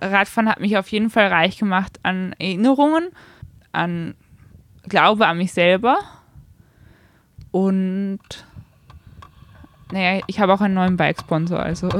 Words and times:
Radfahren 0.00 0.48
hat 0.48 0.60
mich 0.60 0.78
auf 0.78 0.88
jeden 0.88 1.10
Fall 1.10 1.26
reich 1.28 1.58
gemacht 1.58 2.00
an 2.02 2.34
Erinnerungen, 2.38 3.08
an 3.72 4.14
Glaube 4.88 5.26
an 5.26 5.36
mich 5.36 5.52
selber 5.52 5.98
und 7.50 8.20
naja, 9.92 10.22
ich 10.26 10.40
habe 10.40 10.54
auch 10.54 10.60
einen 10.60 10.74
neuen 10.74 10.96
Bike-Sponsor, 10.96 11.58
also. 11.60 11.88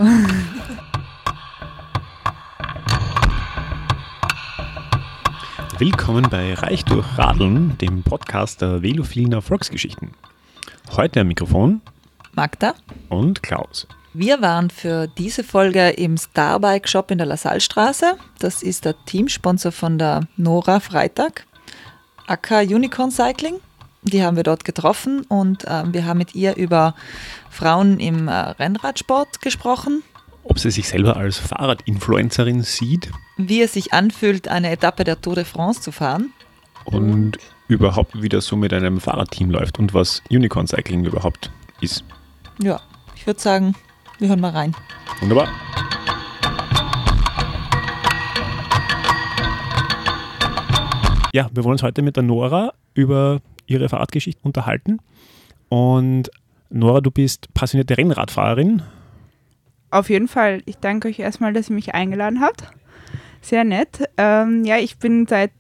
Willkommen 5.78 6.28
bei 6.30 6.54
Reich 6.54 6.84
durch 6.84 7.18
Radeln, 7.18 7.76
dem 7.78 8.02
Podcast 8.02 8.62
der 8.62 8.82
velophilen 8.82 9.32
Erfolgsgeschichten. 9.32 10.12
Heute 10.96 11.20
am 11.20 11.28
Mikrofon 11.28 11.80
Magda 12.34 12.74
und 13.08 13.42
Klaus. 13.42 13.88
Wir 14.12 14.42
waren 14.42 14.70
für 14.70 15.06
diese 15.06 15.44
Folge 15.44 15.90
im 15.90 16.16
Starbike 16.16 16.88
Shop 16.88 17.12
in 17.12 17.18
der 17.18 17.28
Lasallstraße. 17.28 18.16
Das 18.40 18.64
ist 18.64 18.84
der 18.84 18.96
Teamsponsor 19.04 19.70
von 19.70 19.98
der 19.98 20.26
Nora 20.36 20.80
Freitag, 20.80 21.46
AK 22.26 22.62
Unicorn 22.62 23.12
Cycling. 23.12 23.60
Die 24.02 24.24
haben 24.24 24.36
wir 24.36 24.42
dort 24.42 24.64
getroffen 24.64 25.22
und 25.28 25.64
äh, 25.64 25.84
wir 25.92 26.06
haben 26.06 26.18
mit 26.18 26.34
ihr 26.34 26.56
über 26.56 26.96
Frauen 27.50 28.00
im 28.00 28.26
äh, 28.26 28.32
Rennradsport 28.32 29.42
gesprochen. 29.42 30.02
Ob 30.42 30.58
sie 30.58 30.72
sich 30.72 30.88
selber 30.88 31.16
als 31.16 31.38
Fahrradinfluencerin 31.38 32.62
sieht. 32.62 33.10
Wie 33.36 33.62
es 33.62 33.74
sich 33.74 33.92
anfühlt, 33.92 34.48
eine 34.48 34.70
Etappe 34.70 35.04
der 35.04 35.20
Tour 35.20 35.36
de 35.36 35.44
France 35.44 35.82
zu 35.82 35.92
fahren. 35.92 36.32
Und 36.84 37.38
überhaupt, 37.68 38.20
wie 38.20 38.28
das 38.28 38.46
so 38.46 38.56
mit 38.56 38.72
einem 38.72 39.00
Fahrradteam 39.00 39.50
läuft 39.50 39.78
und 39.78 39.94
was 39.94 40.20
Unicorn 40.30 40.66
Cycling 40.66 41.04
überhaupt 41.04 41.52
ist. 41.80 42.02
Ja, 42.60 42.80
ich 43.14 43.26
würde 43.26 43.38
sagen, 43.38 43.76
wir 44.20 44.28
hören 44.28 44.40
mal 44.40 44.50
rein. 44.50 44.74
Wunderbar. 45.20 45.48
Ja, 51.32 51.48
wir 51.52 51.64
wollen 51.64 51.72
uns 51.72 51.82
heute 51.82 52.02
mit 52.02 52.16
der 52.16 52.22
Nora 52.22 52.74
über 52.94 53.40
ihre 53.66 53.88
Fahrradgeschichte 53.88 54.42
unterhalten. 54.42 54.98
Und 55.68 56.30
Nora, 56.70 57.00
du 57.00 57.10
bist 57.10 57.52
passionierte 57.54 57.96
Rennradfahrerin. 57.96 58.82
Auf 59.90 60.10
jeden 60.10 60.28
Fall. 60.28 60.62
Ich 60.66 60.76
danke 60.76 61.08
euch 61.08 61.18
erstmal, 61.18 61.52
dass 61.52 61.70
ihr 61.70 61.74
mich 61.74 61.94
eingeladen 61.94 62.40
habt. 62.40 62.64
Sehr 63.40 63.64
nett. 63.64 64.08
Ähm, 64.16 64.64
ja, 64.64 64.78
ich 64.78 64.98
bin 64.98 65.26
seit, 65.26 65.52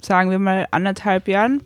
sagen 0.00 0.30
wir 0.30 0.38
mal, 0.38 0.66
anderthalb 0.70 1.28
Jahren 1.28 1.62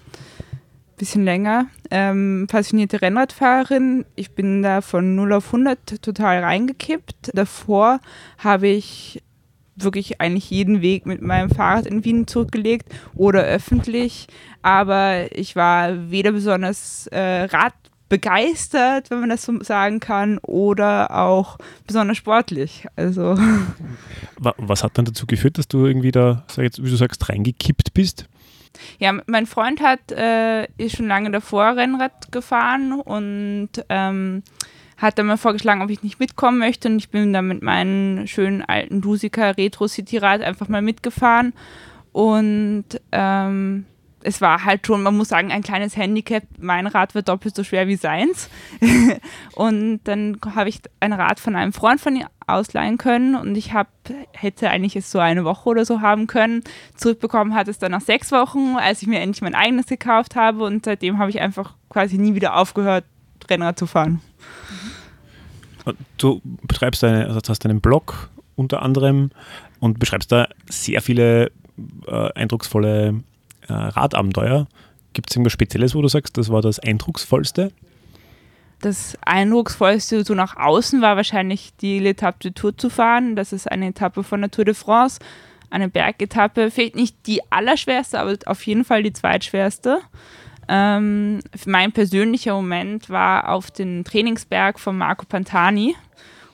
bisschen 0.97 1.25
länger. 1.25 1.67
Ähm, 1.91 2.47
passionierte 2.51 3.03
Rennradfahrerin. 3.03 4.05
Ich 4.15 4.33
bin 4.33 4.63
da 4.63 4.81
von 4.81 5.15
0 5.15 5.35
auf 5.35 5.47
100 5.47 6.03
total 6.03 6.43
reingekippt. 6.43 7.31
Davor 7.35 8.01
habe 8.39 8.69
ich 8.69 9.23
wirklich 9.77 10.21
eigentlich 10.21 10.51
jeden 10.51 10.81
Weg 10.81 11.07
mit 11.07 11.21
meinem 11.23 11.51
Fahrrad 11.51 11.87
in 11.87 12.05
Wien 12.05 12.27
zurückgelegt 12.27 12.89
oder 13.15 13.43
öffentlich. 13.43 14.27
Aber 14.63 15.31
ich 15.37 15.55
war 15.55 16.11
weder 16.11 16.33
besonders 16.33 17.07
äh, 17.09 17.45
radbegeistert, 17.45 19.11
wenn 19.11 19.21
man 19.21 19.29
das 19.29 19.45
so 19.45 19.63
sagen 19.63 20.01
kann, 20.01 20.39
oder 20.39 21.11
auch 21.17 21.59
besonders 21.87 22.17
sportlich. 22.17 22.87
Also. 22.97 23.37
Was 24.39 24.83
hat 24.83 24.97
dann 24.99 25.05
dazu 25.05 25.27
geführt, 25.27 25.59
dass 25.59 25.69
du 25.69 25.87
irgendwie 25.87 26.11
da, 26.11 26.45
jetzt, 26.57 26.83
wie 26.83 26.91
du 26.91 26.97
sagst, 26.97 27.29
reingekippt 27.29 27.93
bist? 27.95 28.27
Ja, 28.99 29.19
mein 29.27 29.47
Freund 29.47 29.81
hat, 29.81 30.13
äh, 30.13 30.65
ist 30.79 30.97
schon 30.97 31.09
lange 31.09 31.31
davor 31.31 31.77
Rennrad 31.77 32.33
gefahren 32.33 32.93
und 33.01 33.71
ähm, 33.89 34.43
hat 34.97 35.19
dann 35.19 35.27
mal 35.27 35.37
vorgeschlagen, 35.37 35.83
ob 35.83 35.91
ich 35.91 36.03
nicht 36.03 36.21
mitkommen 36.21 36.59
möchte. 36.59 36.89
Und 36.89 36.99
ich 36.99 37.11
bin 37.11 37.33
dann 37.33 37.49
mit 37.49 37.63
meinem 37.63 38.27
schönen 38.27 38.63
alten 38.63 39.01
Dusika 39.01 39.51
Retro 39.51 39.89
City 39.89 40.19
Rad 40.19 40.43
einfach 40.43 40.69
mal 40.69 40.83
mitgefahren. 40.83 41.53
Und 42.13 42.87
ähm, 43.13 43.85
es 44.27 44.41
war 44.41 44.65
halt 44.65 44.85
schon, 44.87 45.05
man 45.05 45.17
muss 45.17 45.29
sagen, 45.29 45.53
ein 45.53 45.63
kleines 45.63 45.97
Handicap. 45.97 46.43
Mein 46.59 46.89
Rad 46.89 47.15
wird 47.15 47.29
doppelt 47.29 47.55
so 47.55 47.63
schwer 47.63 47.87
wie 47.87 47.95
seins. 47.95 48.51
und 49.55 50.01
dann 50.03 50.39
habe 50.57 50.69
ich 50.69 50.81
ein 50.99 51.13
Rad 51.13 51.39
von 51.39 51.55
einem 51.55 51.73
Freund 51.73 52.01
von 52.01 52.17
ihm 52.17 52.27
ausleihen 52.45 52.99
können 52.99 53.37
und 53.37 53.57
ich 53.57 53.73
hab, 53.73 53.89
hätte 54.33 54.69
eigentlich 54.69 54.97
es 54.97 55.13
so 55.13 55.21
eine 55.21 55.45
Woche 55.45 55.69
oder 55.69 55.85
so 55.85 56.01
haben 56.01 56.27
können. 56.27 56.65
Zurückbekommen 56.97 57.55
hat 57.55 57.69
es 57.69 57.79
dann 57.79 57.93
nach 57.93 58.01
sechs 58.01 58.33
Wochen, 58.33 58.77
als 58.77 59.01
ich 59.01 59.09
mir 59.09 59.21
endlich 59.21 59.43
mein 59.43 59.55
eigenes 59.55 59.87
gekauft 59.87 60.35
habe 60.35 60.65
und 60.65 60.85
seitdem 60.85 61.19
habe 61.19 61.31
ich 61.31 61.41
einfach 61.41 61.75
quasi 61.89 62.19
nie 62.19 62.35
wieder 62.35 62.57
aufgehört, 62.57 63.05
Rennrad 63.49 63.79
zu 63.79 63.87
fahren. 63.87 64.21
Du 66.19 66.41
betreibst 66.63 67.05
eine, 67.05 67.27
also 67.27 67.41
hast 67.49 67.65
einen 67.65 67.81
Blog 67.81 68.29
unter 68.57 68.83
anderem 68.83 69.31
und 69.79 70.01
beschreibst 70.01 70.33
da 70.33 70.49
sehr 70.69 71.01
viele 71.01 71.53
äh, 72.09 72.33
eindrucksvolle 72.33 73.23
äh, 73.69 73.73
Radabenteuer. 73.73 74.67
Gibt 75.13 75.31
es 75.31 75.37
irgendwas 75.37 75.53
Spezielles, 75.53 75.95
wo 75.95 76.03
du 76.03 76.09
sagst, 76.09 76.37
das 76.37 76.51
war 76.51 76.63
das 76.63 76.79
eindrucksvollste? 76.79 77.73
Das 78.81 79.17
eindrucksvollste 79.25 80.25
so 80.25 80.35
nach 80.35 80.57
außen 80.57 81.01
war 81.01 81.17
wahrscheinlich 81.17 81.75
die 81.81 82.01
L'Etape 82.01 82.43
de 82.43 82.51
Tour 82.53 82.77
zu 82.77 82.91
fahren. 82.91 83.35
Das 83.35 83.53
ist 83.53 83.71
eine 83.71 83.89
Etappe 83.89 84.23
von 84.23 84.43
der 84.43 84.51
Tour 84.51 84.67
de 84.67 84.75
France, 84.75 85.19
eine 85.71 85.89
Bergetappe. 85.89 86.71
Fehlt 86.71 86.95
nicht 86.95 87.17
die 87.27 87.41
allerschwerste, 87.51 88.21
aber 88.21 88.37
auf 88.45 88.67
jeden 88.67 88.85
Fall 88.85 89.03
die 89.03 89.13
zweitschwerste. 89.13 90.01
Ähm, 90.69 91.41
mein 91.65 91.93
persönlicher 91.93 92.55
Moment 92.55 93.09
war 93.09 93.49
auf 93.49 93.71
den 93.71 94.05
Trainingsberg 94.05 94.79
von 94.79 94.99
Marco 94.99 95.25
Pantani 95.25 95.95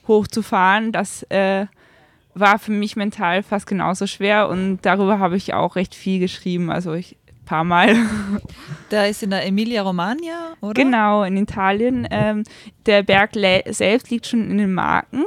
hochzufahren. 0.06 0.92
Das 0.92 1.24
äh, 1.24 1.66
war 2.34 2.58
für 2.58 2.72
mich 2.72 2.96
mental 2.96 3.42
fast 3.42 3.66
genauso 3.66 4.06
schwer 4.06 4.48
und 4.48 4.80
darüber 4.82 5.18
habe 5.18 5.36
ich 5.36 5.54
auch 5.54 5.76
recht 5.76 5.94
viel 5.94 6.18
geschrieben. 6.18 6.70
Also 6.70 6.94
ich 6.94 7.16
ein 7.28 7.44
paar 7.44 7.64
Mal. 7.64 7.96
Der 8.90 9.08
ist 9.08 9.22
in 9.22 9.30
der 9.30 9.46
Emilia 9.46 9.82
Romagna, 9.82 10.54
oder? 10.60 10.74
Genau, 10.74 11.24
in 11.24 11.36
Italien. 11.36 12.06
Ähm, 12.10 12.44
der 12.86 13.02
Berg 13.02 13.30
selbst 13.70 14.10
liegt 14.10 14.26
schon 14.26 14.50
in 14.50 14.58
den 14.58 14.74
Marken 14.74 15.24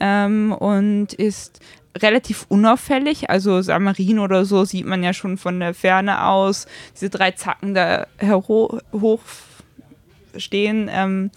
ähm, 0.00 0.52
und 0.52 1.12
ist 1.14 1.60
relativ 1.96 2.46
unauffällig. 2.48 3.30
Also 3.30 3.62
Samarin 3.62 4.18
oder 4.18 4.44
so 4.44 4.64
sieht 4.64 4.86
man 4.86 5.02
ja 5.02 5.12
schon 5.12 5.38
von 5.38 5.60
der 5.60 5.74
Ferne 5.74 6.24
aus. 6.26 6.66
Diese 6.94 7.10
drei 7.10 7.32
Zacken 7.32 7.74
da 7.74 8.06
hoch 8.22 9.20
stehen. 10.40 10.90
Ähm, 10.92 11.30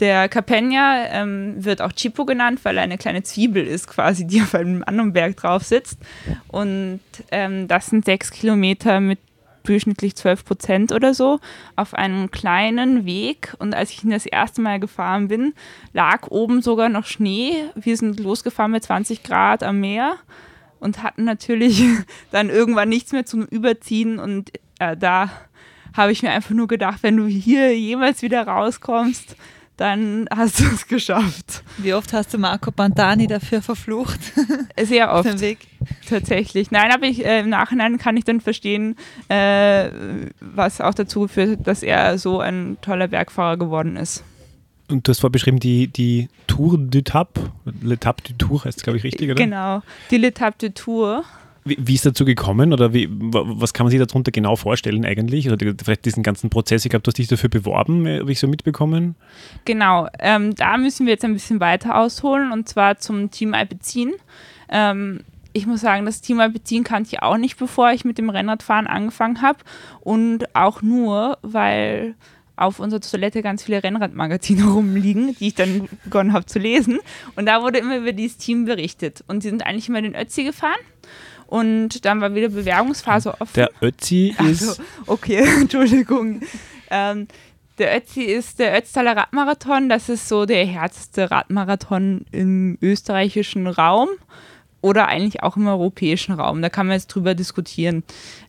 der 0.00 0.28
Capena 0.28 1.06
ähm, 1.10 1.64
wird 1.64 1.80
auch 1.80 1.92
Chipo 1.92 2.24
genannt, 2.24 2.60
weil 2.62 2.76
er 2.76 2.82
eine 2.82 2.98
kleine 2.98 3.22
Zwiebel 3.22 3.66
ist, 3.66 3.86
quasi, 3.86 4.26
die 4.26 4.40
auf 4.42 4.54
einem 4.54 4.82
anderen 4.84 5.12
Berg 5.12 5.36
drauf 5.36 5.64
sitzt. 5.64 5.98
Und 6.48 7.00
ähm, 7.30 7.68
das 7.68 7.86
sind 7.86 8.04
sechs 8.04 8.30
Kilometer 8.30 9.00
mit 9.00 9.18
durchschnittlich 9.64 10.16
12 10.16 10.44
Prozent 10.44 10.92
oder 10.92 11.14
so 11.14 11.38
auf 11.76 11.94
einem 11.94 12.30
kleinen 12.30 13.04
Weg. 13.06 13.54
Und 13.58 13.74
als 13.74 13.90
ich 13.90 14.04
ihn 14.04 14.10
das 14.10 14.26
erste 14.26 14.60
Mal 14.60 14.80
gefahren 14.80 15.28
bin, 15.28 15.54
lag 15.92 16.28
oben 16.28 16.62
sogar 16.62 16.88
noch 16.88 17.06
Schnee. 17.06 17.64
Wir 17.74 17.96
sind 17.96 18.20
losgefahren 18.20 18.72
mit 18.72 18.84
20 18.84 19.22
Grad 19.22 19.62
am 19.62 19.80
Meer 19.80 20.16
und 20.80 21.02
hatten 21.02 21.24
natürlich 21.24 21.84
dann 22.30 22.50
irgendwann 22.50 22.88
nichts 22.88 23.12
mehr 23.12 23.24
zum 23.24 23.44
Überziehen. 23.44 24.18
Und 24.18 24.50
äh, 24.78 24.96
da 24.96 25.30
habe 25.94 26.12
ich 26.12 26.22
mir 26.22 26.30
einfach 26.30 26.50
nur 26.50 26.68
gedacht, 26.68 26.98
wenn 27.02 27.16
du 27.16 27.26
hier 27.26 27.76
jemals 27.76 28.22
wieder 28.22 28.46
rauskommst, 28.46 29.36
dann 29.76 30.26
hast 30.30 30.60
du 30.60 30.64
es 30.64 30.86
geschafft. 30.86 31.64
Wie 31.78 31.94
oft 31.94 32.12
hast 32.12 32.32
du 32.34 32.38
Marco 32.38 32.70
Pantani 32.70 33.26
dafür 33.26 33.62
verflucht? 33.62 34.20
Sehr 34.80 35.12
oft. 35.12 35.28
Tatsächlich. 36.08 36.70
Nein, 36.70 36.92
aber 36.92 37.06
ich, 37.06 37.24
äh, 37.24 37.40
im 37.40 37.48
Nachhinein 37.48 37.98
kann 37.98 38.16
ich 38.16 38.24
dann 38.24 38.40
verstehen, 38.40 38.96
äh, 39.28 39.88
was 40.40 40.80
auch 40.80 40.94
dazu 40.94 41.22
geführt 41.22 41.58
hat, 41.58 41.66
dass 41.66 41.82
er 41.82 42.18
so 42.18 42.40
ein 42.40 42.76
toller 42.80 43.08
Bergfahrer 43.08 43.56
geworden 43.56 43.96
ist. 43.96 44.22
Und 44.88 45.08
du 45.08 45.10
hast 45.10 45.20
vorher 45.20 45.32
beschrieben, 45.32 45.58
die, 45.58 45.88
die 45.88 46.28
Tour 46.46 46.74
d'Etape, 46.74 47.50
L'Etape 47.82 48.22
du 48.28 48.34
Tour 48.34 48.64
heißt 48.64 48.78
es, 48.78 48.84
glaube 48.84 48.98
ich, 48.98 49.04
richtig, 49.04 49.30
oder? 49.30 49.42
Genau, 49.42 49.82
die 50.10 50.18
L'Etape 50.18 50.58
du 50.58 50.74
Tour. 50.74 51.24
Wie, 51.64 51.76
wie 51.80 51.94
ist 51.94 52.04
dazu 52.04 52.24
gekommen 52.24 52.72
oder 52.72 52.92
wie, 52.92 53.08
was 53.10 53.72
kann 53.72 53.84
man 53.86 53.90
sich 53.90 54.00
darunter 54.00 54.32
genau 54.32 54.56
vorstellen 54.56 55.04
eigentlich? 55.04 55.48
Oder 55.48 55.74
vielleicht 55.82 56.04
diesen 56.04 56.22
ganzen 56.22 56.50
Prozess, 56.50 56.84
ich 56.84 56.90
glaube, 56.90 57.02
du 57.02 57.08
hast 57.08 57.18
dich 57.18 57.28
dafür 57.28 57.50
beworben, 57.50 58.06
äh, 58.06 58.20
habe 58.20 58.32
ich 58.32 58.40
so 58.40 58.48
mitbekommen? 58.48 59.14
Genau, 59.64 60.08
ähm, 60.18 60.54
da 60.54 60.76
müssen 60.76 61.06
wir 61.06 61.12
jetzt 61.12 61.24
ein 61.24 61.34
bisschen 61.34 61.60
weiter 61.60 61.98
ausholen 61.98 62.52
und 62.52 62.68
zwar 62.68 62.98
zum 62.98 63.30
Team 63.30 63.54
Alpecin. 63.54 64.12
Ähm, 64.68 65.20
ich 65.52 65.66
muss 65.66 65.80
sagen, 65.80 66.06
das 66.06 66.20
Team 66.20 66.40
Alpecin 66.40 66.82
kannte 66.84 67.10
ich 67.12 67.22
auch 67.22 67.36
nicht, 67.36 67.58
bevor 67.58 67.92
ich 67.92 68.04
mit 68.04 68.18
dem 68.18 68.30
Rennradfahren 68.30 68.86
angefangen 68.86 69.42
habe 69.42 69.58
und 70.00 70.54
auch 70.54 70.82
nur, 70.82 71.38
weil 71.42 72.14
auf 72.56 72.78
unserer 72.80 73.00
Toilette 73.00 73.42
ganz 73.42 73.64
viele 73.64 73.82
Rennradmagazine 73.82 74.64
rumliegen, 74.72 75.36
die 75.38 75.48
ich 75.48 75.54
dann 75.54 75.88
begonnen 76.04 76.32
habe 76.32 76.46
zu 76.46 76.58
lesen. 76.58 76.98
Und 77.36 77.46
da 77.46 77.62
wurde 77.62 77.78
immer 77.78 77.98
über 77.98 78.12
dieses 78.12 78.38
Team 78.38 78.64
berichtet. 78.64 79.24
Und 79.26 79.42
sie 79.42 79.48
sind 79.48 79.66
eigentlich 79.66 79.88
immer 79.88 80.02
den 80.02 80.14
Ötzi 80.14 80.44
gefahren. 80.44 80.78
Und 81.52 82.06
dann 82.06 82.22
war 82.22 82.34
wieder 82.34 82.48
Bewerbungsphase 82.48 83.38
offen. 83.38 83.52
Der 83.56 83.70
Ötzi 83.82 84.34
ist. 84.48 84.68
Also, 84.70 84.82
okay, 85.06 85.44
Entschuldigung. 85.60 86.40
Ähm, 86.88 87.28
der 87.76 87.94
Ötzi 87.94 88.22
ist 88.22 88.58
der 88.58 88.74
Ötztaler 88.74 89.14
Radmarathon. 89.14 89.90
Das 89.90 90.08
ist 90.08 90.28
so 90.28 90.46
der 90.46 90.64
härteste 90.64 91.30
Radmarathon 91.30 92.24
im 92.30 92.78
österreichischen 92.80 93.66
Raum. 93.66 94.08
oder 94.80 95.08
eigentlich 95.08 95.42
auch 95.42 95.58
im 95.58 95.66
europäischen 95.66 96.32
Raum. 96.32 96.62
Da 96.62 96.70
kann 96.70 96.86
man 96.86 96.94
jetzt 96.94 97.08
drüber 97.08 97.34
diskutieren. 97.34 98.02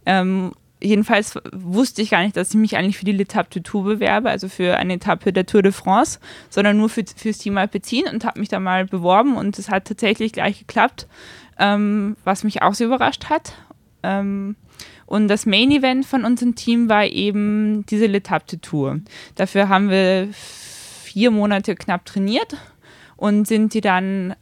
Ähm, 0.05 0.53
jedenfalls 0.81 1.37
wusste 1.51 2.01
ich 2.01 2.11
gar 2.11 2.23
nicht, 2.23 2.37
dass 2.37 2.51
ich 2.51 2.55
mich 2.55 2.77
eigentlich 2.77 2.97
für 2.97 3.05
die 3.05 3.13
L'Etape 3.13 3.49
du 3.49 3.61
Tour 3.61 3.83
bewerbe, 3.83 4.29
also 4.29 4.47
für 4.47 4.77
eine 4.77 4.93
Etappe 4.93 5.33
der 5.33 5.45
Tour 5.45 5.61
de 5.61 5.73
France, 5.73 6.19
sondern 6.49 6.77
nur 6.77 6.87
für, 6.87 7.03
fürs 7.15 7.37
Team 7.37 7.57
Alpecin 7.57 8.05
und 8.07 8.23
habe 8.23 8.39
mich 8.39 8.47
da 8.47 8.61
mal 8.61 8.85
beworben 8.85 9.35
und 9.35 9.59
es 9.59 9.69
hat 9.69 9.85
tatsächlich 9.85 10.31
gleich 10.31 10.59
geklappt, 10.59 11.07
ähm, 11.59 12.15
was 12.23 12.43
mich 12.43 12.61
auch 12.61 12.73
sehr 12.73 12.87
überrascht 12.87 13.25
hat. 13.29 13.53
Ähm, 14.03 14.55
und 15.05 15.27
das 15.27 15.45
Main 15.45 15.71
Event 15.71 16.05
von 16.05 16.25
unserem 16.25 16.55
Team 16.55 16.89
war 16.89 17.05
eben 17.05 17.85
diese 17.87 18.05
L'Etape 18.05 18.49
de 18.49 18.59
Tour. 18.59 18.99
Dafür 19.35 19.69
haben 19.69 19.89
wir 19.89 20.29
vier 20.31 21.31
Monate 21.31 21.75
knapp 21.75 22.05
trainiert 22.05 22.57
und 23.15 23.47
sind 23.47 23.73
die 23.73 23.81
dann 23.81 24.35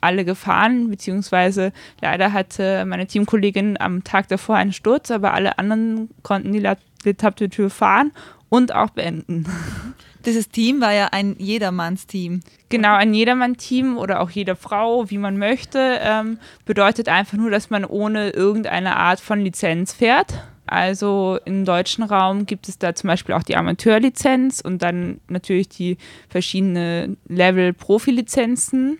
alle 0.00 0.24
gefahren, 0.24 0.90
beziehungsweise 0.90 1.72
leider 2.00 2.32
hatte 2.32 2.84
meine 2.86 3.06
Teamkollegin 3.06 3.80
am 3.80 4.04
Tag 4.04 4.28
davor 4.28 4.56
einen 4.56 4.72
Sturz, 4.72 5.10
aber 5.10 5.32
alle 5.32 5.58
anderen 5.58 6.10
konnten 6.22 6.52
die 6.52 6.60
L'Etape 6.60 7.36
de 7.36 7.48
Tour 7.48 7.70
fahren 7.70 8.12
und 8.48 8.74
auch 8.74 8.90
beenden. 8.90 9.46
Dieses 10.24 10.48
Team 10.48 10.80
war 10.80 10.92
ja 10.92 11.08
ein 11.12 11.36
Jedermanns-Team. 11.38 12.40
Genau, 12.68 12.94
ein 12.94 13.12
Jedermann-Team 13.12 13.98
oder 13.98 14.20
auch 14.20 14.30
jede 14.30 14.56
Frau, 14.56 15.10
wie 15.10 15.18
man 15.18 15.36
möchte, 15.36 15.98
ähm, 16.00 16.38
bedeutet 16.64 17.08
einfach 17.08 17.36
nur, 17.36 17.50
dass 17.50 17.70
man 17.70 17.84
ohne 17.84 18.30
irgendeine 18.30 18.96
Art 18.96 19.20
von 19.20 19.40
Lizenz 19.40 19.92
fährt. 19.92 20.42
Also 20.66 21.38
im 21.44 21.64
deutschen 21.64 22.04
Raum 22.04 22.46
gibt 22.46 22.68
es 22.68 22.78
da 22.78 22.94
zum 22.94 23.08
Beispiel 23.08 23.34
auch 23.34 23.42
die 23.42 23.56
Amateurlizenz 23.56 24.60
und 24.60 24.80
dann 24.80 25.20
natürlich 25.28 25.68
die 25.68 25.98
verschiedenen 26.28 27.16
Level 27.26 27.72
Profilizenzen. 27.72 28.98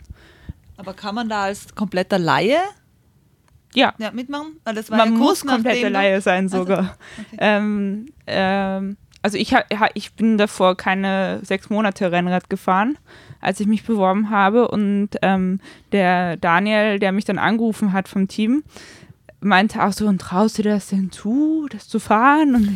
Aber 0.77 0.93
kann 0.93 1.15
man 1.15 1.29
da 1.29 1.45
als 1.45 1.75
kompletter 1.75 2.19
Laie 2.19 2.59
ja. 3.75 3.95
ja 3.99 4.11
mitmachen? 4.11 4.57
Weil 4.65 4.75
das 4.75 4.91
war 4.91 4.99
man 4.99 5.13
ja 5.13 5.19
muss 5.19 5.47
komplette 5.47 5.89
Laie 5.89 6.21
sein 6.21 6.49
sogar. 6.49 6.79
Also, 6.79 6.91
okay. 7.19 7.37
ähm, 7.39 8.07
ähm, 8.27 8.97
also 9.23 9.39
ich, 9.39 9.55
ich 9.95 10.13
bin 10.15 10.37
davor 10.37 10.77
keine 10.77 11.41
sechs 11.45 11.71
Monate 11.71 12.11
Rennrad 12.11 12.51
gefahren, 12.51 12.99
als 13.41 13.61
ich 13.61 13.67
mich 13.67 13.85
beworben 13.85 14.31
habe. 14.31 14.69
Und 14.69 15.11
ähm, 15.23 15.61
der 15.93 16.37
Daniel, 16.37 16.99
der 16.99 17.13
mich 17.13 17.25
dann 17.25 17.39
angerufen 17.39 17.93
hat 17.93 18.09
vom 18.09 18.29
Team, 18.29 18.65
meinte 19.41 19.83
auch 19.83 19.93
so, 19.93 20.07
und 20.07 20.21
traust 20.21 20.59
du 20.59 20.63
dir 20.63 20.75
das 20.75 20.89
denn 20.89 21.13
zu, 21.13 21.69
das 21.71 21.89
zu 21.89 22.01
fahren? 22.01 22.55
Und 22.55 22.69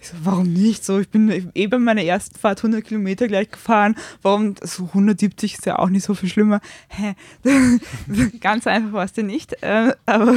ich 0.00 0.08
so, 0.08 0.14
warum 0.22 0.52
nicht? 0.52 0.84
So, 0.84 1.00
ich 1.00 1.08
bin 1.08 1.50
eh 1.54 1.66
bei 1.66 1.78
meiner 1.78 2.02
ersten 2.02 2.38
Fahrt 2.38 2.58
100 2.58 2.84
Kilometer 2.84 3.28
gleich 3.28 3.50
gefahren. 3.50 3.96
Warum? 4.22 4.54
So 4.62 4.84
170 4.84 5.54
ist 5.54 5.66
ja 5.66 5.78
auch 5.78 5.88
nicht 5.88 6.04
so 6.04 6.14
viel 6.14 6.28
schlimmer. 6.28 6.60
Hä? 6.88 7.14
Ganz 8.40 8.66
einfach 8.66 8.92
war 8.92 9.04
es 9.04 9.12
denn 9.12 9.26
nicht. 9.26 9.62
Äh, 9.62 9.94
aber 10.04 10.34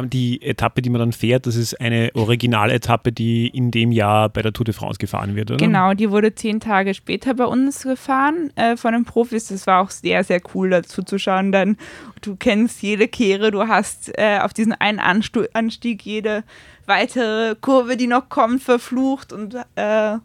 die 0.00 0.40
Etappe, 0.40 0.80
die 0.80 0.90
man 0.90 1.00
dann 1.00 1.12
fährt, 1.12 1.46
das 1.46 1.56
ist 1.56 1.80
eine 1.80 2.10
Originaletappe, 2.14 3.12
die 3.12 3.48
in 3.48 3.70
dem 3.70 3.92
Jahr 3.92 4.28
bei 4.30 4.40
der 4.40 4.52
Tour 4.52 4.64
de 4.64 4.74
France 4.74 4.98
gefahren 4.98 5.36
wird, 5.36 5.50
oder? 5.50 5.58
Genau, 5.58 5.92
die 5.92 6.10
wurde 6.10 6.34
zehn 6.34 6.60
Tage 6.60 6.94
später 6.94 7.34
bei 7.34 7.44
uns 7.44 7.82
gefahren 7.82 8.50
äh, 8.56 8.76
von 8.76 8.92
den 8.92 9.04
Profis. 9.04 9.48
Das 9.48 9.66
war 9.66 9.82
auch 9.82 9.90
sehr, 9.90 10.24
sehr 10.24 10.40
cool 10.54 10.70
dazu 10.70 11.02
zu 11.02 11.18
schauen. 11.18 11.52
Dann, 11.52 11.76
du 12.22 12.36
kennst 12.36 12.82
jede 12.82 13.06
Kehre, 13.06 13.50
du 13.50 13.68
hast 13.68 14.10
äh, 14.16 14.38
auf 14.40 14.54
diesen 14.54 14.72
einen 14.72 14.98
Anstu 14.98 15.44
Anstieg 15.52 16.02
jede 16.02 16.44
weitere 16.86 17.54
Kurve, 17.60 17.96
die 17.96 18.06
noch 18.06 18.28
kommt, 18.28 18.62
verflucht 18.62 19.32
und 19.32 19.54
äh, 19.54 19.62
da, 19.76 20.20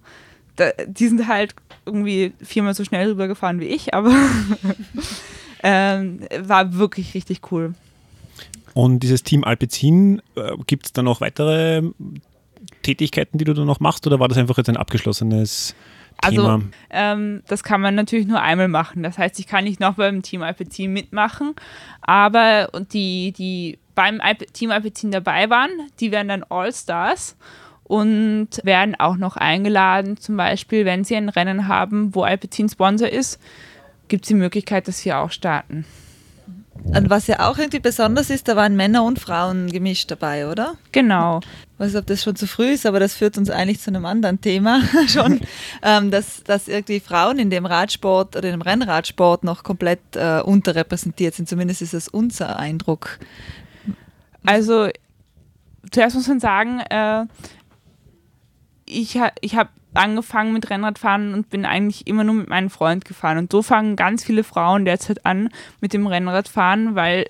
die 0.87 1.07
sind 1.07 1.27
halt 1.27 1.55
irgendwie 1.85 2.33
viermal 2.41 2.73
so 2.73 2.83
schnell 2.83 3.09
rübergefahren 3.09 3.59
wie 3.59 3.65
ich, 3.65 3.93
aber 3.93 4.13
ähm, 5.63 6.21
war 6.39 6.73
wirklich 6.73 7.13
richtig 7.13 7.51
cool. 7.51 7.73
Und 8.77 8.99
dieses 8.99 9.23
Team 9.23 9.43
Alpecin, 9.43 10.21
äh, 10.35 10.51
gibt 10.67 10.85
es 10.85 10.93
da 10.93 11.01
noch 11.01 11.19
weitere 11.19 11.81
Tätigkeiten, 12.83 13.39
die 13.39 13.43
du 13.43 13.55
da 13.55 13.65
noch 13.65 13.79
machst, 13.79 14.05
oder 14.05 14.19
war 14.19 14.27
das 14.27 14.37
einfach 14.37 14.55
jetzt 14.55 14.69
ein 14.69 14.77
abgeschlossenes 14.77 15.73
Thema? 16.21 16.53
Also, 16.53 16.63
ähm, 16.91 17.41
das 17.47 17.63
kann 17.63 17.81
man 17.81 17.95
natürlich 17.95 18.27
nur 18.27 18.39
einmal 18.39 18.67
machen. 18.67 19.01
Das 19.01 19.17
heißt, 19.17 19.39
ich 19.39 19.47
kann 19.47 19.63
nicht 19.63 19.79
noch 19.79 19.95
beim 19.95 20.21
Team 20.21 20.43
Alpecin 20.43 20.93
mitmachen, 20.93 21.55
aber 22.01 22.69
die, 22.93 23.31
die 23.31 23.79
beim 23.95 24.21
Alp 24.21 24.45
Team 24.53 24.69
Alpecin 24.69 25.09
dabei 25.09 25.49
waren, 25.49 25.71
die 25.99 26.11
werden 26.11 26.27
dann 26.27 26.43
All-Stars 26.47 27.35
und 27.83 28.49
werden 28.61 28.93
auch 28.93 29.17
noch 29.17 29.37
eingeladen, 29.37 30.17
zum 30.17 30.37
Beispiel, 30.37 30.85
wenn 30.85 31.03
sie 31.03 31.15
ein 31.15 31.29
Rennen 31.29 31.67
haben, 31.67 32.13
wo 32.13 32.21
Alpecin 32.21 32.69
Sponsor 32.69 33.09
ist, 33.09 33.41
gibt 34.07 34.25
es 34.25 34.27
die 34.27 34.35
Möglichkeit, 34.35 34.87
dass 34.87 35.03
wir 35.03 35.17
auch 35.17 35.31
starten. 35.31 35.83
Und 36.83 37.09
was 37.09 37.27
ja 37.27 37.47
auch 37.47 37.57
irgendwie 37.57 37.79
besonders 37.79 38.29
ist, 38.29 38.47
da 38.47 38.55
waren 38.55 38.75
Männer 38.75 39.03
und 39.03 39.19
Frauen 39.19 39.67
gemischt 39.67 40.09
dabei, 40.09 40.49
oder? 40.49 40.75
Genau. 40.91 41.39
Ich 41.39 41.79
weiß 41.79 41.93
nicht, 41.93 41.99
ob 41.99 42.07
das 42.07 42.23
schon 42.23 42.35
zu 42.35 42.47
früh 42.47 42.71
ist, 42.71 42.85
aber 42.85 42.99
das 42.99 43.13
führt 43.13 43.37
uns 43.37 43.49
eigentlich 43.49 43.81
zu 43.81 43.91
einem 43.91 44.05
anderen 44.05 44.41
Thema 44.41 44.81
schon, 45.07 45.41
ähm, 45.83 46.11
dass, 46.11 46.43
dass 46.43 46.67
irgendwie 46.67 46.99
Frauen 46.99 47.39
in 47.39 47.49
dem 47.49 47.65
Radsport 47.65 48.35
oder 48.35 48.49
im 48.49 48.61
Rennradsport 48.61 49.43
noch 49.43 49.63
komplett 49.63 49.99
äh, 50.15 50.41
unterrepräsentiert 50.41 51.35
sind. 51.35 51.49
Zumindest 51.49 51.81
ist 51.81 51.93
das 51.93 52.07
unser 52.07 52.57
Eindruck. 52.57 53.19
Also 54.45 54.89
zuerst 55.91 56.15
muss 56.15 56.27
man 56.27 56.39
sagen, 56.39 56.79
äh, 56.89 57.25
ich, 58.85 59.19
ich 59.41 59.55
habe 59.55 59.69
angefangen 59.93 60.53
mit 60.53 60.69
Rennradfahren 60.69 61.33
und 61.33 61.49
bin 61.49 61.65
eigentlich 61.65 62.07
immer 62.07 62.23
nur 62.23 62.35
mit 62.35 62.49
meinem 62.49 62.69
Freund 62.69 63.05
gefahren. 63.05 63.37
Und 63.37 63.51
so 63.51 63.61
fangen 63.61 63.95
ganz 63.95 64.23
viele 64.23 64.43
Frauen 64.43 64.85
derzeit 64.85 65.25
an 65.25 65.49
mit 65.81 65.93
dem 65.93 66.07
Rennradfahren, 66.07 66.95
weil 66.95 67.25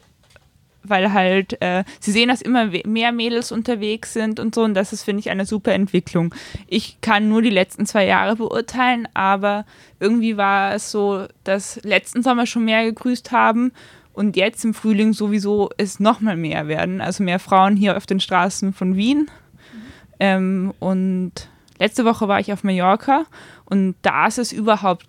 weil 0.90 1.12
halt 1.12 1.62
äh, 1.62 1.84
sie 2.00 2.12
sehen, 2.12 2.30
dass 2.30 2.42
immer 2.42 2.70
mehr 2.86 3.12
Mädels 3.12 3.52
unterwegs 3.52 4.14
sind 4.14 4.40
und 4.40 4.56
so 4.56 4.64
und 4.64 4.74
das 4.74 4.94
ist, 4.94 5.04
finde 5.04 5.20
ich, 5.20 5.30
eine 5.30 5.46
super 5.46 5.74
Entwicklung. 5.74 6.34
Ich 6.68 7.02
kann 7.02 7.28
nur 7.28 7.42
die 7.42 7.50
letzten 7.50 7.86
zwei 7.86 8.06
Jahre 8.06 8.38
beurteilen, 8.38 9.08
aber 9.14 9.66
irgendwie 10.00 10.38
war 10.38 10.74
es 10.74 10.92
so, 10.92 11.26
dass 11.44 11.84
letzten 11.84 12.24
Sommer 12.24 12.46
schon 12.46 12.64
mehr 12.64 12.86
gegrüßt 12.86 13.34
haben 13.34 13.72
und 14.14 14.36
jetzt 14.36 14.66
im 14.66 14.74
Frühling 14.74 15.14
sowieso 15.14 15.70
es 15.78 16.00
nochmal 16.00 16.38
mehr 16.38 16.68
werden. 16.68 17.02
Also 17.02 17.24
mehr 17.24 17.40
Frauen 17.40 17.76
hier 17.76 17.98
auf 17.98 18.06
den 18.06 18.20
Straßen 18.20 18.74
von 18.74 18.96
Wien. 18.96 19.20
Mhm. 19.28 19.82
Ähm, 20.20 20.74
und 20.80 21.34
Letzte 21.80 22.06
Woche 22.06 22.28
war 22.28 22.40
ich 22.40 22.52
auf 22.54 22.64
Mallorca 22.64 23.26
und 23.66 23.96
da 24.02 24.28
ist 24.28 24.38
es 24.38 24.52
überhaupt, 24.52 25.06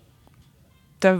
da 0.99 1.19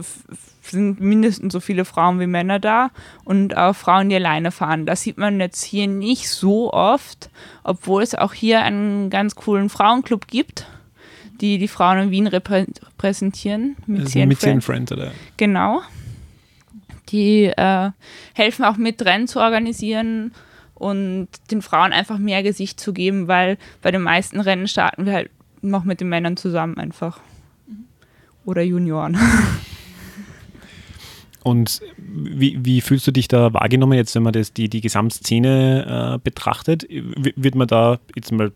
sind 0.61 0.99
mindestens 0.99 1.53
so 1.53 1.59
viele 1.59 1.85
Frauen 1.85 2.19
wie 2.19 2.27
Männer 2.27 2.59
da 2.59 2.91
und 3.25 3.57
auch 3.57 3.75
Frauen, 3.75 4.09
die 4.09 4.15
alleine 4.15 4.51
fahren. 4.51 4.85
Das 4.85 5.01
sieht 5.01 5.17
man 5.17 5.39
jetzt 5.39 5.63
hier 5.63 5.87
nicht 5.87 6.29
so 6.29 6.71
oft, 6.71 7.29
obwohl 7.63 8.03
es 8.03 8.15
auch 8.15 8.33
hier 8.33 8.61
einen 8.61 9.09
ganz 9.09 9.35
coolen 9.35 9.69
Frauenclub 9.69 10.27
gibt, 10.27 10.67
die 11.41 11.57
die 11.57 11.67
Frauen 11.67 11.99
in 11.99 12.11
Wien 12.11 12.27
repräsentieren. 12.27 13.75
Mit 13.87 14.01
also 14.01 14.19
mit 14.19 14.37
Friend. 14.37 14.63
Friend, 14.63 14.91
oder? 14.91 15.11
Genau. 15.37 15.81
Die 17.09 17.45
äh, 17.45 17.91
helfen 18.33 18.65
auch 18.65 18.77
mit 18.77 19.03
Rennen 19.03 19.27
zu 19.27 19.39
organisieren 19.39 20.33
und 20.75 21.27
den 21.51 21.61
Frauen 21.61 21.91
einfach 21.91 22.17
mehr 22.19 22.43
Gesicht 22.43 22.79
zu 22.79 22.93
geben, 22.93 23.27
weil 23.27 23.57
bei 23.81 23.91
den 23.91 24.01
meisten 24.01 24.39
Rennen 24.39 24.67
starten 24.67 25.05
wir 25.05 25.13
halt 25.13 25.31
noch 25.61 25.83
mit 25.83 26.01
den 26.01 26.09
Männern 26.09 26.37
zusammen 26.37 26.77
einfach. 26.77 27.19
Oder 28.45 28.61
Junioren. 28.61 29.17
Und 31.43 31.81
wie, 31.97 32.63
wie, 32.63 32.81
fühlst 32.81 33.07
du 33.07 33.11
dich 33.11 33.27
da 33.27 33.53
wahrgenommen, 33.53 33.93
jetzt 33.93 34.13
wenn 34.13 34.23
man 34.23 34.33
das, 34.33 34.53
die, 34.53 34.69
die 34.69 34.81
Gesamtszene 34.81 36.15
äh, 36.15 36.19
betrachtet? 36.21 36.85
Wird 36.89 37.55
man 37.55 37.67
da 37.67 37.99
jetzt 38.15 38.31
mal 38.31 38.51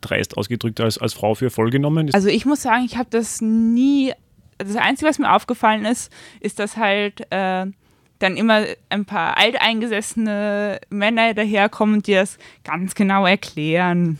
dreist 0.00 0.36
ausgedrückt 0.36 0.80
als, 0.80 0.98
als 0.98 1.14
Frau 1.14 1.34
für 1.34 1.50
voll 1.50 1.70
genommen? 1.70 2.10
Also 2.12 2.28
ich 2.28 2.44
muss 2.44 2.62
sagen, 2.62 2.84
ich 2.84 2.96
habe 2.96 3.08
das 3.10 3.40
nie, 3.40 4.12
das 4.58 4.76
Einzige, 4.76 5.08
was 5.08 5.18
mir 5.18 5.32
aufgefallen 5.32 5.84
ist, 5.84 6.12
ist, 6.40 6.58
dass 6.58 6.76
halt 6.76 7.20
äh, 7.30 7.66
dann 8.18 8.36
immer 8.36 8.64
ein 8.88 9.04
paar 9.04 9.36
alteingesessene 9.36 10.80
Männer 10.90 11.34
daherkommen, 11.34 12.02
die 12.02 12.14
das 12.14 12.38
ganz 12.64 12.94
genau 12.94 13.26
erklären 13.26 14.18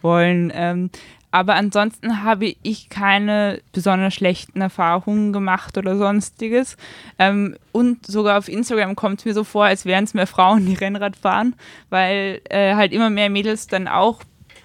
wollen. 0.00 0.52
Ähm, 0.54 0.90
aber 1.32 1.54
ansonsten 1.54 2.22
habe 2.22 2.54
ich 2.62 2.90
keine 2.90 3.60
besonders 3.72 4.12
schlechten 4.12 4.60
Erfahrungen 4.60 5.32
gemacht 5.32 5.78
oder 5.78 5.96
sonstiges. 5.96 6.76
Ähm, 7.18 7.56
und 7.72 8.06
sogar 8.06 8.38
auf 8.38 8.48
Instagram 8.48 8.94
kommt 8.94 9.20
es 9.20 9.24
mir 9.24 9.32
so 9.32 9.42
vor, 9.42 9.64
als 9.64 9.86
wären 9.86 10.04
es 10.04 10.12
mehr 10.12 10.26
Frauen, 10.26 10.66
die 10.66 10.74
Rennrad 10.80 11.16
fahren, 11.16 11.56
weil 11.88 12.42
äh, 12.50 12.74
halt 12.74 12.92
immer 12.92 13.08
mehr 13.08 13.30
Mädels 13.30 13.66
dann 13.66 13.88
auch 13.88 14.20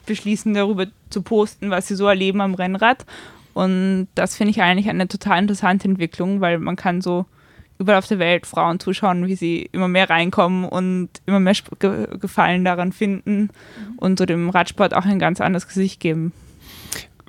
beschließen, 0.05 0.53
darüber 0.53 0.88
zu 1.09 1.21
posten, 1.21 1.69
was 1.69 1.88
sie 1.88 1.95
so 1.95 2.05
erleben 2.05 2.41
am 2.41 2.53
Rennrad. 2.53 3.05
Und 3.53 4.09
das 4.13 4.36
finde 4.36 4.51
ich 4.51 4.62
eigentlich 4.62 4.89
eine 4.89 5.07
total 5.07 5.39
interessante 5.39 5.88
Entwicklung, 5.88 6.41
weil 6.41 6.59
man 6.59 6.75
kann 6.75 7.01
so 7.01 7.25
überall 7.79 8.00
auf 8.00 8.07
der 8.07 8.19
Welt 8.19 8.45
Frauen 8.45 8.81
zuschauen, 8.81 9.27
wie 9.27 9.36
sie 9.36 9.69
immer 9.71 9.88
mehr 9.88 10.09
reinkommen 10.09 10.65
und 10.65 11.09
immer 11.25 11.39
mehr 11.39 11.55
Gefallen 12.19 12.65
daran 12.65 12.91
finden 12.91 13.43
mhm. 13.43 13.97
und 13.97 14.19
so 14.19 14.25
dem 14.25 14.50
Radsport 14.50 14.93
auch 14.93 15.05
ein 15.05 15.19
ganz 15.19 15.39
anderes 15.39 15.67
Gesicht 15.67 16.01
geben. 16.01 16.33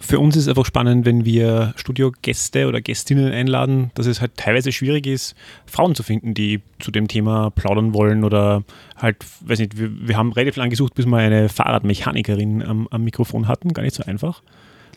Für 0.01 0.21
uns 0.21 0.37
ist 0.37 0.45
es 0.45 0.49
einfach 0.49 0.65
spannend, 0.65 1.05
wenn 1.05 1.25
wir 1.25 1.75
Studiogäste 1.77 2.69
oder 2.69 2.81
Gästinnen 2.81 3.33
einladen, 3.33 3.91
dass 3.95 4.07
es 4.07 4.21
halt 4.21 4.37
teilweise 4.37 4.71
schwierig 4.71 5.07
ist, 5.07 5.35
Frauen 5.67 5.95
zu 5.95 6.03
finden, 6.03 6.35
die 6.35 6.61
zu 6.79 6.91
dem 6.91 7.09
Thema 7.09 7.51
plaudern 7.51 7.95
wollen 7.95 8.25
oder 8.25 8.63
halt, 8.97 9.17
weiß 9.41 9.59
nicht, 9.59 9.77
wir, 9.77 10.09
wir 10.09 10.17
haben 10.17 10.33
relativ 10.33 10.57
lang 10.57 10.71
gesucht, 10.71 10.95
bis 10.95 11.07
wir 11.07 11.17
eine 11.17 11.49
Fahrradmechanikerin 11.49 12.63
am, 12.63 12.89
am 12.91 13.05
Mikrofon 13.05 13.49
hatten, 13.49 13.73
gar 13.73 13.83
nicht 13.83 13.97
so 13.97 14.05
einfach. 14.05 14.43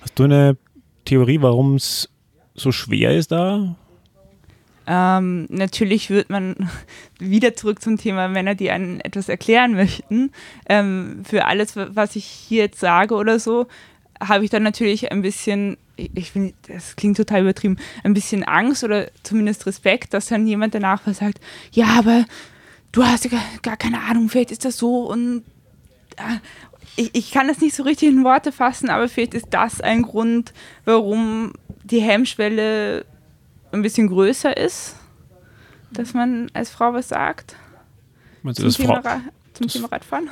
Hast 0.01 0.17
du 0.19 0.23
eine 0.23 0.57
Theorie, 1.05 1.41
warum 1.41 1.75
es 1.75 2.09
so 2.53 2.71
schwer 2.71 3.15
ist 3.17 3.31
da? 3.31 3.75
Ähm, 4.87 5.45
natürlich 5.49 6.09
wird 6.09 6.29
man 6.29 6.69
wieder 7.19 7.55
zurück 7.55 7.81
zum 7.81 7.97
Thema 7.97 8.27
Männer, 8.27 8.55
die 8.55 8.71
einen 8.71 8.99
etwas 8.99 9.29
erklären 9.29 9.73
möchten. 9.73 10.31
Ähm, 10.67 11.23
für 11.23 11.45
alles, 11.45 11.75
was 11.75 12.15
ich 12.15 12.25
hier 12.25 12.63
jetzt 12.63 12.79
sage 12.79 13.15
oder 13.15 13.39
so, 13.39 13.67
habe 14.27 14.43
ich 14.43 14.49
dann 14.49 14.63
natürlich 14.63 15.11
ein 15.11 15.21
bisschen, 15.21 15.77
ich 15.97 16.31
finde, 16.31 16.53
das 16.67 16.95
klingt 16.95 17.17
total 17.17 17.41
übertrieben, 17.41 17.77
ein 18.03 18.13
bisschen 18.13 18.43
Angst 18.43 18.83
oder 18.83 19.07
zumindest 19.23 19.65
Respekt, 19.65 20.13
dass 20.13 20.27
dann 20.27 20.47
jemand 20.47 20.75
danach 20.75 21.01
sagt, 21.13 21.39
ja, 21.71 21.87
aber 21.97 22.25
du 22.91 23.03
hast 23.03 23.25
ja 23.25 23.31
gar 23.61 23.77
keine 23.77 24.01
Ahnung, 24.01 24.29
vielleicht 24.29 24.51
ist 24.51 24.65
das 24.65 24.77
so 24.77 25.09
und 25.09 25.43
äh, 26.17 26.37
ich, 26.95 27.11
ich 27.13 27.31
kann 27.31 27.47
das 27.47 27.61
nicht 27.61 27.75
so 27.75 27.83
richtig 27.83 28.09
in 28.09 28.23
Worte 28.23 28.51
fassen, 28.51 28.89
aber 28.89 29.07
vielleicht 29.07 29.33
ist 29.33 29.47
das 29.51 29.81
ein 29.81 30.01
Grund, 30.01 30.53
warum 30.85 31.53
die 31.83 32.01
Hemmschwelle 32.01 33.05
ein 33.71 33.81
bisschen 33.81 34.07
größer 34.07 34.55
ist, 34.55 34.95
dass 35.91 36.13
man 36.13 36.49
als 36.53 36.69
Frau 36.69 36.93
was 36.93 37.09
sagt. 37.09 37.55
Meinst 38.43 38.59
du, 38.59 38.69
zum, 38.69 38.85
Thema, 38.85 39.01
Frau, 39.01 39.19
zum 39.53 39.67
Thema 39.67 39.87
Radfahren? 39.87 40.29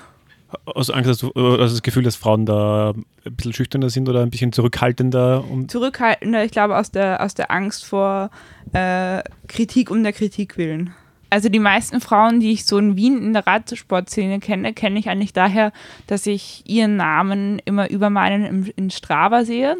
Du 0.65 0.93
Angst, 0.93 1.09
dass 1.09 1.17
du 1.19 1.31
also 1.31 1.75
das 1.75 1.81
Gefühl, 1.81 2.03
dass 2.03 2.15
Frauen 2.15 2.45
da 2.45 2.93
ein 3.25 3.35
bisschen 3.35 3.53
schüchterner 3.53 3.89
sind 3.89 4.09
oder 4.09 4.21
ein 4.21 4.31
bisschen 4.31 4.51
zurückhaltender? 4.51 5.43
Um 5.49 5.69
zurückhaltender, 5.69 6.43
ich 6.43 6.51
glaube, 6.51 6.77
aus 6.77 6.91
der, 6.91 7.23
aus 7.23 7.35
der 7.35 7.51
Angst 7.51 7.85
vor 7.85 8.31
äh, 8.73 9.21
Kritik 9.47 9.91
um 9.91 10.03
der 10.03 10.13
Kritik 10.13 10.57
willen. 10.57 10.93
Also 11.29 11.49
die 11.49 11.59
meisten 11.59 12.01
Frauen, 12.01 12.39
die 12.39 12.51
ich 12.51 12.65
so 12.65 12.79
in 12.79 12.95
Wien 12.95 13.21
in 13.21 13.33
der 13.33 13.45
Radsportszene 13.45 14.39
kenne, 14.39 14.73
kenne 14.73 14.97
ich 14.97 15.09
eigentlich 15.09 15.33
daher, 15.33 15.71
dass 16.07 16.25
ich 16.25 16.63
ihren 16.65 16.95
Namen 16.95 17.59
immer 17.65 17.89
über 17.91 18.09
meinen 18.09 18.65
in 18.75 18.89
Strava 18.89 19.45
sehe. 19.45 19.77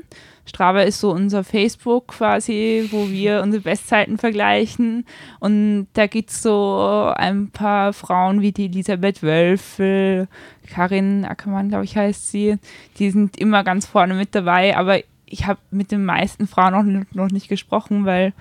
Strava 0.50 0.82
ist 0.82 1.00
so 1.00 1.12
unser 1.12 1.44
Facebook 1.44 2.08
quasi, 2.08 2.88
wo 2.92 3.10
wir 3.10 3.42
unsere 3.42 3.64
Bestzeiten 3.64 4.18
vergleichen. 4.18 5.06
Und 5.40 5.88
da 5.94 6.08
gibt 6.08 6.32
es 6.32 6.42
so 6.42 7.14
ein 7.16 7.52
paar 7.52 7.94
Frauen 7.94 8.42
wie 8.42 8.52
die 8.52 8.66
Elisabeth 8.66 9.24
Wölfel, 9.24 10.28
Karin 10.68 11.24
Ackermann, 11.24 11.70
glaube 11.70 11.86
ich, 11.86 11.96
heißt 11.96 12.32
sie. 12.32 12.58
Die 12.98 13.12
sind 13.12 13.38
immer 13.38 13.64
ganz 13.64 13.86
vorne 13.86 14.16
mit 14.16 14.36
dabei, 14.36 14.76
aber 14.76 15.00
ich 15.26 15.46
habe 15.46 15.60
mit 15.70 15.92
den 15.92 16.04
meisten 16.04 16.48
Frauen 16.48 16.74
noch, 16.74 17.06
noch 17.14 17.32
nicht 17.32 17.48
gesprochen, 17.48 18.06
weil 18.06 18.34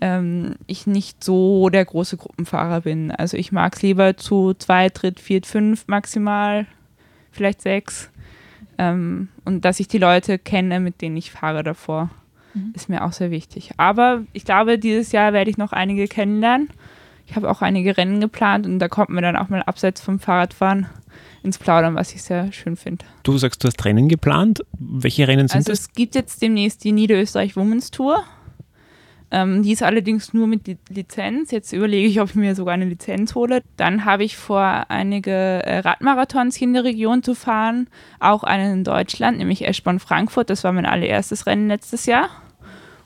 ähm, 0.00 0.56
ich 0.66 0.86
nicht 0.86 1.22
so 1.22 1.68
der 1.68 1.84
große 1.84 2.16
Gruppenfahrer 2.16 2.80
bin. 2.82 3.12
Also 3.12 3.36
ich 3.36 3.52
mag 3.52 3.76
es 3.76 3.82
lieber 3.82 4.16
zu 4.16 4.54
zwei, 4.54 4.88
dritt, 4.88 5.20
viert, 5.20 5.46
fünf 5.46 5.86
maximal, 5.86 6.66
vielleicht 7.30 7.62
sechs. 7.62 8.10
Ähm, 8.78 9.28
und 9.44 9.64
dass 9.64 9.80
ich 9.80 9.88
die 9.88 9.98
Leute 9.98 10.38
kenne, 10.38 10.80
mit 10.80 11.00
denen 11.00 11.16
ich 11.16 11.30
fahre 11.30 11.62
davor, 11.62 12.10
mhm. 12.54 12.72
ist 12.74 12.88
mir 12.88 13.04
auch 13.04 13.12
sehr 13.12 13.30
wichtig. 13.30 13.72
Aber 13.76 14.22
ich 14.32 14.44
glaube, 14.44 14.78
dieses 14.78 15.12
Jahr 15.12 15.32
werde 15.32 15.50
ich 15.50 15.58
noch 15.58 15.72
einige 15.72 16.08
kennenlernen. 16.08 16.68
Ich 17.26 17.36
habe 17.36 17.50
auch 17.50 17.62
einige 17.62 17.96
Rennen 17.96 18.20
geplant 18.20 18.66
und 18.66 18.78
da 18.78 18.88
kommt 18.88 19.10
mir 19.10 19.22
dann 19.22 19.36
auch 19.36 19.48
mal 19.48 19.62
abseits 19.62 20.00
vom 20.00 20.18
Fahrradfahren 20.18 20.86
ins 21.42 21.58
Plaudern, 21.58 21.94
was 21.94 22.14
ich 22.14 22.22
sehr 22.22 22.52
schön 22.52 22.76
finde. 22.76 23.04
Du 23.22 23.36
sagst, 23.38 23.62
du 23.62 23.68
hast 23.68 23.84
Rennen 23.84 24.08
geplant. 24.08 24.64
Welche 24.78 25.28
Rennen 25.28 25.48
sind 25.48 25.56
also 25.56 25.72
das? 25.72 25.80
Also 25.80 25.88
es 25.90 25.94
gibt 25.94 26.14
jetzt 26.14 26.42
demnächst 26.42 26.84
die 26.84 26.92
Niederösterreich 26.92 27.56
Women's 27.56 27.90
Tour. 27.90 28.24
Ähm, 29.30 29.62
die 29.62 29.72
ist 29.72 29.82
allerdings 29.82 30.32
nur 30.32 30.46
mit 30.46 30.62
Lizenz. 30.88 31.50
Jetzt 31.50 31.72
überlege 31.72 32.06
ich, 32.06 32.20
ob 32.20 32.30
ich 32.30 32.34
mir 32.34 32.54
sogar 32.54 32.74
eine 32.74 32.84
Lizenz 32.84 33.34
hole. 33.34 33.62
Dann 33.76 34.04
habe 34.04 34.24
ich 34.24 34.36
vor, 34.36 34.86
einige 34.88 35.32
äh, 35.32 35.78
Radmarathons 35.78 36.56
hier 36.56 36.68
in 36.68 36.74
der 36.74 36.84
Region 36.84 37.22
zu 37.22 37.34
fahren. 37.34 37.88
Auch 38.20 38.44
einen 38.44 38.72
in 38.72 38.84
Deutschland, 38.84 39.38
nämlich 39.38 39.66
Eschborn-Frankfurt. 39.66 40.50
Das 40.50 40.64
war 40.64 40.72
mein 40.72 40.86
allererstes 40.86 41.46
Rennen 41.46 41.68
letztes 41.68 42.06
Jahr. 42.06 42.30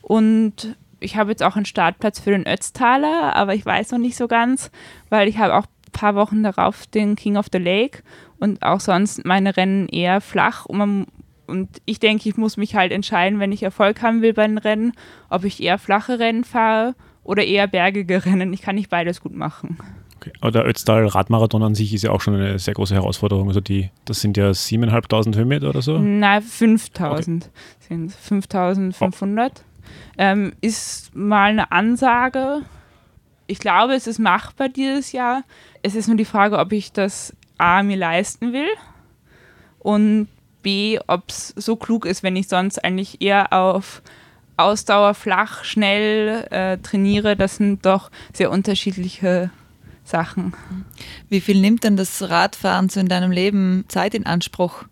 Und 0.02 0.76
ich 1.00 1.16
habe 1.16 1.30
jetzt 1.30 1.42
auch 1.42 1.56
einen 1.56 1.64
Startplatz 1.64 2.20
für 2.20 2.30
den 2.30 2.46
Ötztaler, 2.46 3.36
aber 3.36 3.54
ich 3.54 3.64
weiß 3.64 3.92
noch 3.92 3.98
nicht 3.98 4.16
so 4.16 4.28
ganz, 4.28 4.70
weil 5.10 5.28
ich 5.28 5.38
habe 5.38 5.54
auch 5.54 5.64
ein 5.64 5.92
paar 5.92 6.14
Wochen 6.14 6.42
darauf 6.42 6.86
den 6.86 7.16
King 7.16 7.36
of 7.36 7.46
the 7.52 7.58
Lake 7.58 8.02
und 8.38 8.62
auch 8.62 8.80
sonst 8.80 9.24
meine 9.24 9.56
Rennen 9.56 9.88
eher 9.88 10.20
flach 10.20 10.66
und 10.66 10.78
man 10.78 11.06
und 11.48 11.68
ich 11.86 11.98
denke, 11.98 12.28
ich 12.28 12.36
muss 12.36 12.56
mich 12.56 12.74
halt 12.74 12.92
entscheiden, 12.92 13.40
wenn 13.40 13.52
ich 13.52 13.62
Erfolg 13.62 14.02
haben 14.02 14.22
will 14.22 14.34
bei 14.34 14.46
den 14.46 14.58
Rennen, 14.58 14.92
ob 15.30 15.44
ich 15.44 15.62
eher 15.62 15.78
flache 15.78 16.18
Rennen 16.18 16.44
fahre 16.44 16.94
oder 17.24 17.44
eher 17.44 17.66
bergige 17.66 18.24
Rennen. 18.24 18.52
Ich 18.52 18.62
kann 18.62 18.74
nicht 18.74 18.90
beides 18.90 19.20
gut 19.20 19.34
machen. 19.34 19.78
Okay. 20.16 20.32
Aber 20.40 20.50
der 20.50 20.66
Ötztal 20.66 21.06
Radmarathon 21.06 21.62
an 21.62 21.74
sich 21.74 21.94
ist 21.94 22.02
ja 22.02 22.10
auch 22.10 22.20
schon 22.20 22.34
eine 22.34 22.58
sehr 22.58 22.74
große 22.74 22.94
Herausforderung. 22.94 23.48
Also 23.48 23.60
die, 23.60 23.90
das 24.04 24.20
sind 24.20 24.36
ja 24.36 24.50
7.500 24.50 25.36
Höhenmeter 25.36 25.68
oder 25.68 25.80
so? 25.80 25.98
Nein, 25.98 26.42
5.000 26.42 27.12
okay. 27.12 27.22
sind 27.22 28.12
5.500. 28.12 29.50
Oh. 29.50 29.60
Ähm, 30.18 30.52
ist 30.60 31.14
mal 31.14 31.50
eine 31.50 31.72
Ansage. 31.72 32.62
Ich 33.46 33.60
glaube, 33.60 33.94
es 33.94 34.06
ist 34.06 34.18
machbar 34.18 34.68
dieses 34.68 35.12
Jahr. 35.12 35.44
Es 35.82 35.94
ist 35.94 36.08
nur 36.08 36.16
die 36.16 36.24
Frage, 36.24 36.58
ob 36.58 36.72
ich 36.72 36.92
das 36.92 37.34
A 37.56 37.82
mir 37.82 37.96
leisten 37.96 38.52
will 38.52 38.68
und 39.78 40.28
B, 40.62 40.98
ob 41.06 41.28
es 41.28 41.54
so 41.56 41.76
klug 41.76 42.06
ist, 42.06 42.22
wenn 42.22 42.36
ich 42.36 42.48
sonst 42.48 42.82
eigentlich 42.84 43.20
eher 43.20 43.52
auf 43.52 44.02
Ausdauer 44.56 45.14
flach, 45.14 45.64
schnell 45.64 46.46
äh, 46.50 46.78
trainiere. 46.78 47.36
Das 47.36 47.56
sind 47.56 47.86
doch 47.86 48.10
sehr 48.32 48.50
unterschiedliche 48.50 49.50
Sachen. 50.04 50.54
Wie 51.28 51.40
viel 51.40 51.60
nimmt 51.60 51.84
denn 51.84 51.96
das 51.96 52.28
Radfahren 52.28 52.88
so 52.88 52.98
in 52.98 53.08
deinem 53.08 53.30
Leben 53.30 53.84
Zeit 53.88 54.14
in 54.14 54.26
Anspruch? 54.26 54.84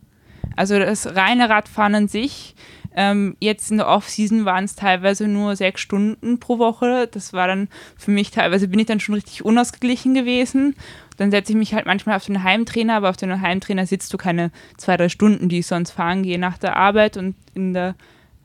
Also 0.55 0.79
das 0.79 1.15
reine 1.17 1.49
Radfahren 1.49 1.95
an 1.95 2.09
sich, 2.09 2.55
ähm, 2.97 3.37
jetzt 3.41 3.71
in 3.71 3.77
der 3.77 3.89
Off-Season 3.89 4.47
waren 4.47 4.65
es 4.65 4.75
teilweise 4.75 5.29
nur 5.29 5.55
sechs 5.55 5.83
Stunden 5.83 6.41
pro 6.41 6.59
Woche. 6.59 7.09
Das 7.13 7.35
war 7.35 7.47
dann 7.47 7.69
für 7.97 8.11
mich 8.11 8.31
teilweise, 8.31 8.69
bin 8.69 8.81
ich 8.81 8.87
dann 8.87 9.01
schon 9.01 9.15
richtig 9.15 9.45
unausgeglichen 9.45 10.15
gewesen. 10.15 10.75
Dann 11.17 11.31
setze 11.31 11.53
ich 11.53 11.59
mich 11.59 11.75
halt 11.75 11.87
manchmal 11.87 12.17
auf 12.17 12.27
den 12.27 12.43
Heimtrainer, 12.43 12.97
aber 12.97 13.11
auf 13.11 13.17
den 13.17 13.41
Heimtrainer 13.41 13.87
sitzt 13.87 14.13
du 14.13 14.19
keine 14.19 14.51
zwei, 14.77 14.97
drei 14.97 15.09
Stunden, 15.09 15.49
die 15.49 15.61
ich 15.61 15.67
sonst 15.67 15.93
fahren 15.93 16.23
gehe 16.23 16.39
nach 16.39 16.59
der 16.59 16.77
Arbeit. 16.77 17.17
Und 17.17 17.35
in 17.55 17.73
der 17.73 17.95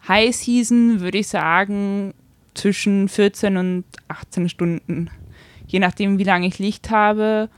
High 0.07 0.35
Season 0.35 1.01
würde 1.01 1.17
ich 1.17 1.27
sagen 1.27 2.13
zwischen 2.53 3.09
14 3.09 3.57
und 3.57 3.83
18 4.07 4.49
Stunden. 4.49 5.09
Je 5.67 5.79
nachdem, 5.79 6.17
wie 6.17 6.23
lange 6.23 6.47
ich 6.47 6.59
Licht 6.59 6.89
habe, 6.89 7.49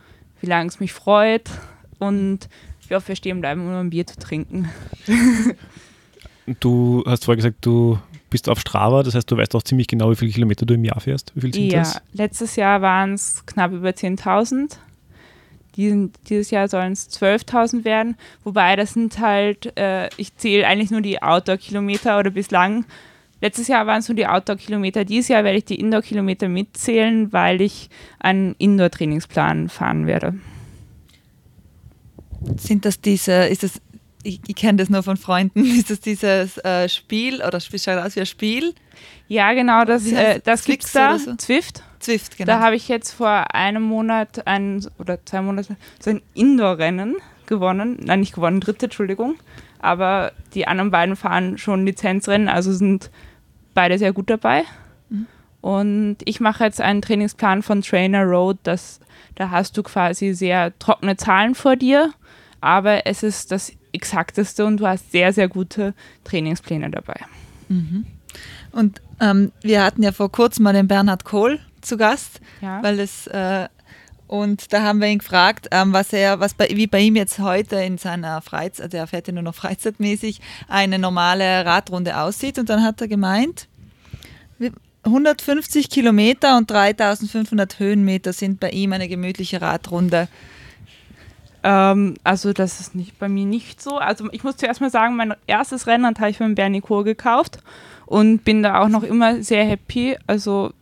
wie 0.42 0.48
lange 0.48 0.68
es 0.68 0.80
mich 0.80 0.94
freut 0.94 1.50
und 2.00 2.50
wie 2.88 2.96
oft 2.96 3.08
wir 3.08 3.16
stehen 3.16 3.40
bleiben, 3.40 3.62
um 3.62 3.74
ein 3.74 3.90
Bier 3.90 4.06
zu 4.06 4.18
trinken. 4.18 4.70
Du 6.60 7.04
hast 7.08 7.24
vorher 7.24 7.38
gesagt, 7.38 7.66
du 7.66 7.98
bist 8.30 8.50
auf 8.50 8.60
Strava, 8.60 9.04
das 9.04 9.16
heißt, 9.16 9.32
du 9.32 9.38
weißt 9.38 9.56
auch 9.56 9.64
ziemlich 9.64 9.88
genau, 9.88 10.12
wie 10.12 10.16
viele 10.16 10.32
Kilometer 10.32 10.66
du 10.66 10.74
im 10.74 10.84
Jahr 10.84 11.00
fährst. 11.00 11.32
Wie 11.36 11.42
viel 11.42 11.54
sind 11.54 11.72
ja, 11.72 11.80
das? 11.80 12.02
letztes 12.12 12.56
Jahr 12.58 12.82
waren 12.82 13.14
es 13.14 13.46
knapp 13.46 13.72
über 13.72 13.92
10.000 13.92 14.76
diesen, 15.76 16.14
dieses 16.30 16.52
Jahr 16.52 16.68
sollen 16.68 16.94
es 16.94 17.10
12.000 17.10 17.86
werden. 17.86 18.16
Wobei 18.44 18.76
das 18.76 18.94
sind 18.94 19.20
halt, 19.20 19.78
äh, 19.78 20.10
ich 20.18 20.36
zähle 20.36 20.68
eigentlich 20.68 20.92
nur 20.92 21.02
die 21.02 21.22
Outdoor-Kilometer 21.22 22.20
oder 22.20 22.30
bislang. 22.30 22.86
Letztes 23.42 23.68
Jahr 23.68 23.86
waren 23.88 24.00
es 24.00 24.08
nur 24.08 24.16
die 24.16 24.28
Outdoor-Kilometer. 24.28 25.04
Dieses 25.04 25.28
Jahr 25.28 25.44
werde 25.44 25.58
ich 25.58 25.66
die 25.66 25.80
Indoor-Kilometer 25.80 26.48
mitzählen, 26.48 27.34
weil 27.34 27.62
ich 27.62 27.90
einen 28.20 28.56
Indoor-Trainingsplan 28.58 29.70
fahren 29.70 30.08
werde. 30.08 30.36
Sind 32.58 32.86
das 32.86 33.02
diese, 33.02 33.48
ist 33.48 33.64
das, 33.64 33.82
ich, 34.24 34.40
ich 34.48 34.56
kenne 34.56 34.78
das 34.78 34.90
nur 34.90 35.04
von 35.04 35.18
Freunden, 35.18 35.66
ist 35.78 35.90
das 35.90 36.00
dieses 36.00 36.58
äh, 36.60 36.88
Spiel 36.88 37.42
oder 37.42 37.60
schaut 37.60 37.98
aus 37.98 38.16
wie 38.16 38.22
ein 38.22 38.26
Spiel? 38.26 38.74
Ja, 39.28 39.54
genau, 39.54 39.84
das, 39.86 40.10
äh, 40.12 40.40
das 40.44 40.64
gibt 40.66 40.84
es 40.86 40.92
da. 40.92 41.18
So? 41.18 41.36
Zwift. 41.36 41.84
Zwift, 42.04 42.38
genau. 42.38 42.52
Da 42.52 42.60
habe 42.60 42.76
ich 42.76 42.88
jetzt 42.88 43.12
vor 43.12 43.56
einem 43.56 43.84
Monat 43.84 44.46
ein, 44.46 44.86
oder 45.00 45.26
zwei 45.26 45.42
Monate 45.42 45.78
so 46.00 46.10
ein 46.10 46.22
Indoor-Rennen 46.34 47.16
gewonnen. 47.46 47.98
Nein, 48.04 48.20
nicht 48.20 48.36
gewonnen, 48.36 48.60
dritte, 48.60 48.88
Entschuldigung. 48.88 49.36
Aber 49.80 50.32
die 50.54 50.68
anderen 50.68 50.92
beiden 50.92 51.16
fahren 51.16 51.58
schon 51.58 51.86
Lizenzrennen, 51.86 52.50
also 52.50 52.72
sind 52.72 53.10
beide 53.74 53.98
sehr 53.98 54.14
gut 54.14 54.30
dabei. 54.30 54.64
Mhm. 55.10 55.28
Und 55.62 56.18
ich 56.26 56.40
mache 56.40 56.64
jetzt 56.64 56.82
einen 56.82 57.02
Trainingsplan 57.02 57.64
von 57.64 57.82
Trainer 57.82 58.24
Road, 58.24 58.58
das, 58.64 59.00
da 59.36 59.50
hast 59.50 59.78
du 59.78 59.84
quasi 59.84 60.34
sehr 60.34 60.78
trockene 60.80 61.18
Zahlen 61.18 61.56
vor 61.56 61.76
dir, 61.76 62.14
aber 62.62 63.06
es 63.08 63.24
ist 63.24 63.52
das 63.52 63.72
Exakteste 63.94 64.66
und 64.66 64.78
du 64.78 64.88
hast 64.88 65.12
sehr, 65.12 65.34
sehr 65.34 65.48
gute 65.48 65.94
Trainingspläne 66.24 66.90
dabei. 66.90 67.20
Mhm. 67.70 68.06
Und 68.72 69.02
ähm, 69.20 69.52
wir 69.62 69.84
hatten 69.84 70.04
ja 70.04 70.12
vor 70.12 70.32
kurzem 70.32 70.64
mal 70.64 70.74
den 70.74 70.88
Bernhard 70.88 71.24
Kohl 71.24 71.60
zu 71.86 71.98
Gast, 71.98 72.40
ja. 72.62 72.82
weil 72.82 73.00
es 73.00 73.28
äh, 73.28 73.68
Und 74.28 74.74
da 74.74 74.82
haben 74.82 75.00
wir 75.00 75.10
ihn 75.10 75.20
gefragt, 75.20 75.68
ähm, 75.72 75.94
was 75.94 76.12
er, 76.12 76.40
was 76.40 76.54
bei, 76.54 76.68
wie 76.72 76.88
bei 76.88 77.00
ihm 77.02 77.16
jetzt 77.16 77.40
heute 77.40 77.76
in 77.76 77.98
seiner 77.98 78.42
Freizeit, 78.42 78.86
also 78.86 78.98
er 78.98 79.08
fährt 79.08 79.28
ja 79.28 79.34
nur 79.34 79.44
noch 79.44 79.54
freizeitmäßig, 79.54 80.42
eine 80.68 80.98
normale 80.98 81.66
Radrunde 81.66 82.18
aussieht. 82.18 82.58
Und 82.58 82.70
dann 82.70 82.84
hat 82.84 83.00
er 83.02 83.08
gemeint, 83.08 83.68
150 85.06 85.90
Kilometer 85.90 86.58
und 86.58 86.72
3500 86.72 87.78
Höhenmeter 87.80 88.34
sind 88.34 88.60
bei 88.60 88.70
ihm 88.70 88.94
eine 88.94 89.08
gemütliche 89.08 89.62
Radrunde. 89.62 90.28
Ähm, 91.64 92.16
also 92.24 92.54
das 92.54 92.80
ist 92.80 92.96
nicht 92.96 93.20
bei 93.20 93.30
mir 93.30 93.46
nicht 93.46 93.82
so. 93.82 93.98
Also 93.98 94.30
ich 94.32 94.44
muss 94.44 94.58
zuerst 94.58 94.82
mal 94.82 94.90
sagen, 94.90 95.16
mein 95.16 95.34
erstes 95.46 95.88
Rennen 95.88 96.06
habe 96.06 96.30
ich 96.30 96.40
beim 96.40 96.56
Bernicourt 96.56 97.06
gekauft 97.06 97.60
und 98.06 98.44
bin 98.46 98.64
da 98.64 98.82
auch 98.82 98.88
noch 98.90 99.04
immer 99.04 99.44
sehr 99.44 99.66
happy. 99.66 100.18
Also 100.26 100.74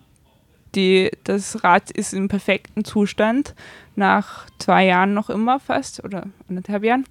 die, 0.76 1.12
das 1.24 1.64
Rad 1.64 1.92
ist 1.92 2.14
im 2.14 2.28
perfekten 2.28 2.84
Zustand, 2.86 3.56
nach 3.96 4.46
zwei 4.58 4.86
Jahren 4.86 5.14
noch 5.14 5.30
immer 5.30 5.60
fast 5.60 6.04
oder 6.04 6.28
anderthalb 6.50 6.84
Jahren. 6.84 7.06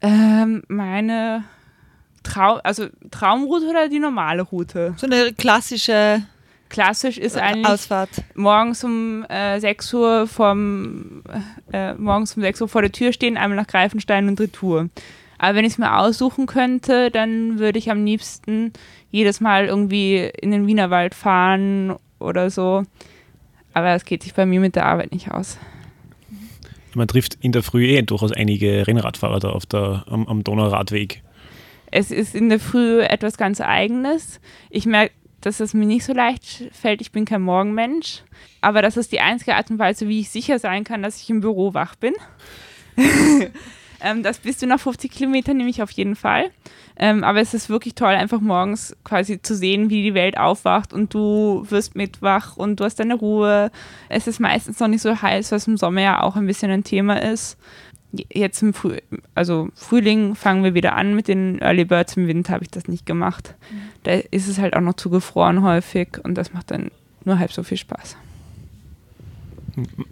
Ähm, 0.00 0.62
meine 0.68 1.44
Traum, 2.22 2.60
also 2.62 2.86
Traumroute 3.10 3.66
oder 3.66 3.88
die 3.88 3.98
normale 3.98 4.42
Route? 4.42 4.94
So 4.96 5.06
eine 5.06 5.32
klassische 5.32 6.22
Klassisch 6.68 7.16
ist 7.16 7.36
eigentlich 7.36 7.66
Ausfahrt. 7.66 8.10
morgens 8.34 8.84
um 8.84 9.24
äh, 9.24 9.58
6 9.58 9.94
Uhr 9.94 10.26
vom 10.26 11.22
äh, 11.72 11.94
morgens 11.94 12.36
um 12.36 12.42
6 12.42 12.60
Uhr 12.60 12.68
vor 12.68 12.82
der 12.82 12.92
Tür 12.92 13.12
stehen, 13.12 13.36
einmal 13.36 13.56
nach 13.56 13.66
Greifenstein 13.66 14.28
und 14.28 14.38
Retour. 14.38 14.90
Aber 15.38 15.54
wenn 15.54 15.64
ich 15.64 15.72
es 15.72 15.78
mir 15.78 15.96
aussuchen 15.96 16.46
könnte, 16.46 17.10
dann 17.10 17.58
würde 17.58 17.78
ich 17.78 17.90
am 17.90 18.04
liebsten 18.04 18.72
jedes 19.10 19.40
Mal 19.40 19.66
irgendwie 19.66 20.30
in 20.40 20.50
den 20.50 20.66
Wienerwald 20.66 21.14
fahren 21.14 21.96
oder 22.18 22.50
so. 22.50 22.84
Aber 23.74 23.94
es 23.94 24.04
geht 24.04 24.22
sich 24.22 24.34
bei 24.34 24.46
mir 24.46 24.60
mit 24.60 24.76
der 24.76 24.86
Arbeit 24.86 25.12
nicht 25.12 25.30
aus. 25.30 25.58
Man 26.94 27.06
trifft 27.06 27.38
in 27.40 27.52
der 27.52 27.62
Früh 27.62 27.86
eh 27.86 28.02
durchaus 28.02 28.32
einige 28.32 28.86
Rennradfahrer 28.86 29.40
da 29.40 29.50
auf 29.50 29.66
der, 29.66 30.04
am, 30.08 30.26
am 30.26 30.42
Donauradweg. 30.42 31.22
Es 31.90 32.10
ist 32.10 32.34
in 32.34 32.48
der 32.48 32.60
Früh 32.60 33.00
etwas 33.02 33.36
ganz 33.36 33.60
Eigenes. 33.60 34.40
Ich 34.70 34.86
merke, 34.86 35.14
dass 35.40 35.60
es 35.60 35.74
mir 35.74 35.86
nicht 35.86 36.04
so 36.04 36.12
leicht 36.12 36.68
fällt. 36.72 37.00
Ich 37.00 37.12
bin 37.12 37.24
kein 37.24 37.42
Morgenmensch. 37.42 38.24
Aber 38.60 38.82
das 38.82 38.96
ist 38.96 39.12
die 39.12 39.20
einzige 39.20 39.54
Art 39.54 39.70
und 39.70 39.78
Weise, 39.78 40.08
wie 40.08 40.20
ich 40.20 40.30
sicher 40.30 40.58
sein 40.58 40.84
kann, 40.84 41.02
dass 41.02 41.20
ich 41.22 41.30
im 41.30 41.40
Büro 41.40 41.74
wach 41.74 41.94
bin. 41.94 42.14
ähm, 44.00 44.22
das 44.22 44.38
bist 44.38 44.62
du 44.62 44.66
nach 44.66 44.80
50 44.80 45.10
Kilometern 45.10 45.56
nämlich 45.56 45.82
auf 45.82 45.90
jeden 45.90 46.16
Fall. 46.16 46.50
Ähm, 46.96 47.22
aber 47.22 47.40
es 47.40 47.54
ist 47.54 47.68
wirklich 47.68 47.94
toll, 47.94 48.08
einfach 48.14 48.40
morgens 48.40 48.96
quasi 49.04 49.40
zu 49.40 49.54
sehen, 49.54 49.88
wie 49.88 50.02
die 50.02 50.14
Welt 50.14 50.36
aufwacht 50.36 50.92
und 50.92 51.14
du 51.14 51.64
wirst 51.68 51.94
mit 51.94 52.22
wach 52.22 52.56
und 52.56 52.80
du 52.80 52.84
hast 52.84 52.98
deine 52.98 53.14
Ruhe. 53.14 53.70
Es 54.08 54.26
ist 54.26 54.40
meistens 54.40 54.80
noch 54.80 54.88
nicht 54.88 55.02
so 55.02 55.22
heiß, 55.22 55.52
was 55.52 55.68
im 55.68 55.76
Sommer 55.76 56.00
ja 56.00 56.22
auch 56.22 56.34
ein 56.34 56.46
bisschen 56.46 56.70
ein 56.70 56.84
Thema 56.84 57.22
ist. 57.22 57.56
Jetzt 58.32 58.62
im 58.62 58.72
Früh 58.72 58.96
also 59.34 59.68
Frühling 59.74 60.34
fangen 60.34 60.64
wir 60.64 60.74
wieder 60.74 60.96
an 60.96 61.14
mit 61.14 61.28
den 61.28 61.60
Early 61.60 61.84
Birds. 61.84 62.16
Im 62.16 62.26
Winter 62.26 62.54
habe 62.54 62.64
ich 62.64 62.70
das 62.70 62.88
nicht 62.88 63.06
gemacht. 63.06 63.54
Mhm. 63.70 63.80
Da 64.04 64.12
ist 64.12 64.48
es 64.48 64.58
halt 64.58 64.74
auch 64.74 64.80
noch 64.80 64.94
zu 64.94 65.10
gefroren 65.10 65.62
häufig 65.62 66.18
und 66.24 66.34
das 66.34 66.52
macht 66.52 66.70
dann 66.70 66.90
nur 67.24 67.38
halb 67.38 67.52
so 67.52 67.62
viel 67.62 67.76
Spaß. 67.76 68.16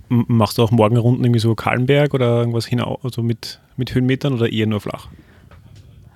Machst 0.08 0.58
du 0.58 0.62
auch 0.62 0.70
Morgenrunden 0.70 1.24
irgendwie 1.24 1.40
so 1.40 1.54
Kahlenberg 1.54 2.14
oder 2.14 2.38
irgendwas 2.38 2.66
hinaus, 2.66 2.98
also 3.02 3.22
mit, 3.22 3.60
mit 3.76 3.94
Höhenmetern 3.94 4.34
oder 4.34 4.50
eher 4.50 4.66
nur 4.66 4.80
flach? 4.80 5.08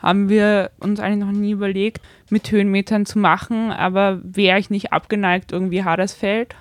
haben 0.02 0.28
wir 0.28 0.70
uns 0.80 0.98
eigentlich 0.98 1.24
noch 1.26 1.32
nie 1.32 1.52
überlegt, 1.52 2.00
mit 2.30 2.50
Höhenmetern 2.50 3.06
zu 3.06 3.18
machen, 3.18 3.70
aber 3.70 4.20
wäre 4.22 4.58
ich 4.58 4.70
nicht 4.70 4.92
abgeneigt, 4.92 5.52
irgendwie 5.52 5.84
Hadersfeld. 5.84 6.56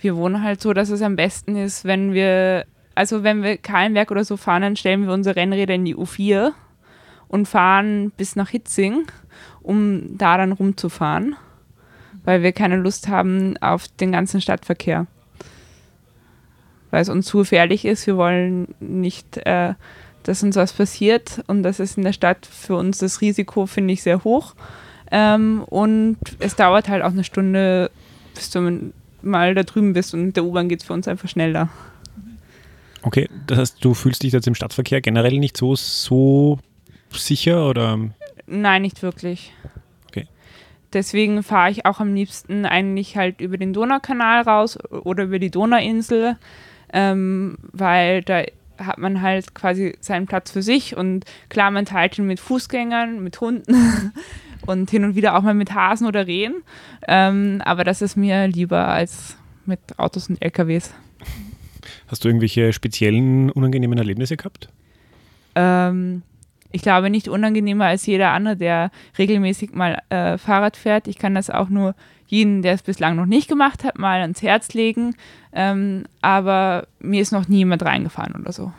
Wir 0.00 0.16
wohnen 0.16 0.42
halt 0.42 0.60
so, 0.60 0.72
dass 0.72 0.90
es 0.90 1.02
am 1.02 1.16
besten 1.16 1.56
ist, 1.56 1.84
wenn 1.84 2.12
wir, 2.12 2.64
also 2.94 3.22
wenn 3.22 3.42
wir 3.42 3.58
Kahlenberg 3.58 4.10
oder 4.10 4.24
so 4.24 4.36
fahren, 4.36 4.62
dann 4.62 4.76
stellen 4.76 5.06
wir 5.06 5.12
unsere 5.12 5.36
Rennräder 5.36 5.74
in 5.74 5.84
die 5.84 5.96
U4 5.96 6.52
und 7.28 7.46
fahren 7.46 8.12
bis 8.16 8.34
nach 8.36 8.48
Hitzing, 8.48 9.06
um 9.62 10.16
da 10.16 10.38
dann 10.38 10.52
rumzufahren, 10.52 11.36
weil 12.24 12.42
wir 12.42 12.52
keine 12.52 12.76
Lust 12.76 13.08
haben 13.08 13.56
auf 13.58 13.88
den 13.88 14.12
ganzen 14.12 14.40
Stadtverkehr. 14.40 15.06
Weil 16.94 17.02
es 17.02 17.08
uns 17.08 17.26
zu 17.26 17.38
gefährlich 17.38 17.84
ist. 17.84 18.06
Wir 18.06 18.16
wollen 18.16 18.68
nicht 18.78 19.36
äh, 19.38 19.74
dass 20.24 20.42
uns 20.42 20.56
was 20.56 20.72
passiert 20.72 21.42
und 21.46 21.62
das 21.62 21.80
ist 21.80 21.96
in 21.96 22.04
der 22.04 22.12
Stadt 22.12 22.46
für 22.46 22.76
uns 22.76 22.98
das 22.98 23.20
Risiko, 23.20 23.66
finde 23.66 23.92
ich, 23.92 24.02
sehr 24.02 24.24
hoch. 24.24 24.54
Ähm, 25.10 25.62
und 25.66 26.16
es 26.38 26.56
dauert 26.56 26.88
halt 26.88 27.02
auch 27.02 27.10
eine 27.10 27.24
Stunde, 27.24 27.90
bis 28.34 28.50
du 28.50 28.92
mal 29.22 29.54
da 29.54 29.62
drüben 29.62 29.92
bist 29.92 30.14
und 30.14 30.26
mit 30.26 30.36
der 30.36 30.44
U-Bahn 30.44 30.68
geht 30.68 30.80
es 30.80 30.86
für 30.86 30.94
uns 30.94 31.06
einfach 31.06 31.28
schneller. 31.28 31.68
Okay, 33.02 33.28
das 33.46 33.58
heißt, 33.58 33.84
du 33.84 33.92
fühlst 33.92 34.22
dich 34.22 34.32
jetzt 34.32 34.46
im 34.46 34.54
Stadtverkehr 34.54 35.02
generell 35.02 35.38
nicht 35.38 35.58
so, 35.58 35.76
so 35.76 36.58
sicher 37.12 37.68
oder? 37.68 37.98
Nein, 38.46 38.82
nicht 38.82 39.02
wirklich. 39.02 39.52
Okay. 40.08 40.26
Deswegen 40.94 41.42
fahre 41.42 41.70
ich 41.70 41.84
auch 41.84 42.00
am 42.00 42.14
liebsten 42.14 42.64
eigentlich 42.64 43.18
halt 43.18 43.42
über 43.42 43.58
den 43.58 43.74
Donaukanal 43.74 44.42
raus 44.42 44.78
oder 44.90 45.24
über 45.24 45.38
die 45.38 45.50
Donauinsel, 45.50 46.36
ähm, 46.94 47.58
weil 47.72 48.22
da 48.22 48.44
hat 48.78 48.98
man 48.98 49.20
halt 49.20 49.54
quasi 49.54 49.96
seinen 50.00 50.26
Platz 50.26 50.50
für 50.50 50.62
sich 50.62 50.96
und 50.96 51.24
klar, 51.48 51.70
man 51.70 51.84
teilt 51.84 52.18
ihn 52.18 52.26
mit 52.26 52.40
Fußgängern, 52.40 53.22
mit 53.22 53.40
Hunden 53.40 54.12
und 54.66 54.90
hin 54.90 55.04
und 55.04 55.14
wieder 55.14 55.36
auch 55.36 55.42
mal 55.42 55.54
mit 55.54 55.74
Hasen 55.74 56.06
oder 56.06 56.26
Rehen. 56.26 56.62
Ähm, 57.06 57.60
aber 57.64 57.84
das 57.84 58.00
ist 58.00 58.16
mir 58.16 58.48
lieber 58.48 58.88
als 58.88 59.36
mit 59.66 59.80
Autos 59.98 60.28
und 60.28 60.42
LKWs. 60.42 60.94
Hast 62.06 62.24
du 62.24 62.28
irgendwelche 62.28 62.72
speziellen 62.72 63.50
unangenehmen 63.50 63.98
Erlebnisse 63.98 64.36
gehabt? 64.36 64.68
Ähm, 65.54 66.22
ich 66.70 66.82
glaube 66.82 67.10
nicht 67.10 67.28
unangenehmer 67.28 67.86
als 67.86 68.06
jeder 68.06 68.32
andere, 68.32 68.56
der 68.56 68.90
regelmäßig 69.18 69.72
mal 69.72 70.02
äh, 70.10 70.38
Fahrrad 70.38 70.76
fährt. 70.76 71.08
Ich 71.08 71.18
kann 71.18 71.34
das 71.34 71.50
auch 71.50 71.68
nur 71.68 71.94
jeden, 72.26 72.62
der 72.62 72.74
es 72.74 72.82
bislang 72.82 73.16
noch 73.16 73.26
nicht 73.26 73.48
gemacht 73.48 73.84
hat, 73.84 73.98
mal 73.98 74.20
ans 74.20 74.42
Herz 74.42 74.72
legen. 74.74 75.16
Ähm, 75.52 76.04
aber 76.20 76.86
mir 77.00 77.22
ist 77.22 77.32
noch 77.32 77.48
nie 77.48 77.58
jemand 77.58 77.82
reingefahren 77.82 78.34
oder 78.34 78.52
so. 78.52 78.72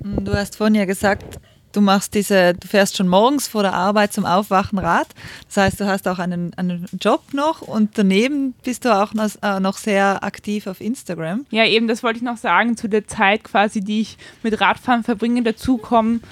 Du 0.00 0.32
hast 0.34 0.56
vorhin 0.56 0.76
ja 0.76 0.84
gesagt, 0.84 1.40
du 1.72 1.80
machst 1.80 2.14
diese, 2.14 2.54
du 2.54 2.66
fährst 2.66 2.96
schon 2.96 3.08
morgens 3.08 3.48
vor 3.48 3.62
der 3.62 3.74
Arbeit 3.74 4.12
zum 4.12 4.24
Aufwachen 4.24 4.78
Rad. 4.78 5.08
Das 5.46 5.56
heißt, 5.56 5.80
du 5.80 5.86
hast 5.86 6.08
auch 6.08 6.18
einen, 6.18 6.54
einen 6.54 6.86
Job 7.00 7.22
noch 7.32 7.62
und 7.62 7.98
daneben 7.98 8.54
bist 8.64 8.84
du 8.84 8.94
auch 8.94 9.14
noch, 9.14 9.30
äh, 9.42 9.60
noch 9.60 9.76
sehr 9.76 10.22
aktiv 10.22 10.66
auf 10.66 10.80
Instagram. 10.80 11.46
Ja, 11.50 11.64
eben, 11.64 11.88
das 11.88 12.02
wollte 12.02 12.18
ich 12.18 12.24
noch 12.24 12.36
sagen, 12.36 12.76
zu 12.76 12.88
der 12.88 13.06
Zeit 13.06 13.44
quasi, 13.44 13.80
die 13.80 14.00
ich 14.02 14.18
mit 14.42 14.60
Radfahren 14.60 15.04
verbringe, 15.04 15.42
dazu 15.42 15.78
kommen 15.78 16.22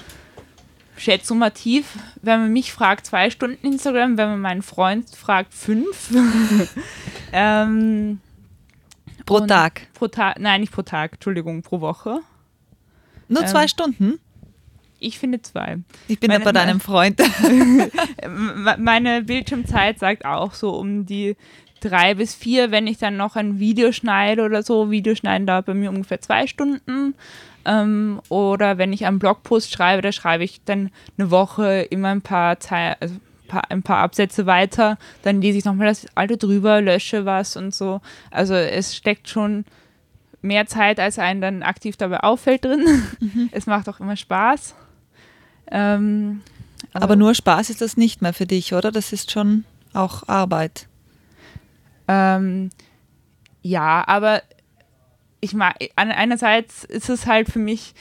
schätzumativ, 0.97 1.97
wenn 2.21 2.41
man 2.41 2.53
mich 2.53 2.73
fragt, 2.73 3.05
zwei 3.05 3.29
Stunden 3.29 3.65
Instagram, 3.65 4.17
wenn 4.17 4.29
man 4.29 4.41
meinen 4.41 4.61
Freund 4.61 5.09
fragt, 5.09 5.53
fünf. 5.53 6.09
ähm, 7.33 8.19
pro 9.25 9.41
Tag? 9.41 9.87
Pro 9.93 10.07
Tag, 10.07 10.39
nein, 10.39 10.61
nicht 10.61 10.73
pro 10.73 10.81
Tag, 10.81 11.13
Entschuldigung, 11.13 11.61
pro 11.61 11.81
Woche. 11.81 12.19
Nur 13.27 13.41
ähm, 13.41 13.47
zwei 13.47 13.67
Stunden? 13.67 14.19
Ich 14.99 15.19
finde 15.19 15.41
zwei. 15.41 15.77
Ich 16.07 16.19
bin 16.19 16.29
meine, 16.29 16.43
bei 16.43 16.51
deinem 16.51 16.79
Freund. 16.81 17.21
meine 18.77 19.23
Bildschirmzeit 19.23 19.99
sagt 19.99 20.25
auch 20.25 20.53
so 20.53 20.71
um 20.71 21.05
die 21.05 21.35
drei 21.79 22.15
bis 22.15 22.33
vier, 22.33 22.71
wenn 22.71 22.87
ich 22.87 22.97
dann 22.97 23.17
noch 23.17 23.35
ein 23.35 23.59
Video 23.59 23.91
schneide 23.91 24.43
oder 24.43 24.63
so. 24.63 24.89
Videoschneiden 24.89 25.45
dauert 25.45 25.67
bei 25.67 25.73
mir 25.73 25.89
ungefähr 25.89 26.21
zwei 26.21 26.47
Stunden. 26.47 27.13
Ähm, 27.67 28.21
oder 28.29 28.77
wenn 28.77 28.93
ich 28.93 29.05
einen 29.05 29.19
Blogpost 29.19 29.73
schreibe, 29.73 30.01
da 30.01 30.13
schreibe 30.13 30.45
ich 30.45 30.63
dann 30.63 30.89
eine 31.17 31.29
Woche 31.31 31.81
immer 31.81 32.07
ein 32.07 32.21
paar, 32.21 32.59
Zei 32.61 32.95
also 32.99 33.15
ein 33.69 33.83
paar 33.83 33.97
Absätze 33.99 34.45
weiter, 34.45 34.97
dann 35.23 35.41
lese 35.41 35.57
ich 35.57 35.65
nochmal 35.65 35.87
das 35.87 36.05
alte 36.15 36.37
drüber, 36.37 36.81
lösche 36.81 37.25
was 37.25 37.57
und 37.57 37.75
so. 37.75 38.01
Also 38.31 38.53
es 38.53 38.95
steckt 38.95 39.29
schon 39.29 39.65
mehr 40.41 40.65
Zeit, 40.65 40.99
als 40.99 41.19
einem 41.19 41.41
dann 41.41 41.63
aktiv 41.63 41.97
dabei 41.97 42.21
auffällt 42.21 42.63
drin. 42.65 42.85
Mhm. 43.19 43.49
Es 43.51 43.65
macht 43.65 43.89
auch 43.89 43.99
immer 43.99 44.15
Spaß. 44.15 44.73
Ähm, 45.69 46.41
aber, 46.93 47.03
aber 47.03 47.15
nur 47.17 47.35
Spaß 47.35 47.69
ist 47.69 47.81
das 47.81 47.97
nicht 47.97 48.21
mehr 48.21 48.33
für 48.33 48.45
dich, 48.45 48.73
oder? 48.73 48.91
Das 48.91 49.11
ist 49.11 49.31
schon 49.31 49.65
auch 49.93 50.27
Arbeit. 50.27 50.87
Ähm, 52.07 52.69
ja, 53.61 54.07
aber 54.07 54.41
ich 55.39 55.53
mag, 55.53 55.75
einerseits 55.95 56.83
ist 56.83 57.09
es 57.09 57.25
halt 57.25 57.49
für 57.49 57.59
mich, 57.59 57.93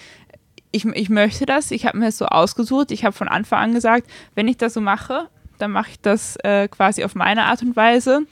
ich, 0.72 0.85
ich 0.85 1.09
möchte 1.09 1.46
das, 1.46 1.70
ich 1.70 1.87
habe 1.87 1.99
mir 1.99 2.07
das 2.07 2.18
so 2.18 2.27
ausgesucht, 2.27 2.90
ich 2.90 3.05
habe 3.05 3.16
von 3.16 3.29
Anfang 3.29 3.61
an 3.61 3.75
gesagt, 3.75 4.09
wenn 4.35 4.49
ich 4.49 4.57
das 4.57 4.75
so 4.75 4.81
mache, 4.81 5.29
dann 5.59 5.70
mache 5.70 5.90
ich 5.92 6.01
das 6.01 6.37
äh, 6.44 6.68
quasi 6.68 7.05
auf 7.05 7.14
meine 7.14 7.44
Art 7.44 7.62
und 7.62 7.77
Weise 7.77 8.22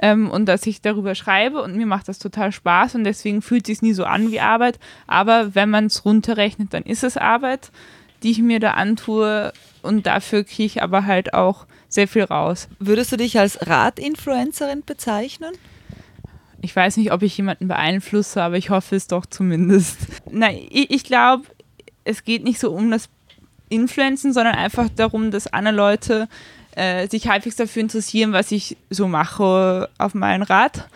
ähm, 0.00 0.30
und 0.30 0.46
dass 0.46 0.66
ich 0.66 0.80
darüber 0.80 1.14
schreibe 1.14 1.62
und 1.62 1.76
mir 1.76 1.86
macht 1.86 2.08
das 2.08 2.18
total 2.18 2.52
Spaß 2.52 2.94
und 2.94 3.04
deswegen 3.04 3.42
fühlt 3.42 3.68
es 3.68 3.78
sich 3.78 3.82
nie 3.82 3.94
so 3.94 4.04
an 4.04 4.30
wie 4.30 4.40
Arbeit, 4.40 4.78
aber 5.06 5.54
wenn 5.54 5.70
man 5.70 5.86
es 5.86 6.04
runterrechnet, 6.04 6.72
dann 6.72 6.84
ist 6.84 7.04
es 7.04 7.16
Arbeit, 7.16 7.70
die 8.22 8.30
ich 8.30 8.40
mir 8.40 8.60
da 8.60 8.72
antue 8.72 9.52
und 9.82 10.06
dafür 10.06 10.44
kriege 10.44 10.64
ich 10.64 10.82
aber 10.82 11.06
halt 11.06 11.34
auch 11.34 11.66
sehr 11.88 12.08
viel 12.08 12.24
raus. 12.24 12.68
Würdest 12.78 13.12
du 13.12 13.16
dich 13.16 13.38
als 13.38 13.66
Radinfluencerin 13.66 14.82
bezeichnen? 14.84 15.54
Ich 16.60 16.74
weiß 16.74 16.96
nicht, 16.96 17.12
ob 17.12 17.22
ich 17.22 17.36
jemanden 17.36 17.68
beeinflusse, 17.68 18.42
aber 18.42 18.56
ich 18.56 18.70
hoffe 18.70 18.96
es 18.96 19.06
doch 19.06 19.26
zumindest. 19.26 19.98
Na, 20.30 20.50
ich, 20.52 20.90
ich 20.90 21.04
glaube, 21.04 21.44
es 22.04 22.24
geht 22.24 22.42
nicht 22.44 22.58
so 22.58 22.72
um 22.72 22.90
das 22.90 23.08
Influenzen, 23.68 24.32
sondern 24.32 24.54
einfach 24.54 24.88
darum, 24.94 25.30
dass 25.30 25.46
andere 25.46 25.74
Leute 25.74 26.28
äh, 26.74 27.08
sich 27.08 27.28
halbwegs 27.28 27.56
dafür 27.56 27.82
interessieren, 27.82 28.32
was 28.32 28.50
ich 28.50 28.76
so 28.90 29.08
mache 29.08 29.88
auf 29.98 30.14
meinem 30.14 30.42
Rad. 30.42 30.88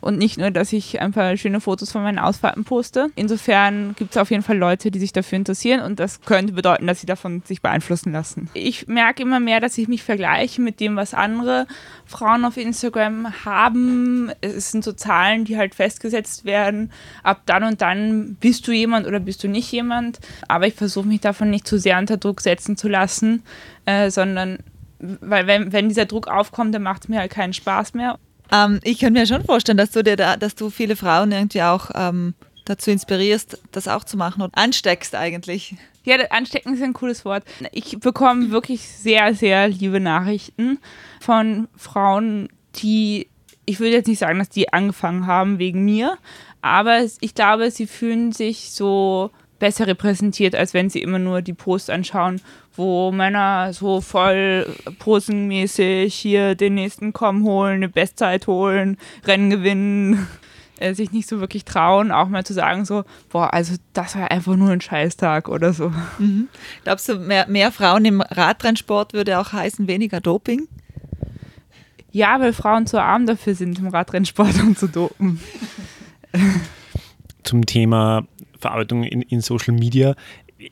Und 0.00 0.18
nicht 0.18 0.38
nur, 0.38 0.50
dass 0.50 0.72
ich 0.72 1.00
ein 1.00 1.12
paar 1.12 1.36
schöne 1.36 1.60
Fotos 1.60 1.92
von 1.92 2.02
meinen 2.02 2.18
Ausfahrten 2.18 2.64
poste. 2.64 3.08
Insofern 3.16 3.94
gibt 3.96 4.12
es 4.12 4.16
auf 4.16 4.30
jeden 4.30 4.42
Fall 4.42 4.56
Leute, 4.56 4.90
die 4.90 4.98
sich 4.98 5.12
dafür 5.12 5.36
interessieren 5.36 5.80
und 5.80 5.98
das 5.98 6.20
könnte 6.20 6.52
bedeuten, 6.52 6.86
dass 6.86 7.00
sie 7.00 7.06
davon 7.06 7.42
sich 7.44 7.62
beeinflussen 7.62 8.12
lassen. 8.12 8.48
Ich 8.54 8.86
merke 8.86 9.22
immer 9.22 9.40
mehr, 9.40 9.60
dass 9.60 9.76
ich 9.78 9.88
mich 9.88 10.02
vergleiche 10.02 10.60
mit 10.60 10.80
dem, 10.80 10.96
was 10.96 11.14
andere 11.14 11.66
Frauen 12.06 12.44
auf 12.44 12.56
Instagram 12.56 13.44
haben. 13.44 14.30
Es 14.40 14.70
sind 14.70 14.84
so 14.84 14.92
Zahlen, 14.92 15.44
die 15.44 15.56
halt 15.56 15.74
festgesetzt 15.74 16.44
werden. 16.44 16.92
Ab 17.22 17.42
dann 17.46 17.64
und 17.64 17.80
dann 17.80 18.36
bist 18.40 18.66
du 18.68 18.72
jemand 18.72 19.06
oder 19.06 19.20
bist 19.20 19.42
du 19.42 19.48
nicht 19.48 19.70
jemand. 19.72 20.20
Aber 20.46 20.66
ich 20.66 20.74
versuche 20.74 21.06
mich 21.06 21.20
davon 21.20 21.50
nicht 21.50 21.66
zu 21.66 21.78
sehr 21.78 21.98
unter 21.98 22.16
Druck 22.16 22.40
setzen 22.40 22.76
zu 22.76 22.88
lassen, 22.88 23.42
äh, 23.84 24.10
sondern 24.10 24.58
weil 25.00 25.46
wenn, 25.46 25.72
wenn 25.72 25.88
dieser 25.88 26.06
Druck 26.06 26.28
aufkommt, 26.28 26.74
dann 26.74 26.82
macht 26.82 27.04
es 27.04 27.08
mir 27.08 27.20
halt 27.20 27.30
keinen 27.30 27.52
Spaß 27.52 27.94
mehr. 27.94 28.18
Ähm, 28.52 28.80
ich 28.82 28.98
kann 28.98 29.12
mir 29.12 29.26
schon 29.26 29.44
vorstellen, 29.44 29.78
dass 29.78 29.90
du 29.90 30.02
dir 30.02 30.16
da, 30.16 30.36
dass 30.36 30.54
du 30.54 30.70
viele 30.70 30.96
Frauen 30.96 31.32
irgendwie 31.32 31.62
auch 31.62 31.90
ähm, 31.94 32.34
dazu 32.64 32.90
inspirierst, 32.90 33.58
das 33.72 33.88
auch 33.88 34.04
zu 34.04 34.16
machen 34.16 34.42
und 34.42 34.56
ansteckst 34.56 35.14
eigentlich. 35.14 35.74
Ja, 36.04 36.16
anstecken 36.30 36.74
ist 36.74 36.82
ein 36.82 36.94
cooles 36.94 37.24
Wort. 37.24 37.44
Ich 37.72 37.98
bekomme 38.00 38.50
wirklich 38.50 38.88
sehr, 38.88 39.34
sehr 39.34 39.68
liebe 39.68 40.00
Nachrichten 40.00 40.78
von 41.20 41.68
Frauen, 41.76 42.48
die, 42.76 43.28
ich 43.66 43.80
würde 43.80 43.92
jetzt 43.92 44.08
nicht 44.08 44.18
sagen, 44.18 44.38
dass 44.38 44.48
die 44.48 44.72
angefangen 44.72 45.26
haben 45.26 45.58
wegen 45.58 45.84
mir, 45.84 46.16
aber 46.62 47.04
ich 47.20 47.34
glaube, 47.34 47.70
sie 47.70 47.86
fühlen 47.86 48.32
sich 48.32 48.70
so 48.70 49.30
besser 49.58 49.86
repräsentiert, 49.86 50.54
als 50.54 50.74
wenn 50.74 50.90
sie 50.90 51.02
immer 51.02 51.18
nur 51.18 51.42
die 51.42 51.52
Posts 51.52 51.90
anschauen, 51.90 52.40
wo 52.74 53.10
Männer 53.10 53.72
so 53.72 54.00
voll 54.00 54.66
posenmäßig 54.98 56.14
hier 56.14 56.54
den 56.54 56.74
nächsten 56.74 57.12
kommen 57.12 57.42
holen, 57.44 57.76
eine 57.76 57.88
Bestzeit 57.88 58.46
holen, 58.46 58.96
Rennen 59.24 59.50
gewinnen, 59.50 60.26
äh, 60.78 60.94
sich 60.94 61.12
nicht 61.12 61.28
so 61.28 61.40
wirklich 61.40 61.64
trauen, 61.64 62.12
auch 62.12 62.28
mal 62.28 62.44
zu 62.44 62.54
sagen 62.54 62.84
so, 62.84 63.04
boah, 63.30 63.52
also 63.52 63.74
das 63.92 64.16
war 64.16 64.30
einfach 64.30 64.56
nur 64.56 64.70
ein 64.70 64.80
Scheißtag 64.80 65.48
oder 65.48 65.72
so. 65.72 65.92
Mhm. 66.18 66.48
Glaubst 66.84 67.08
du, 67.08 67.16
mehr, 67.16 67.48
mehr 67.48 67.72
Frauen 67.72 68.04
im 68.04 68.20
Radrennsport 68.20 69.12
würde 69.12 69.38
auch 69.38 69.52
heißen 69.52 69.88
weniger 69.88 70.20
Doping? 70.20 70.68
Ja, 72.10 72.40
weil 72.40 72.52
Frauen 72.52 72.86
zu 72.86 73.00
arm 73.00 73.26
dafür 73.26 73.54
sind, 73.54 73.78
im 73.78 73.88
Radrennsport 73.88 74.60
und 74.60 74.78
zu 74.78 74.88
dopen. 74.88 75.40
Zum 77.42 77.66
Thema 77.66 78.26
Verarbeitung 78.58 79.04
in, 79.04 79.22
in 79.22 79.40
Social 79.40 79.74
Media. 79.74 80.14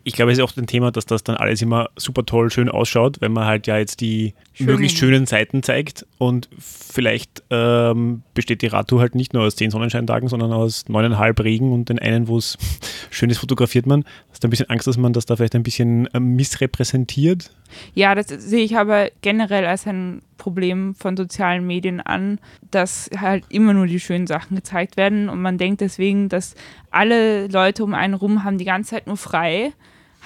Ich 0.02 0.14
glaube, 0.14 0.32
es 0.32 0.38
ist 0.38 0.44
auch 0.44 0.56
ein 0.56 0.66
Thema, 0.66 0.90
dass 0.90 1.06
das 1.06 1.22
dann 1.22 1.36
alles 1.36 1.62
immer 1.62 1.90
super 1.94 2.26
toll, 2.26 2.50
schön 2.50 2.68
ausschaut, 2.68 3.20
wenn 3.20 3.32
man 3.32 3.46
halt 3.46 3.68
ja 3.68 3.78
jetzt 3.78 4.00
die 4.00 4.34
Schön. 4.52 4.66
möglichst 4.66 4.98
schönen 4.98 5.26
Seiten 5.26 5.62
zeigt. 5.62 6.04
Und 6.18 6.48
vielleicht 6.58 7.44
ähm, 7.50 8.22
besteht 8.34 8.62
die 8.62 8.66
Radtour 8.66 9.00
halt 9.00 9.14
nicht 9.14 9.32
nur 9.32 9.44
aus 9.44 9.54
zehn 9.54 9.70
Sonnenscheintagen, 9.70 10.28
sondern 10.28 10.52
aus 10.52 10.88
neuneinhalb 10.88 11.38
Regen 11.38 11.72
und 11.72 11.88
den 11.88 12.00
einen, 12.00 12.26
wo 12.26 12.36
es 12.36 12.58
schön 13.10 13.30
ist, 13.30 13.38
fotografiert 13.38 13.86
man. 13.86 14.04
Hast 14.36 14.44
du 14.44 14.48
ein 14.48 14.50
bisschen 14.50 14.68
Angst, 14.68 14.86
dass 14.86 14.98
man 14.98 15.14
das 15.14 15.24
da 15.24 15.34
vielleicht 15.34 15.54
ein 15.54 15.62
bisschen 15.62 16.08
äh, 16.08 16.20
missrepräsentiert? 16.20 17.50
Ja, 17.94 18.14
das 18.14 18.26
sehe 18.28 18.64
ich 18.64 18.76
aber 18.76 19.08
generell 19.22 19.64
als 19.64 19.86
ein 19.86 20.20
Problem 20.36 20.94
von 20.94 21.16
sozialen 21.16 21.66
Medien 21.66 22.02
an, 22.02 22.38
dass 22.70 23.08
halt 23.18 23.44
immer 23.48 23.72
nur 23.72 23.86
die 23.86 23.98
schönen 23.98 24.26
Sachen 24.26 24.54
gezeigt 24.54 24.98
werden 24.98 25.30
und 25.30 25.40
man 25.40 25.56
denkt 25.56 25.80
deswegen, 25.80 26.28
dass 26.28 26.54
alle 26.90 27.46
Leute 27.46 27.82
um 27.82 27.94
einen 27.94 28.12
rum 28.12 28.44
haben 28.44 28.58
die 28.58 28.66
ganze 28.66 28.90
Zeit 28.90 29.06
nur 29.06 29.16
frei 29.16 29.72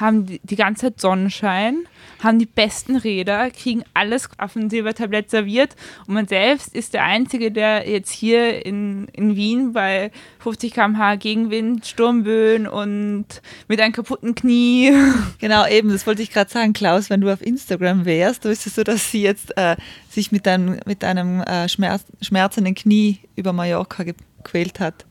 haben 0.01 0.27
die, 0.27 0.41
die 0.43 0.57
ganze 0.57 0.87
Zeit 0.87 1.01
Sonnenschein, 1.01 1.85
haben 2.23 2.39
die 2.39 2.47
besten 2.47 2.97
Räder, 2.97 3.51
kriegen 3.51 3.85
alles 3.95 4.29
auf 4.39 4.55
dem 4.55 4.71
Silbertablett 4.71 5.31
serviert 5.31 5.77
und 6.07 6.15
man 6.15 6.27
selbst 6.27 6.75
ist 6.75 6.95
der 6.95 7.05
Einzige, 7.05 7.53
der 7.53 7.89
jetzt 7.89 8.11
hier 8.11 8.65
in, 8.65 9.09
in 9.13 9.37
Wien 9.37 9.73
bei 9.73 10.11
50 10.41 10.73
km/h 10.73 11.17
Gegenwind, 11.17 11.87
Sturmböen 11.87 12.67
und 12.67 13.27
mit 13.69 13.81
einem 13.81 13.93
kaputten 13.93 14.35
Knie. 14.35 14.93
Genau, 15.39 15.67
eben, 15.67 15.91
das 15.91 16.07
wollte 16.07 16.23
ich 16.23 16.31
gerade 16.31 16.51
sagen, 16.51 16.73
Klaus, 16.73 17.09
wenn 17.09 17.21
du 17.21 17.33
auf 17.33 17.41
Instagram 17.41 18.05
wärst, 18.05 18.45
es 18.45 18.65
so, 18.65 18.83
dass 18.83 19.11
sie 19.11 19.23
jetzt 19.23 19.57
äh, 19.57 19.77
sich 20.09 20.33
mit 20.33 20.47
einem, 20.47 20.81
mit 20.87 21.05
einem 21.05 21.41
äh, 21.41 21.69
Schmerz, 21.69 22.05
schmerzenden 22.21 22.75
Knie 22.75 23.19
über 23.37 23.53
Mallorca 23.53 24.03
gequält 24.03 24.81
hat. 24.81 25.07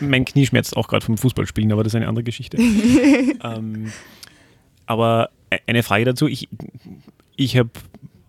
Mein 0.00 0.24
Knie 0.24 0.46
schmerzt 0.46 0.76
auch 0.76 0.88
gerade 0.88 1.04
vom 1.04 1.18
Fußballspielen, 1.18 1.72
aber 1.72 1.82
das 1.82 1.92
ist 1.92 1.96
eine 1.96 2.08
andere 2.08 2.24
Geschichte. 2.24 2.56
ähm, 3.42 3.92
aber 4.88 5.30
e-, 5.50 5.58
eine 5.66 5.82
Frage 5.82 6.04
dazu. 6.04 6.26
Ich, 6.26 6.48
ich 7.36 7.56
habe 7.56 7.70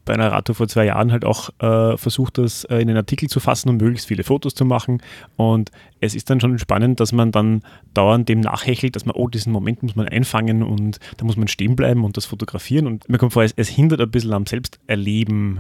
bei 0.06 0.16
einer 0.16 0.32
Radtour 0.32 0.56
vor 0.56 0.68
zwei 0.68 0.86
Jahren 0.86 1.12
halt 1.12 1.24
auch 1.24 1.50
äh, 1.60 1.96
versucht, 1.96 2.40
das 2.40 2.64
äh, 2.64 2.78
in 2.78 2.90
einen 2.90 2.98
Artikel 2.98 3.30
zu 3.30 3.40
fassen 3.40 3.70
und 3.70 3.80
möglichst 3.80 4.08
viele 4.08 4.24
Fotos 4.24 4.56
zu 4.56 4.66
machen. 4.66 5.04
Und 5.36 5.70
es 6.00 6.16
ist 6.16 6.32
dann 6.32 6.40
schon 6.42 6.58
spannend, 6.58 7.00
dass 7.00 7.12
man 7.12 7.32
dann 7.32 7.62
dauernd 7.94 8.28
dem 8.28 8.40
nachhechelt, 8.40 8.96
dass 8.96 9.06
man, 9.06 9.16
oh, 9.16 9.28
diesen 9.28 9.54
Moment 9.54 9.84
muss 9.84 9.96
man 9.96 10.08
einfangen 10.08 10.64
und 10.64 11.00
da 11.18 11.26
muss 11.26 11.38
man 11.38 11.48
stehen 11.48 11.76
bleiben 11.76 12.04
und 12.04 12.18
das 12.18 12.26
fotografieren. 12.26 12.88
Und 12.88 13.08
mir 13.08 13.20
kommt 13.20 13.34
vor, 13.34 13.44
es, 13.44 13.54
es 13.56 13.70
hindert 13.70 14.02
ein 14.02 14.10
bisschen 14.10 14.34
am 14.34 14.48
Selbsterleben. 14.48 15.60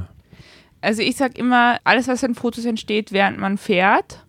Also 0.81 1.03
ich 1.03 1.15
sage 1.15 1.33
immer, 1.37 1.77
alles, 1.83 2.07
was 2.07 2.23
in 2.23 2.33
Fotos 2.33 2.65
entsteht, 2.65 3.11
während 3.11 3.37
man 3.37 3.57
fährt, 3.57 4.25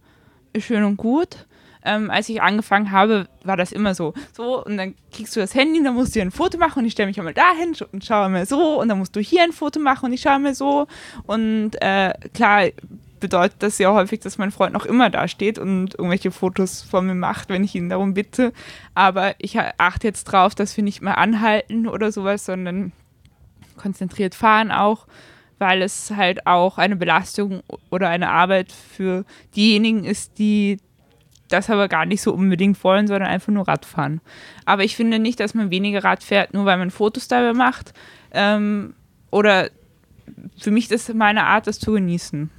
ist 0.52 0.66
schön 0.66 0.84
und 0.84 0.98
gut 0.98 1.46
ähm, 1.84 2.10
als 2.10 2.28
ich 2.28 2.42
angefangen 2.42 2.90
habe, 2.90 3.28
war 3.44 3.56
das 3.56 3.72
immer 3.72 3.94
so. 3.94 4.14
So, 4.32 4.64
und 4.64 4.76
dann 4.76 4.94
kriegst 5.12 5.34
du 5.36 5.40
das 5.40 5.54
Handy, 5.54 5.82
dann 5.82 5.94
musst 5.94 6.14
du 6.14 6.20
ein 6.20 6.30
Foto 6.30 6.58
machen 6.58 6.80
und 6.80 6.86
ich 6.86 6.92
stelle 6.92 7.08
mich 7.08 7.18
einmal 7.18 7.34
dahin 7.34 7.74
und 7.92 8.04
schaue 8.04 8.28
mir 8.28 8.46
so 8.46 8.80
und 8.80 8.88
dann 8.88 8.98
musst 8.98 9.16
du 9.16 9.20
hier 9.20 9.42
ein 9.42 9.52
Foto 9.52 9.80
machen 9.80 10.06
und 10.06 10.12
ich 10.12 10.22
schaue 10.22 10.38
mir 10.38 10.54
so. 10.54 10.86
Und 11.26 11.72
äh, 11.80 12.12
klar 12.34 12.68
bedeutet 13.18 13.62
das 13.62 13.78
ja 13.78 13.92
häufig, 13.92 14.20
dass 14.20 14.38
mein 14.38 14.50
Freund 14.50 14.72
noch 14.72 14.86
immer 14.86 15.10
da 15.10 15.28
steht 15.28 15.58
und 15.58 15.94
irgendwelche 15.94 16.30
Fotos 16.30 16.82
von 16.82 17.06
mir 17.06 17.14
macht, 17.14 17.48
wenn 17.50 17.64
ich 17.64 17.74
ihn 17.74 17.90
darum 17.90 18.14
bitte. 18.14 18.52
Aber 18.94 19.34
ich 19.38 19.58
achte 19.58 20.06
jetzt 20.06 20.24
drauf, 20.24 20.54
dass 20.54 20.76
wir 20.76 20.84
nicht 20.84 21.02
mehr 21.02 21.18
anhalten 21.18 21.86
oder 21.86 22.12
sowas, 22.12 22.46
sondern 22.46 22.92
konzentriert 23.76 24.34
fahren 24.34 24.70
auch 24.70 25.06
weil 25.60 25.82
es 25.82 26.10
halt 26.10 26.46
auch 26.46 26.78
eine 26.78 26.96
Belastung 26.96 27.62
oder 27.90 28.08
eine 28.08 28.30
Arbeit 28.30 28.72
für 28.72 29.26
diejenigen 29.54 30.04
ist, 30.04 30.38
die 30.38 30.78
das 31.50 31.70
aber 31.70 31.88
gar 31.88 32.06
nicht 32.06 32.22
so 32.22 32.32
unbedingt 32.32 32.82
wollen, 32.82 33.06
sondern 33.06 33.28
einfach 33.28 33.52
nur 33.52 33.68
Radfahren. 33.68 34.20
Aber 34.64 34.84
ich 34.84 34.96
finde 34.96 35.18
nicht, 35.18 35.40
dass 35.40 35.54
man 35.54 35.70
weniger 35.70 36.04
Rad 36.04 36.22
fährt, 36.22 36.54
nur 36.54 36.64
weil 36.64 36.78
man 36.78 36.90
Fotos 36.90 37.28
dabei 37.28 37.52
macht. 37.52 37.92
Ähm, 38.32 38.94
oder 39.30 39.70
für 40.58 40.70
mich 40.70 40.90
ist 40.90 41.12
meine 41.14 41.44
Art, 41.44 41.66
das 41.66 41.78
zu 41.78 41.92
genießen. 41.92 42.50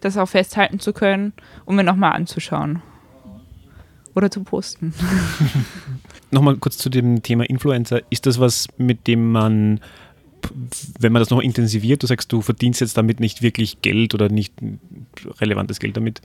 Das 0.00 0.16
auch 0.16 0.28
festhalten 0.28 0.80
zu 0.80 0.92
können, 0.92 1.32
um 1.64 1.76
mir 1.76 1.84
nochmal 1.84 2.12
anzuschauen. 2.12 2.82
Oder 4.14 4.30
zu 4.30 4.42
posten. 4.42 4.92
nochmal 6.30 6.56
kurz 6.56 6.76
zu 6.76 6.90
dem 6.90 7.22
Thema 7.22 7.48
Influencer. 7.48 8.02
Ist 8.10 8.26
das 8.26 8.38
was, 8.38 8.68
mit 8.76 9.06
dem 9.06 9.32
man 9.32 9.80
wenn 10.98 11.12
man 11.12 11.20
das 11.20 11.30
noch 11.30 11.40
intensiviert, 11.40 12.02
du 12.02 12.06
sagst, 12.06 12.32
du 12.32 12.42
verdienst 12.42 12.80
jetzt 12.80 12.96
damit 12.96 13.20
nicht 13.20 13.42
wirklich 13.42 13.82
Geld 13.82 14.14
oder 14.14 14.28
nicht 14.28 14.54
relevantes 15.40 15.78
Geld 15.78 15.96
damit, 15.96 16.20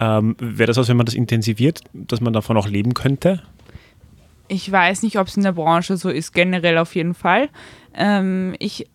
ähm, 0.00 0.34
Wäre 0.38 0.66
das 0.66 0.78
was, 0.78 0.88
wenn 0.88 0.96
man 0.96 1.06
das 1.06 1.14
intensiviert, 1.14 1.82
dass 1.92 2.20
man 2.20 2.32
davon 2.32 2.56
auch 2.56 2.66
leben 2.66 2.94
könnte? 2.94 3.42
Ich 4.48 4.70
weiß 4.70 5.02
nicht, 5.02 5.18
ob 5.18 5.28
es 5.28 5.36
in 5.36 5.42
der 5.44 5.52
Branche 5.52 5.96
so 5.96 6.08
ist, 6.08 6.32
generell 6.32 6.78
auf 6.78 6.96
jeden 6.96 7.14
Fall. 7.14 7.50
Ähm, 7.94 8.56
ich 8.58 8.86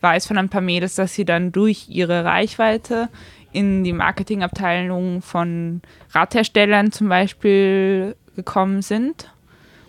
weiß 0.00 0.26
von 0.26 0.36
ein 0.36 0.48
paar 0.48 0.60
Mädels, 0.60 0.96
dass 0.96 1.14
sie 1.14 1.24
dann 1.24 1.52
durch 1.52 1.88
ihre 1.88 2.24
Reichweite 2.24 3.08
in 3.52 3.84
die 3.84 3.92
Marketingabteilung 3.92 5.22
von 5.22 5.82
Radherstellern 6.10 6.90
zum 6.90 7.08
Beispiel 7.08 8.16
gekommen 8.34 8.82
sind 8.82 9.32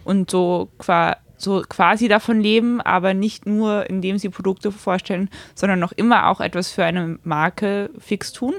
und 0.03 0.29
so, 0.29 0.69
qua 0.77 1.17
so 1.37 1.63
quasi 1.67 2.07
davon 2.07 2.39
leben, 2.39 2.81
aber 2.81 3.15
nicht 3.15 3.47
nur 3.47 3.89
indem 3.89 4.19
sie 4.19 4.29
Produkte 4.29 4.71
vorstellen, 4.71 5.27
sondern 5.55 5.79
noch 5.79 5.91
immer 5.91 6.27
auch 6.29 6.39
etwas 6.39 6.71
für 6.71 6.85
eine 6.85 7.17
Marke 7.23 7.89
fix 7.97 8.31
tun. 8.31 8.53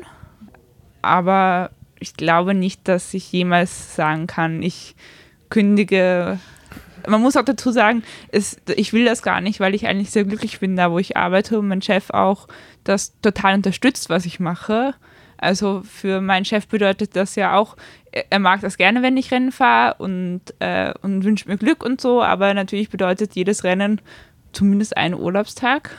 Aber 1.00 1.70
ich 2.02 2.14
glaube 2.14 2.54
nicht, 2.54 2.86
dass 2.88 3.14
ich 3.14 3.32
jemals 3.32 3.96
sagen 3.96 4.26
kann, 4.26 4.62
ich 4.62 4.94
kündige. 5.48 6.38
Man 7.08 7.20
muss 7.20 7.36
auch 7.36 7.44
dazu 7.44 7.72
sagen, 7.72 8.02
es, 8.28 8.60
ich 8.76 8.92
will 8.92 9.04
das 9.04 9.22
gar 9.22 9.40
nicht, 9.40 9.58
weil 9.60 9.74
ich 9.74 9.86
eigentlich 9.86 10.10
sehr 10.10 10.24
glücklich 10.24 10.60
bin, 10.60 10.76
da 10.76 10.92
wo 10.92 10.98
ich 10.98 11.16
arbeite 11.16 11.58
und 11.58 11.68
mein 11.68 11.82
Chef 11.82 12.10
auch 12.10 12.46
das 12.84 13.18
total 13.20 13.54
unterstützt, 13.54 14.08
was 14.08 14.24
ich 14.24 14.38
mache. 14.38 14.94
Also 15.38 15.82
für 15.82 16.20
meinen 16.20 16.44
Chef 16.44 16.68
bedeutet 16.68 17.16
das 17.16 17.34
ja 17.34 17.56
auch, 17.56 17.76
er 18.12 18.38
mag 18.38 18.60
das 18.60 18.76
gerne, 18.76 19.02
wenn 19.02 19.16
ich 19.16 19.32
Rennen 19.32 19.50
fahre 19.50 19.94
und, 19.98 20.42
äh, 20.60 20.94
und 21.02 21.24
wünscht 21.24 21.48
mir 21.48 21.56
Glück 21.56 21.84
und 21.84 22.00
so, 22.00 22.22
aber 22.22 22.54
natürlich 22.54 22.90
bedeutet 22.90 23.34
jedes 23.34 23.64
Rennen 23.64 24.00
zumindest 24.52 24.96
einen 24.96 25.14
Urlaubstag. 25.14 25.90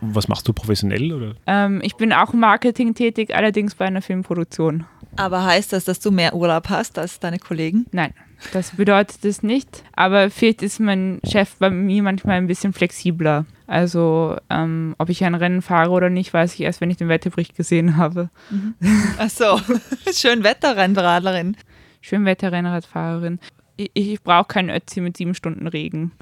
Was 0.00 0.28
machst 0.28 0.46
du 0.46 0.52
professionell? 0.52 1.12
Oder? 1.12 1.34
Ähm, 1.46 1.80
ich 1.82 1.96
bin 1.96 2.12
auch 2.12 2.32
im 2.32 2.40
Marketing 2.40 2.94
tätig, 2.94 3.34
allerdings 3.34 3.74
bei 3.74 3.86
einer 3.86 4.02
Filmproduktion. 4.02 4.84
Aber 5.16 5.44
heißt 5.44 5.72
das, 5.72 5.84
dass 5.84 6.00
du 6.00 6.10
mehr 6.10 6.34
Urlaub 6.34 6.68
hast 6.68 6.98
als 6.98 7.20
deine 7.20 7.38
Kollegen? 7.38 7.86
Nein, 7.92 8.14
das 8.52 8.72
bedeutet 8.72 9.24
es 9.24 9.42
nicht. 9.42 9.84
Aber 9.94 10.30
vielleicht 10.30 10.62
ist 10.62 10.80
mein 10.80 11.20
Chef 11.24 11.56
bei 11.58 11.70
mir 11.70 12.02
manchmal 12.02 12.36
ein 12.36 12.46
bisschen 12.46 12.72
flexibler. 12.72 13.46
Also, 13.66 14.36
ähm, 14.48 14.94
ob 14.98 15.08
ich 15.08 15.24
ein 15.24 15.34
Rennen 15.34 15.62
fahre 15.62 15.90
oder 15.90 16.10
nicht, 16.10 16.32
weiß 16.32 16.54
ich 16.54 16.60
erst, 16.62 16.80
wenn 16.80 16.90
ich 16.90 16.96
den 16.96 17.08
Wetterbericht 17.08 17.54
gesehen 17.54 17.96
habe. 17.96 18.30
Mhm. 18.50 18.74
Ach 19.18 19.30
so, 19.30 19.60
schön 20.12 20.42
Wetterrennradlerin. 20.42 21.56
Schön 22.00 22.24
Wetterrennradfahrerin. 22.24 23.38
Ich, 23.76 23.90
ich 23.94 24.22
brauche 24.22 24.46
keinen 24.46 24.70
Ötzi 24.70 25.00
mit 25.00 25.16
sieben 25.16 25.34
Stunden 25.34 25.66
Regen, 25.66 26.12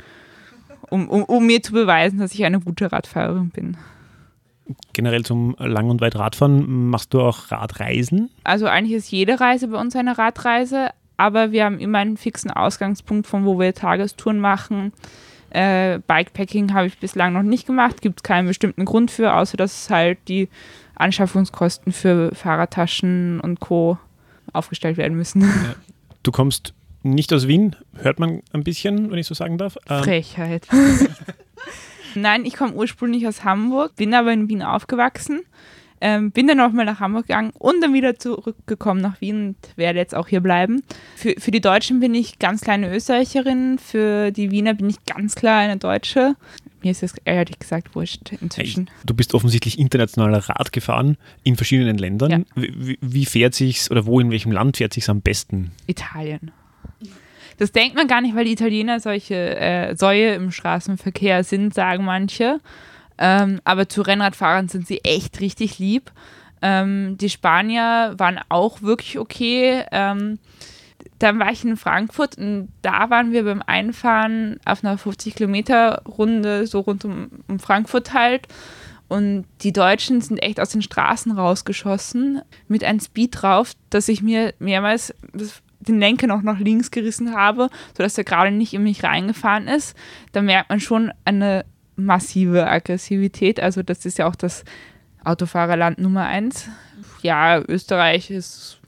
um, 0.91 1.09
um, 1.09 1.25
um 1.25 1.47
mir 1.47 1.63
zu 1.63 1.73
beweisen, 1.73 2.19
dass 2.19 2.35
ich 2.35 2.45
eine 2.45 2.61
gute 2.61 2.91
Radfahrerin 2.91 3.51
bin 3.51 3.77
generell 4.93 5.25
zum 5.25 5.57
Lang- 5.59 5.91
und 5.91 6.01
Weit-Radfahren, 6.01 6.89
machst 6.91 7.15
du 7.15 7.21
auch 7.21 7.51
Radreisen? 7.51 8.31
Also 8.45 8.67
eigentlich 8.67 8.97
ist 8.97 9.11
jede 9.11 9.41
Reise 9.41 9.69
bei 9.69 9.81
uns 9.81 9.97
eine 9.97 10.19
Radreise, 10.19 10.91
aber 11.17 11.53
wir 11.53 11.65
haben 11.65 11.79
immer 11.79 11.99
einen 11.99 12.17
fixen 12.17 12.51
Ausgangspunkt, 12.51 13.27
von 13.27 13.45
wo 13.45 13.59
wir 13.59 13.75
Tagestouren 13.75 14.41
machen. 14.41 14.93
Äh, 15.51 16.01
Bikepacking 16.07 16.75
habe 16.75 16.87
ich 16.87 16.99
bislang 16.99 17.33
noch 17.33 17.43
nicht 17.43 17.67
gemacht, 17.67 18.03
gibt 18.03 18.21
es 18.21 18.23
keinen 18.23 18.47
bestimmten 18.47 18.85
Grund 18.85 19.11
für, 19.11 19.35
außer 19.35 19.57
dass 19.57 19.89
halt 19.89 20.19
die 20.29 20.49
Anschaffungskosten 20.95 21.93
für 21.93 22.35
Fahrradtaschen 22.35 23.41
und 23.41 23.61
Co. 23.61 23.99
aufgestellt 24.53 24.97
werden 24.97 25.17
müssen. 25.17 25.43
Ja. 25.43 25.75
Du 26.23 26.33
kommst 26.33 26.75
nicht 27.03 27.33
aus 27.33 27.49
Wien, 27.49 27.77
hört 27.95 28.19
man 28.19 28.43
ein 28.53 28.65
bisschen, 28.65 29.11
wenn 29.11 29.19
ich 29.19 29.27
so 29.27 29.35
sagen 29.35 29.57
darf. 29.57 29.79
Ähm, 29.89 30.03
Frechheit. 30.03 30.67
Nein, 32.15 32.45
ich 32.45 32.55
komme 32.55 32.75
ursprünglich 32.75 33.27
aus 33.27 33.45
Hamburg, 33.45 33.97
bin 33.97 34.15
aber 34.15 34.33
in 34.33 34.49
Wien 34.49 34.63
aufgewachsen. 34.63 35.41
Ähm, 36.01 36.31
bin 36.31 36.47
dann 36.47 36.59
nochmal 36.59 36.85
nach 36.85 37.01
Hamburg 37.01 37.27
gegangen 37.27 37.51
und 37.59 37.81
dann 37.81 37.93
wieder 37.93 38.17
zurückgekommen 38.17 39.01
nach 39.01 39.21
Wien 39.21 39.49
und 39.49 39.57
werde 39.77 39.99
jetzt 39.99 40.15
auch 40.15 40.29
hier 40.29 40.41
bleiben. 40.41 40.83
Für, 41.17 41.35
für 41.39 41.51
die 41.51 41.61
Deutschen 41.61 41.99
bin 41.99 42.15
ich 42.15 42.39
ganz 42.39 42.61
kleine 42.61 42.95
Österreicherin, 42.95 43.81
für 43.81 44.31
die 44.31 44.53
Wiener 44.53 44.75
bin 44.75 44.89
ich 44.89 45.05
ganz 45.07 45.35
klar 45.35 45.59
eine 45.59 45.77
Deutsche. 45.77 46.37
Mir 46.83 46.93
ist 46.93 47.03
es 47.03 47.15
ehrlich 47.25 47.59
gesagt 47.59 47.97
wurscht 47.97 48.33
inzwischen. 48.41 48.89
Du 49.05 49.13
bist 49.13 49.35
offensichtlich 49.35 49.79
internationaler 49.79 50.49
Rad 50.49 50.71
gefahren 50.71 51.17
in 51.43 51.57
verschiedenen 51.57 51.99
Ländern. 51.99 52.31
Ja. 52.31 52.41
Wie, 52.55 52.99
wie 53.01 53.27
fährt 53.27 53.55
sich's 53.55 53.91
oder 53.91 54.07
wo 54.07 54.21
in 54.21 54.31
welchem 54.31 54.53
Land 54.53 54.77
fährt 54.77 54.95
sich's 54.95 55.09
am 55.09 55.21
besten? 55.21 55.73
Italien. 55.89 56.53
Das 57.59 57.73
denkt 57.73 57.97
man 57.97 58.07
gar 58.07 58.21
nicht, 58.21 58.35
weil 58.35 58.45
die 58.45 58.53
Italiener 58.53 59.01
solche 59.01 59.35
äh, 59.35 59.97
Säue 59.97 60.35
im 60.35 60.51
Straßenverkehr 60.51 61.45
sind, 61.45 61.75
sagen 61.75 62.05
manche. 62.05 62.61
Ähm, 63.19 63.61
aber 63.65 63.89
zu 63.89 64.03
Rennradfahrern 64.03 64.69
sind 64.69 64.87
sie 64.87 65.05
echt 65.05 65.41
richtig 65.41 65.79
lieb. 65.79 66.13
Ähm, 66.63 67.19
die 67.19 67.31
Spanier 67.31 68.15
waren 68.17 68.41
auch 68.49 68.83
wirklich 68.83 69.19
okay. 69.19 69.85
Ähm, 69.91 70.39
dann 71.19 71.39
war 71.41 71.51
ich 71.51 71.65
in 71.65 71.77
Frankfurt 71.77 72.39
und 72.39 72.69
da 72.83 73.11
waren 73.11 73.33
wir 73.33 73.45
beim 73.45 73.63
Einfahren 73.67 74.61
auf 74.65 74.85
einer 74.85 74.97
50 74.97 75.35
Kilometer 75.35 76.03
Runde 76.07 76.67
so 76.67 76.81
rund 76.81 77.05
um, 77.05 77.31
um 77.49 77.59
Frankfurt 77.59 78.15
halt. 78.15 78.47
Und 79.09 79.47
die 79.63 79.73
Deutschen 79.73 80.21
sind 80.21 80.39
echt 80.39 80.61
aus 80.61 80.71
den 80.71 80.83
Straßen 80.83 81.33
rausgeschossen 81.33 82.43
mit 82.69 82.85
einem 82.85 83.01
Speed 83.01 83.43
drauf, 83.43 83.73
dass 83.91 84.09
ich 84.09 84.23
mir 84.23 84.55
mehrmals, 84.59 85.15
den 85.81 85.99
Lenker 85.99 86.27
noch 86.27 86.43
nach 86.43 86.59
links 86.59 86.91
gerissen 86.91 87.35
habe, 87.35 87.69
sodass 87.97 88.19
er 88.19 88.25
gerade 88.25 88.51
nicht 88.51 88.75
in 88.75 88.83
mich 88.83 89.05
reingefahren 89.05 89.69
ist, 89.69 89.97
da 90.33 90.43
merkt 90.43 90.71
man 90.71 90.81
schon 90.81 91.13
eine 91.25 91.65
massive 91.97 92.69
Aggressivität. 92.69 93.61
Also 93.61 93.83
das 93.83 94.05
ist 94.05 94.19
ja 94.19 94.27
auch 94.29 94.37
das 94.37 94.65
Autofahrerland 95.25 95.99
Nummer 95.99 96.27
eins. 96.27 96.69
Ja, 97.23 97.61
Österreich 97.67 98.31
ist 98.31 98.79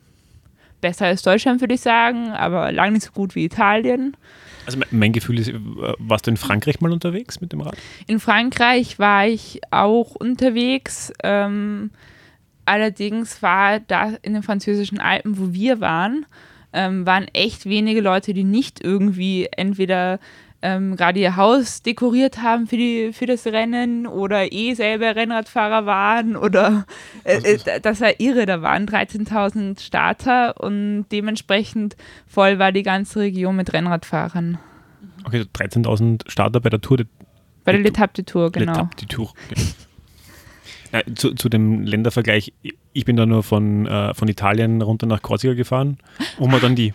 besser 0.80 1.06
als 1.06 1.22
Deutschland, 1.22 1.60
würde 1.60 1.74
ich 1.74 1.80
sagen, 1.80 2.30
aber 2.30 2.72
lange 2.72 2.92
nicht 2.92 3.04
so 3.04 3.12
gut 3.12 3.34
wie 3.34 3.44
Italien. 3.44 4.16
Also 4.66 4.78
mein 4.90 5.12
Gefühl 5.12 5.38
ist, 5.38 5.52
warst 5.98 6.26
du 6.26 6.30
in 6.30 6.36
Frankreich 6.36 6.80
mal 6.80 6.92
unterwegs 6.92 7.40
mit 7.40 7.52
dem 7.52 7.60
Rad? 7.60 7.76
In 8.06 8.20
Frankreich 8.20 8.98
war 8.98 9.26
ich 9.26 9.60
auch 9.70 10.14
unterwegs. 10.14 11.12
Ähm, 11.22 11.90
allerdings 12.64 13.42
war 13.42 13.80
da 13.80 14.12
in 14.22 14.34
den 14.34 14.42
französischen 14.42 15.00
Alpen, 15.00 15.38
wo 15.38 15.52
wir 15.52 15.80
waren, 15.80 16.26
ähm, 16.72 17.06
waren 17.06 17.26
echt 17.32 17.66
wenige 17.66 18.00
Leute, 18.00 18.34
die 18.34 18.44
nicht 18.44 18.82
irgendwie 18.82 19.48
entweder 19.56 20.18
ähm, 20.62 20.96
gerade 20.96 21.18
ihr 21.20 21.36
Haus 21.36 21.82
dekoriert 21.82 22.42
haben 22.42 22.66
für, 22.66 22.76
die, 22.76 23.12
für 23.12 23.26
das 23.26 23.46
Rennen 23.46 24.06
oder 24.06 24.52
eh 24.52 24.74
selber 24.74 25.16
Rennradfahrer 25.16 25.86
waren 25.86 26.36
oder 26.36 26.84
äh, 27.24 27.38
äh, 27.38 27.80
das 27.80 28.00
war 28.00 28.20
irre, 28.20 28.46
da 28.46 28.60
waren 28.60 28.86
13.000 28.86 29.80
Starter 29.80 30.60
und 30.60 31.06
dementsprechend 31.10 31.96
voll 32.26 32.58
war 32.58 32.72
die 32.72 32.82
ganze 32.82 33.20
Region 33.20 33.56
mit 33.56 33.72
Rennradfahrern. 33.72 34.58
Okay, 35.24 35.44
13.000 35.54 36.30
Starter 36.30 36.60
bei 36.60 36.68
der 36.68 36.80
Tour. 36.80 36.98
Bei 37.64 37.72
der 37.72 37.80
L'Etape 37.80 38.14
de 38.14 38.24
Tour, 38.24 38.50
genau. 38.52 38.72
L'Etape 38.72 38.96
de 38.96 39.06
Tour, 39.06 39.32
genau. 39.48 39.68
Ja, 40.92 41.02
zu, 41.14 41.34
zu, 41.34 41.48
dem 41.48 41.82
Ländervergleich, 41.82 42.52
ich 42.92 43.04
bin 43.04 43.16
da 43.16 43.24
nur 43.24 43.42
von, 43.42 43.86
äh, 43.86 44.12
von 44.14 44.26
Italien 44.26 44.82
runter 44.82 45.06
nach 45.06 45.22
Korsika 45.22 45.54
gefahren, 45.54 45.98
wo 46.38 46.48
man 46.48 46.60
dann 46.60 46.74
die, 46.74 46.92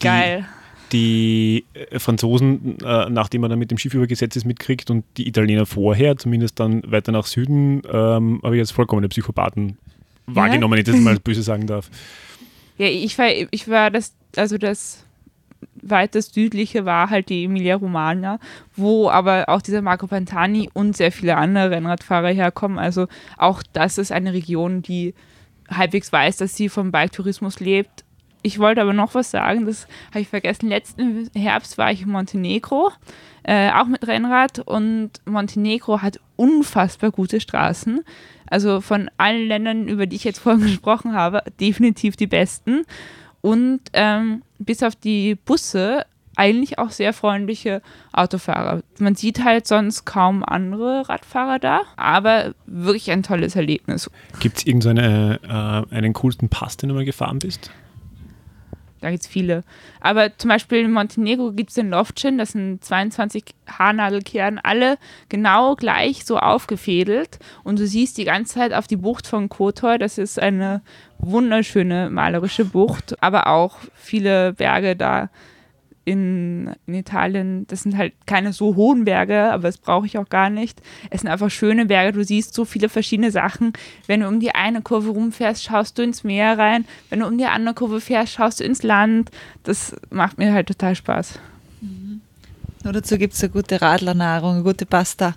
Geil. 0.00 0.44
die, 0.90 1.64
die 1.74 1.80
äh, 1.90 1.98
Franzosen, 2.00 2.78
äh, 2.80 3.08
nachdem 3.08 3.42
man 3.42 3.50
dann 3.50 3.60
mit 3.60 3.70
dem 3.70 3.78
Schiff 3.78 3.94
übergesetzt 3.94 4.36
ist, 4.36 4.44
mitkriegt 4.44 4.90
und 4.90 5.04
die 5.16 5.28
Italiener 5.28 5.66
vorher, 5.66 6.16
zumindest 6.16 6.58
dann 6.58 6.82
weiter 6.90 7.12
nach 7.12 7.26
Süden, 7.26 7.82
ähm, 7.88 8.40
habe 8.42 8.56
ich 8.56 8.60
jetzt 8.60 8.72
vollkommene 8.72 9.08
Psychopathen 9.08 9.78
wahrgenommen, 10.26 10.72
wenn 10.72 10.80
ich 10.80 10.86
das 10.86 10.96
mal 10.96 11.18
böse 11.20 11.42
sagen 11.42 11.68
darf. 11.68 11.88
Ja, 12.78 12.88
ich 12.88 13.16
war, 13.18 13.28
ich 13.28 13.68
war 13.68 13.90
das, 13.90 14.14
also 14.36 14.58
das 14.58 15.05
weitest 15.82 16.34
südliche 16.34 16.84
war 16.84 17.10
halt 17.10 17.28
die 17.28 17.44
Emilia 17.44 17.76
Romagna, 17.76 18.38
wo 18.74 19.08
aber 19.08 19.48
auch 19.48 19.62
dieser 19.62 19.82
Marco 19.82 20.06
Pantani 20.06 20.68
und 20.72 20.96
sehr 20.96 21.12
viele 21.12 21.36
andere 21.36 21.70
Rennradfahrer 21.70 22.30
herkommen. 22.30 22.78
Also 22.78 23.06
auch 23.36 23.62
das 23.72 23.98
ist 23.98 24.12
eine 24.12 24.32
Region, 24.32 24.82
die 24.82 25.14
halbwegs 25.70 26.12
weiß, 26.12 26.36
dass 26.36 26.56
sie 26.56 26.68
vom 26.68 26.92
Bike-Tourismus 26.92 27.60
lebt. 27.60 28.04
Ich 28.42 28.60
wollte 28.60 28.80
aber 28.80 28.92
noch 28.92 29.14
was 29.14 29.32
sagen, 29.32 29.66
das 29.66 29.88
habe 30.10 30.20
ich 30.20 30.28
vergessen. 30.28 30.68
Letzten 30.68 31.28
Herbst 31.34 31.78
war 31.78 31.90
ich 31.90 32.02
in 32.02 32.10
Montenegro, 32.10 32.92
äh, 33.42 33.72
auch 33.72 33.86
mit 33.86 34.06
Rennrad 34.06 34.60
und 34.60 35.10
Montenegro 35.24 36.00
hat 36.00 36.20
unfassbar 36.36 37.10
gute 37.10 37.40
Straßen. 37.40 38.04
Also 38.48 38.80
von 38.80 39.10
allen 39.16 39.48
Ländern, 39.48 39.88
über 39.88 40.06
die 40.06 40.16
ich 40.16 40.24
jetzt 40.24 40.38
vorhin 40.38 40.62
gesprochen 40.66 41.14
habe, 41.14 41.42
definitiv 41.58 42.14
die 42.14 42.28
besten 42.28 42.84
und 43.40 43.80
ähm, 43.92 44.42
bis 44.58 44.82
auf 44.82 44.96
die 44.96 45.34
Busse 45.34 46.04
eigentlich 46.36 46.78
auch 46.78 46.90
sehr 46.90 47.12
freundliche 47.12 47.82
Autofahrer. 48.12 48.82
Man 48.98 49.14
sieht 49.14 49.42
halt 49.42 49.66
sonst 49.66 50.04
kaum 50.04 50.44
andere 50.44 51.08
Radfahrer 51.08 51.58
da, 51.58 51.80
aber 51.96 52.54
wirklich 52.66 53.10
ein 53.10 53.22
tolles 53.22 53.56
Erlebnis. 53.56 54.10
Gibt 54.40 54.58
es 54.58 54.66
irgendeinen 54.66 55.38
äh, 55.42 55.94
einen 55.94 56.12
coolsten 56.12 56.48
Pass, 56.48 56.76
den 56.76 56.90
du 56.90 56.94
mal 56.94 57.04
gefahren 57.04 57.38
bist? 57.38 57.70
Da 59.00 59.10
gibt 59.10 59.22
es 59.22 59.28
viele. 59.28 59.62
Aber 60.00 60.36
zum 60.38 60.48
Beispiel 60.48 60.78
in 60.78 60.92
Montenegro 60.92 61.52
gibt 61.52 61.70
es 61.70 61.74
den 61.74 61.90
Loftchen, 61.90 62.38
das 62.38 62.52
sind 62.52 62.82
22 62.82 63.44
Haarnadelkehren, 63.66 64.58
alle 64.58 64.98
genau 65.28 65.74
gleich 65.74 66.24
so 66.24 66.38
aufgefädelt. 66.38 67.38
Und 67.62 67.78
du 67.78 67.86
siehst 67.86 68.16
die 68.18 68.24
ganze 68.24 68.54
Zeit 68.54 68.72
auf 68.72 68.86
die 68.86 68.96
Bucht 68.96 69.26
von 69.26 69.48
Kotor. 69.48 69.98
Das 69.98 70.18
ist 70.18 70.40
eine 70.40 70.82
wunderschöne 71.18 72.10
malerische 72.10 72.64
Bucht, 72.64 73.22
aber 73.22 73.48
auch 73.48 73.76
viele 73.94 74.54
Berge 74.54 74.96
da 74.96 75.30
in, 76.06 76.70
in 76.86 76.94
Italien, 76.94 77.66
das 77.66 77.82
sind 77.82 77.96
halt 77.96 78.14
keine 78.26 78.52
so 78.52 78.76
hohen 78.76 79.04
Berge, 79.04 79.50
aber 79.52 79.64
das 79.64 79.76
brauche 79.76 80.06
ich 80.06 80.16
auch 80.18 80.28
gar 80.28 80.50
nicht. 80.50 80.80
Es 81.10 81.22
sind 81.22 81.30
einfach 81.30 81.50
schöne 81.50 81.86
Berge, 81.86 82.12
du 82.12 82.24
siehst 82.24 82.54
so 82.54 82.64
viele 82.64 82.88
verschiedene 82.88 83.32
Sachen. 83.32 83.72
Wenn 84.06 84.20
du 84.20 84.28
um 84.28 84.38
die 84.38 84.54
eine 84.54 84.82
Kurve 84.82 85.10
rumfährst, 85.10 85.64
schaust 85.64 85.98
du 85.98 86.02
ins 86.02 86.22
Meer 86.22 86.56
rein. 86.58 86.84
Wenn 87.10 87.20
du 87.20 87.26
um 87.26 87.36
die 87.36 87.44
andere 87.44 87.74
Kurve 87.74 88.00
fährst, 88.00 88.34
schaust 88.34 88.60
du 88.60 88.64
ins 88.64 88.84
Land. 88.84 89.32
Das 89.64 89.96
macht 90.10 90.38
mir 90.38 90.52
halt 90.52 90.68
total 90.68 90.94
Spaß. 90.94 91.40
Mhm. 91.80 92.20
Nur 92.84 92.92
dazu 92.92 93.18
gibt 93.18 93.34
es 93.34 93.42
eine 93.42 93.52
gute 93.52 93.82
Radlernahrung, 93.82 94.54
eine 94.54 94.62
gute 94.62 94.86
Pasta. 94.86 95.34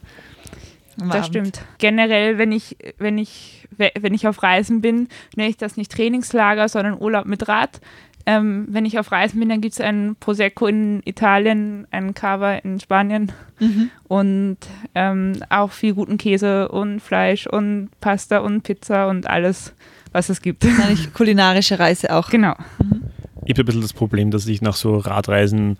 Das 0.97 1.09
Abend. 1.09 1.25
stimmt. 1.25 1.61
Generell, 1.79 2.37
wenn 2.37 2.51
ich, 2.51 2.77
wenn 2.99 3.17
ich, 3.17 3.67
wenn 3.77 4.13
ich 4.13 4.27
auf 4.27 4.43
Reisen 4.43 4.81
bin, 4.81 5.07
nenne 5.35 5.49
ich 5.49 5.57
das 5.57 5.77
nicht 5.77 5.91
Trainingslager, 5.91 6.69
sondern 6.69 7.01
Urlaub 7.01 7.25
mit 7.25 7.47
Rad. 7.47 7.81
Ähm, 8.29 8.67
wenn 8.69 8.85
ich 8.85 8.99
auf 8.99 9.11
Reisen 9.11 9.39
bin, 9.39 9.49
dann 9.49 9.59
gibt 9.59 9.73
es 9.73 9.81
einen 9.81 10.15
Prosecco 10.15 10.67
in 10.67 11.01
Italien, 11.03 11.87
einen 11.89 12.13
Cava 12.13 12.57
in 12.57 12.79
Spanien 12.79 13.31
mhm. 13.59 13.89
und 14.07 14.57
ähm, 14.93 15.33
auch 15.49 15.71
viel 15.71 15.95
guten 15.95 16.19
Käse 16.19 16.67
und 16.67 16.99
Fleisch 16.99 17.47
und 17.47 17.89
Pasta 18.01 18.37
und 18.37 18.61
Pizza 18.61 19.07
und 19.07 19.25
alles, 19.25 19.73
was 20.11 20.29
es 20.29 20.43
gibt. 20.43 20.63
Eine 20.63 20.95
kulinarische 21.11 21.79
Reise 21.79 22.15
auch. 22.15 22.29
Genau. 22.29 22.53
Mhm. 22.77 23.01
Ich 23.45 23.53
habe 23.53 23.63
ein 23.63 23.65
bisschen 23.65 23.81
das 23.81 23.93
Problem, 23.93 24.29
dass 24.29 24.45
ich 24.45 24.61
nach 24.61 24.75
so 24.75 24.97
Radreisen 24.97 25.79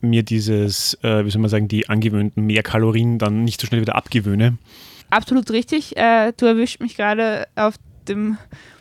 mir 0.00 0.22
dieses, 0.22 0.94
äh, 1.02 1.26
wie 1.26 1.30
soll 1.30 1.42
man 1.42 1.50
sagen, 1.50 1.68
die 1.68 1.90
angewöhnten 1.90 2.46
Mehrkalorien 2.46 3.18
dann 3.18 3.44
nicht 3.44 3.60
so 3.60 3.66
schnell 3.66 3.82
wieder 3.82 3.94
abgewöhne. 3.94 4.56
Absolut 5.10 5.50
richtig. 5.50 5.98
Äh, 5.98 6.32
du 6.34 6.46
erwischt 6.46 6.80
mich 6.80 6.96
gerade 6.96 7.46
auf 7.56 7.74
dem 8.08 8.38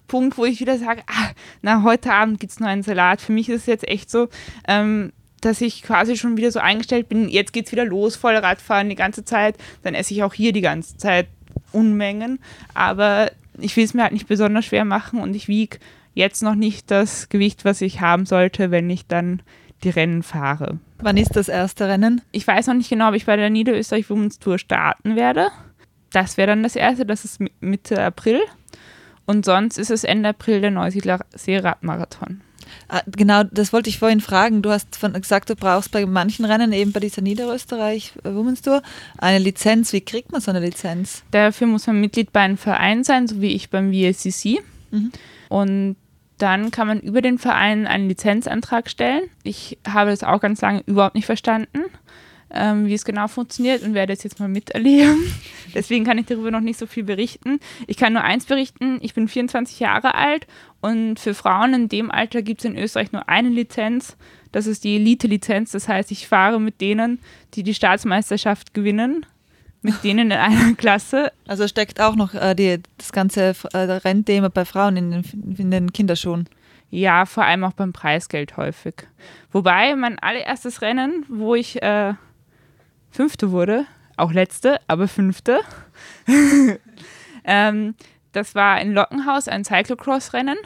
Punkt, 0.10 0.38
wo 0.38 0.44
ich 0.44 0.60
wieder 0.60 0.78
sage, 0.78 1.04
ah, 1.08 1.30
na, 1.62 1.84
heute 1.84 2.12
Abend 2.12 2.42
gibt 2.42 2.52
es 2.52 2.60
nur 2.60 2.68
einen 2.68 2.84
Salat. 2.84 3.22
Für 3.22 3.32
mich 3.32 3.48
ist 3.48 3.62
es 3.62 3.66
jetzt 3.68 3.88
echt 3.88 4.12
so, 4.12 4.28
ähm, 4.68 5.14
dass 5.40 5.62
ich 5.62 5.84
quasi 5.84 6.18
schon 6.18 6.36
wieder 6.36 6.52
so 6.52 6.60
eingestellt 6.60 7.08
bin, 7.08 7.30
jetzt 7.30 7.54
geht 7.54 7.68
es 7.68 7.72
wieder 7.72 7.86
los, 7.86 8.18
voll 8.18 8.36
Radfahren 8.36 8.90
die 8.90 8.96
ganze 8.96 9.24
Zeit, 9.24 9.56
dann 9.84 9.96
esse 9.96 10.14
ich 10.14 10.24
auch 10.24 10.34
hier 10.34 10.52
die 10.52 10.60
ganze 10.60 10.98
Zeit 10.98 11.28
Unmengen, 11.72 12.40
aber 12.74 13.32
ich 13.58 13.78
will 13.78 13.86
es 13.86 13.94
mir 13.94 14.04
halt 14.04 14.14
nicht 14.14 14.28
besonders 14.28 14.66
schwer 14.66 14.86
machen 14.86 15.22
und 15.22 15.36
ich 15.36 15.48
wiege 15.48 15.78
jetzt 16.14 16.42
noch 16.42 16.56
nicht 16.56 16.92
das 16.92 17.30
Gewicht, 17.30 17.64
was 17.64 17.82
ich 17.82 18.02
haben 18.02 18.26
sollte, 18.26 18.72
wenn 18.72 18.90
ich 18.90 19.08
dann 19.08 19.42
die 19.84 19.90
Rennen 19.90 20.24
fahre. 20.24 20.80
Wann 20.98 21.16
ist 21.16 21.36
das 21.36 21.48
erste 21.48 21.88
Rennen? 21.88 22.22
Ich 22.32 22.46
weiß 22.46 22.68
noch 22.68 22.74
nicht 22.74 22.90
genau, 22.90 23.10
ob 23.10 23.16
ich 23.16 23.26
bei 23.26 23.38
der 23.38 23.50
Niederösterreich 23.50 24.10
Women's 24.10 24.40
Tour 24.40 24.58
starten 24.58 25.16
werde. 25.16 25.50
Das 26.12 26.38
wäre 26.38 26.48
dann 26.48 26.64
das 26.64 26.76
erste, 26.76 27.06
das 27.06 27.24
ist 27.24 27.40
Mitte 27.62 28.02
April. 28.04 28.42
Und 29.30 29.46
sonst 29.46 29.78
ist 29.78 29.92
es 29.92 30.04
Ende 30.04 30.30
April 30.30 30.60
der 30.60 30.72
Neusiedler 30.72 31.20
Seeradmarathon. 31.36 32.42
Ah, 32.88 33.04
genau, 33.06 33.44
das 33.44 33.72
wollte 33.72 33.88
ich 33.88 34.00
vorhin 34.00 34.22
fragen. 34.22 34.64
Du 34.64 34.72
hast 34.72 34.96
von, 34.96 35.14
gesagt, 35.14 35.52
du 35.52 35.56
brauchst 35.56 35.92
bei 35.92 36.04
manchen 36.08 36.46
Rennen, 36.46 36.74
eben 36.74 36.92
bei 36.94 37.00
dieser 37.00 37.22
Niederösterreich 37.22 38.14
Women's 38.24 38.64
Tour, 38.64 38.82
eine 39.20 39.38
Lizenz. 39.38 39.94
Wie 39.94 40.02
kriegt 40.02 40.32
man 40.32 40.42
so 40.42 40.50
eine 40.50 40.62
Lizenz? 40.62 41.22
Dafür 41.30 41.68
muss 41.68 41.86
man 41.86 42.02
Mitglied 42.02 42.34
bei 42.34 42.40
einem 42.40 42.58
Verein 42.58 43.04
sein, 43.04 43.28
so 43.28 43.40
wie 43.40 43.54
ich 43.54 43.70
beim 43.70 43.94
VSCC. 43.94 44.62
Mhm. 44.90 45.12
Und 45.50 45.96
dann 46.40 46.72
kann 46.72 46.88
man 46.88 47.00
über 47.00 47.22
den 47.22 47.38
Verein 47.38 47.86
einen 47.86 48.10
Lizenzantrag 48.10 48.90
stellen. 48.90 49.30
Ich 49.44 49.78
habe 49.88 50.10
das 50.10 50.24
auch 50.24 50.42
ganz 50.42 50.60
lange 50.62 50.82
überhaupt 50.88 51.14
nicht 51.14 51.28
verstanden, 51.28 51.86
ähm, 52.52 52.88
wie 52.88 52.94
es 52.94 53.06
genau 53.06 53.28
funktioniert 53.28 53.84
und 53.84 53.94
werde 53.94 54.14
es 54.14 54.24
jetzt 54.24 54.40
mal 54.40 54.50
miterleben. 54.50 55.32
Deswegen 55.74 56.06
kann 56.06 56.18
ich 56.18 56.26
darüber 56.26 56.52
noch 56.52 56.62
nicht 56.62 56.80
so 56.80 56.88
viel 56.88 57.04
berichten. 57.04 57.60
Ich 57.88 57.98
kann 57.98 58.14
nur 58.14 58.24
eins 58.24 58.46
berichten, 58.46 59.00
ich 59.02 59.14
bin 59.14 59.28
24 59.28 59.80
Jahre 59.80 60.16
alt 60.16 60.48
und 60.82 61.20
für 61.20 61.34
Frauen 61.34 61.74
in 61.74 61.90
dem 61.90 62.12
Alter 62.12 62.42
gibt 62.42 62.62
es 62.62 62.66
in 62.66 62.78
Österreich 62.78 63.12
nur 63.12 63.30
eine 63.30 63.50
Lizenz. 63.50 64.18
Das 64.52 64.66
ist 64.66 64.84
die 64.84 64.96
Elite-Lizenz. 64.96 65.72
Das 65.72 65.88
heißt, 65.88 66.12
ich 66.12 66.28
fahre 66.28 66.60
mit 66.60 66.82
denen, 66.82 67.20
die 67.54 67.64
die 67.64 67.74
Staatsmeisterschaft 67.74 68.74
gewinnen 68.74 69.26
mit 69.82 69.96
denen 70.04 70.32
in 70.32 70.38
einer 70.38 70.74
Klasse. 70.76 71.32
Also 71.48 71.68
steckt 71.68 72.02
auch 72.02 72.16
noch 72.16 72.34
äh, 72.34 72.56
die, 72.56 72.82
das 72.98 73.12
ganze 73.12 73.56
äh, 73.74 73.78
Rennthema 73.78 74.50
bei 74.50 74.66
Frauen 74.66 74.98
in 74.98 75.12
den, 75.12 75.56
in 75.58 75.72
den 75.72 75.94
Kinderschuhen. 75.94 76.48
Ja, 76.92 77.26
vor 77.26 77.46
allem 77.46 77.64
auch 77.64 77.74
beim 77.74 77.94
Preisgeld 77.94 78.58
häufig. 78.58 78.96
Wobei 79.52 79.96
mein 79.96 80.18
allererstes 80.18 80.82
Rennen, 80.82 81.24
wo 81.30 81.54
ich 81.54 81.82
äh, 81.84 82.14
Fünfte 83.12 83.52
wurde, 83.52 83.86
auch 84.18 84.32
letzte, 84.32 84.80
aber 84.88 85.08
Fünfte, 85.08 85.62
ähm, 87.44 87.96
das 88.32 88.56
war 88.56 88.80
in 88.82 88.94
Lockenhaus 88.94 89.48
ein 89.48 89.64
Cyclocross-Rennen. 89.64 90.58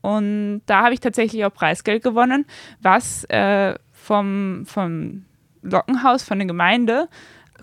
Und 0.00 0.62
da 0.64 0.84
habe 0.84 0.94
ich 0.94 1.00
tatsächlich 1.00 1.44
auch 1.44 1.52
Preisgeld 1.52 2.02
gewonnen, 2.02 2.46
was 2.80 3.24
äh, 3.24 3.74
vom, 3.92 4.64
vom 4.66 5.26
Lockenhaus, 5.62 6.22
von 6.22 6.38
der 6.38 6.46
Gemeinde, 6.46 7.08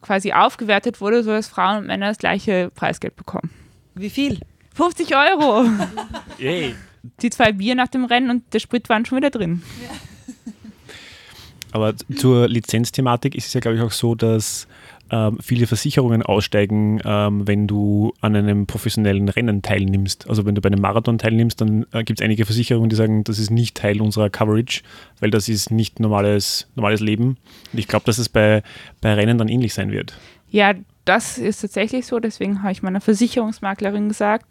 quasi 0.01 0.33
aufgewertet 0.33 1.01
wurde, 1.01 1.23
sodass 1.23 1.47
Frauen 1.47 1.79
und 1.79 1.87
Männer 1.87 2.09
das 2.09 2.19
gleiche 2.19 2.69
Preisgeld 2.75 3.15
bekommen. 3.15 3.49
Wie 3.95 4.11
viel? 4.11 4.39
50 4.75 5.15
Euro. 5.15 5.65
Yay. 6.37 6.75
Die 7.21 7.31
zwei 7.31 7.51
Bier 7.51 7.73
nach 7.73 7.87
dem 7.87 8.05
Rennen 8.05 8.29
und 8.29 8.53
der 8.53 8.59
Sprit 8.59 8.89
waren 8.89 9.05
schon 9.05 9.17
wieder 9.17 9.31
drin. 9.31 9.63
Ja. 9.81 9.89
Aber 11.77 11.93
zur 11.95 12.47
Lizenzthematik 12.47 13.35
ist 13.35 13.45
es 13.45 13.53
ja, 13.53 13.59
glaube 13.59 13.77
ich, 13.77 13.83
auch 13.83 13.91
so, 13.91 14.15
dass 14.15 14.67
ähm, 15.11 15.37
viele 15.39 15.67
Versicherungen 15.67 16.23
aussteigen, 16.23 16.99
ähm, 17.05 17.47
wenn 17.47 17.67
du 17.67 18.13
an 18.19 18.35
einem 18.35 18.65
professionellen 18.65 19.29
Rennen 19.29 19.61
teilnimmst. 19.61 20.27
Also 20.27 20.47
wenn 20.47 20.55
du 20.55 20.61
bei 20.61 20.67
einem 20.67 20.81
Marathon 20.81 21.19
teilnimmst, 21.19 21.61
dann 21.61 21.85
äh, 21.91 22.03
gibt 22.03 22.19
es 22.19 22.25
einige 22.25 22.45
Versicherungen, 22.45 22.89
die 22.89 22.95
sagen, 22.95 23.23
das 23.23 23.37
ist 23.37 23.51
nicht 23.51 23.77
Teil 23.77 24.01
unserer 24.01 24.31
Coverage, 24.31 24.81
weil 25.19 25.29
das 25.29 25.49
ist 25.49 25.69
nicht 25.69 25.99
normales, 25.99 26.67
normales 26.73 26.99
Leben. 26.99 27.37
Und 27.71 27.79
ich 27.79 27.87
glaube, 27.87 28.05
dass 28.05 28.17
es 28.17 28.27
bei, 28.27 28.63
bei 28.99 29.13
Rennen 29.13 29.37
dann 29.37 29.49
ähnlich 29.49 29.75
sein 29.75 29.91
wird. 29.91 30.17
Ja, 30.49 30.73
das 31.05 31.37
ist 31.37 31.61
tatsächlich 31.61 32.07
so. 32.07 32.19
Deswegen 32.19 32.63
habe 32.63 32.71
ich 32.71 32.81
meiner 32.81 33.01
Versicherungsmaklerin 33.01 34.07
gesagt, 34.07 34.47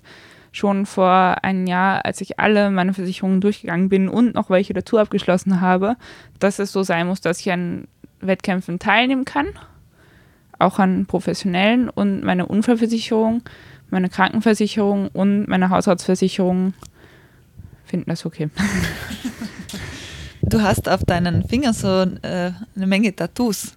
schon 0.57 0.87
vor 0.87 1.37
einem 1.43 1.67
Jahr, 1.67 2.05
als 2.05 2.21
ich 2.21 2.39
alle 2.39 2.71
meine 2.71 2.95
Versicherungen 2.95 3.41
durchgegangen 3.41 3.89
bin 3.89 4.09
und 4.09 4.35
noch 4.35 4.51
welche 4.51 4.73
dazu 4.73 4.99
abgeschlossen 4.99 5.61
habe, 5.61 5.97
dass 6.39 6.59
es 6.59 6.73
so 6.73 6.83
sein 6.83 7.07
muss, 7.07 7.21
dass 7.21 7.41
ich 7.41 7.53
an 7.53 7.89
Wettkämpfen 8.21 8.79
teilnehmen 8.79 9.25
kann 9.25 9.49
auch 10.59 10.79
an 10.79 11.07
professionellen 11.07 11.89
und 11.89 12.23
meine 12.23 12.47
Unfallversicherung, 12.47 13.43
meine 13.91 14.09
Krankenversicherung 14.09 15.09
und 15.09 15.49
meine 15.49 15.71
Haushaltsversicherung 15.71 16.75
finden 17.85 18.11
das 18.11 18.27
okay. 18.27 18.49
Du 20.43 20.63
hast 20.63 20.89
auf 20.89 21.05
deinen 21.05 21.47
Fingern 21.49 21.73
so 21.73 22.03
äh, 22.23 22.53
eine 22.77 22.87
Menge 22.87 23.15
Tattoos. 23.15 23.77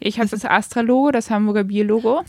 Ich 0.00 0.18
habe 0.18 0.28
das 0.28 0.46
Astra-Logo, 0.46 1.10
das 1.10 1.30
Hamburger 1.30 1.64
Bier-Logo. 1.64 2.22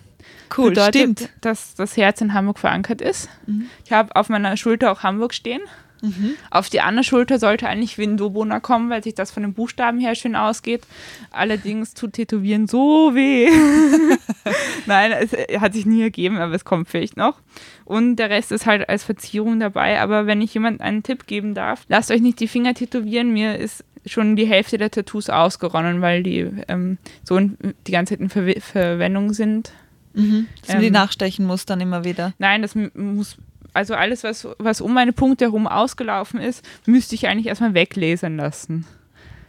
Cool, 0.56 0.70
bedeutet, 0.70 0.94
stimmt. 0.94 1.30
dass 1.42 1.76
das 1.76 1.98
Herz 1.98 2.22
in 2.22 2.34
Hamburg 2.34 2.60
verankert 2.60 3.02
ist. 3.02 3.30
Mhm. 3.46 3.68
Ich 3.86 3.92
habe 3.92 4.16
auf 4.16 4.30
meiner 4.30 4.56
Schulter 4.58 4.92
auch 4.92 5.04
Hamburg 5.04 5.34
stehen. 5.34 5.62
Mhm. 6.02 6.36
Auf 6.52 6.70
die 6.70 6.82
andere 6.82 7.04
Schulter 7.04 7.40
sollte 7.40 7.68
eigentlich 7.68 7.98
Windobona 7.98 8.60
kommen, 8.60 8.90
weil 8.90 9.04
sich 9.04 9.16
das 9.16 9.32
von 9.32 9.44
den 9.44 9.54
Buchstaben 9.54 10.00
her 10.00 10.16
schön 10.16 10.36
ausgeht. 10.36 10.86
Allerdings 11.32 11.94
tut 11.94 12.14
Tätowieren 12.14 12.68
so 12.68 13.16
weh. 13.16 13.50
Nein, 14.86 15.12
es 15.12 15.32
hat 15.60 15.74
sich 15.74 15.86
nie 15.86 16.02
ergeben, 16.04 16.38
aber 16.38 16.54
es 16.54 16.66
kommt 16.66 16.90
vielleicht 16.90 17.18
noch. 17.18 17.40
Und 17.86 18.18
der 18.18 18.30
Rest 18.30 18.52
ist 18.52 18.66
halt 18.66 18.88
als 18.90 19.04
Verzierung 19.04 19.60
dabei. 19.60 20.00
Aber 20.00 20.28
wenn 20.28 20.42
ich 20.42 20.54
jemand 20.54 20.82
einen 20.82 21.04
Tipp 21.04 21.26
geben 21.26 21.54
darf, 21.54 21.86
lasst 21.88 22.12
euch 22.12 22.22
nicht 22.22 22.40
die 22.40 22.48
Finger 22.48 22.74
tätowieren. 22.74 23.34
Mir 23.34 23.58
ist 23.58 23.84
schon 24.06 24.36
die 24.36 24.46
Hälfte 24.46 24.78
der 24.78 24.92
Tattoos 24.92 25.30
ausgeronnen, 25.30 26.02
weil 26.02 26.24
die 26.24 26.48
ähm, 26.68 26.98
so 27.24 27.40
die 27.40 27.92
ganze 27.92 28.14
Zeit 28.14 28.22
in 28.22 28.30
Ver 28.30 28.62
Verwendung 28.62 29.34
sind. 29.34 29.72
Mhm. 30.18 30.48
Dass 30.62 30.70
man 30.70 30.82
die 30.82 30.88
ähm, 30.88 30.94
nachstechen 30.94 31.46
muss 31.46 31.66
dann 31.66 31.80
immer 31.80 32.04
wieder. 32.04 32.34
Nein, 32.40 32.62
das 32.64 32.76
muss 32.76 33.38
also 33.74 33.94
alles, 33.94 34.24
was, 34.24 34.48
was 34.58 34.82
um 34.82 34.94
meine 34.94 35.14
Punkte 35.14 35.46
herum 35.46 35.68
ausgelaufen 35.68 36.40
ist, 36.40 36.68
müsste 36.88 37.14
ich 37.14 37.28
eigentlich 37.28 37.46
erstmal 37.46 37.76
weglesen 37.76 38.38
lassen. 38.38 38.88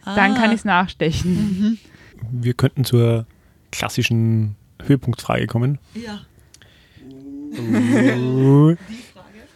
Ah. 0.05 0.15
Dann 0.15 0.35
kann 0.35 0.51
ich 0.51 0.57
es 0.57 0.65
nachstechen. 0.65 1.33
Mhm. 1.33 1.77
Wir 2.31 2.53
könnten 2.53 2.85
zur 2.85 3.25
klassischen 3.71 4.55
Höhepunktfrage 4.85 5.47
kommen. 5.47 5.79
Ja. 5.95 6.21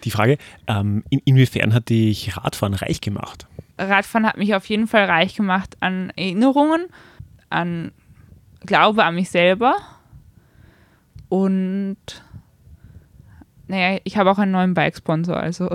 Die 0.04 0.12
Frage, 0.12 0.40
ähm, 0.66 1.04
in, 1.10 1.22
inwiefern 1.24 1.74
hat 1.74 1.90
dich 1.90 2.36
Radfahren 2.36 2.74
reich 2.74 3.00
gemacht? 3.00 3.46
Radfahren 3.78 4.26
hat 4.26 4.38
mich 4.38 4.56
auf 4.56 4.66
jeden 4.66 4.88
Fall 4.88 5.06
reich 5.06 5.36
gemacht 5.36 5.78
an 5.82 6.12
Erinnerungen, 6.16 6.86
an 7.52 7.92
Glaube 8.66 9.04
an 9.04 9.16
mich 9.16 9.30
selber 9.30 9.76
und 11.34 11.98
naja, 13.66 14.00
ich 14.04 14.18
habe 14.18 14.30
auch 14.30 14.38
einen 14.38 14.52
neuen 14.52 14.76
Bike-Sponsor, 14.76 15.36
also. 15.36 15.68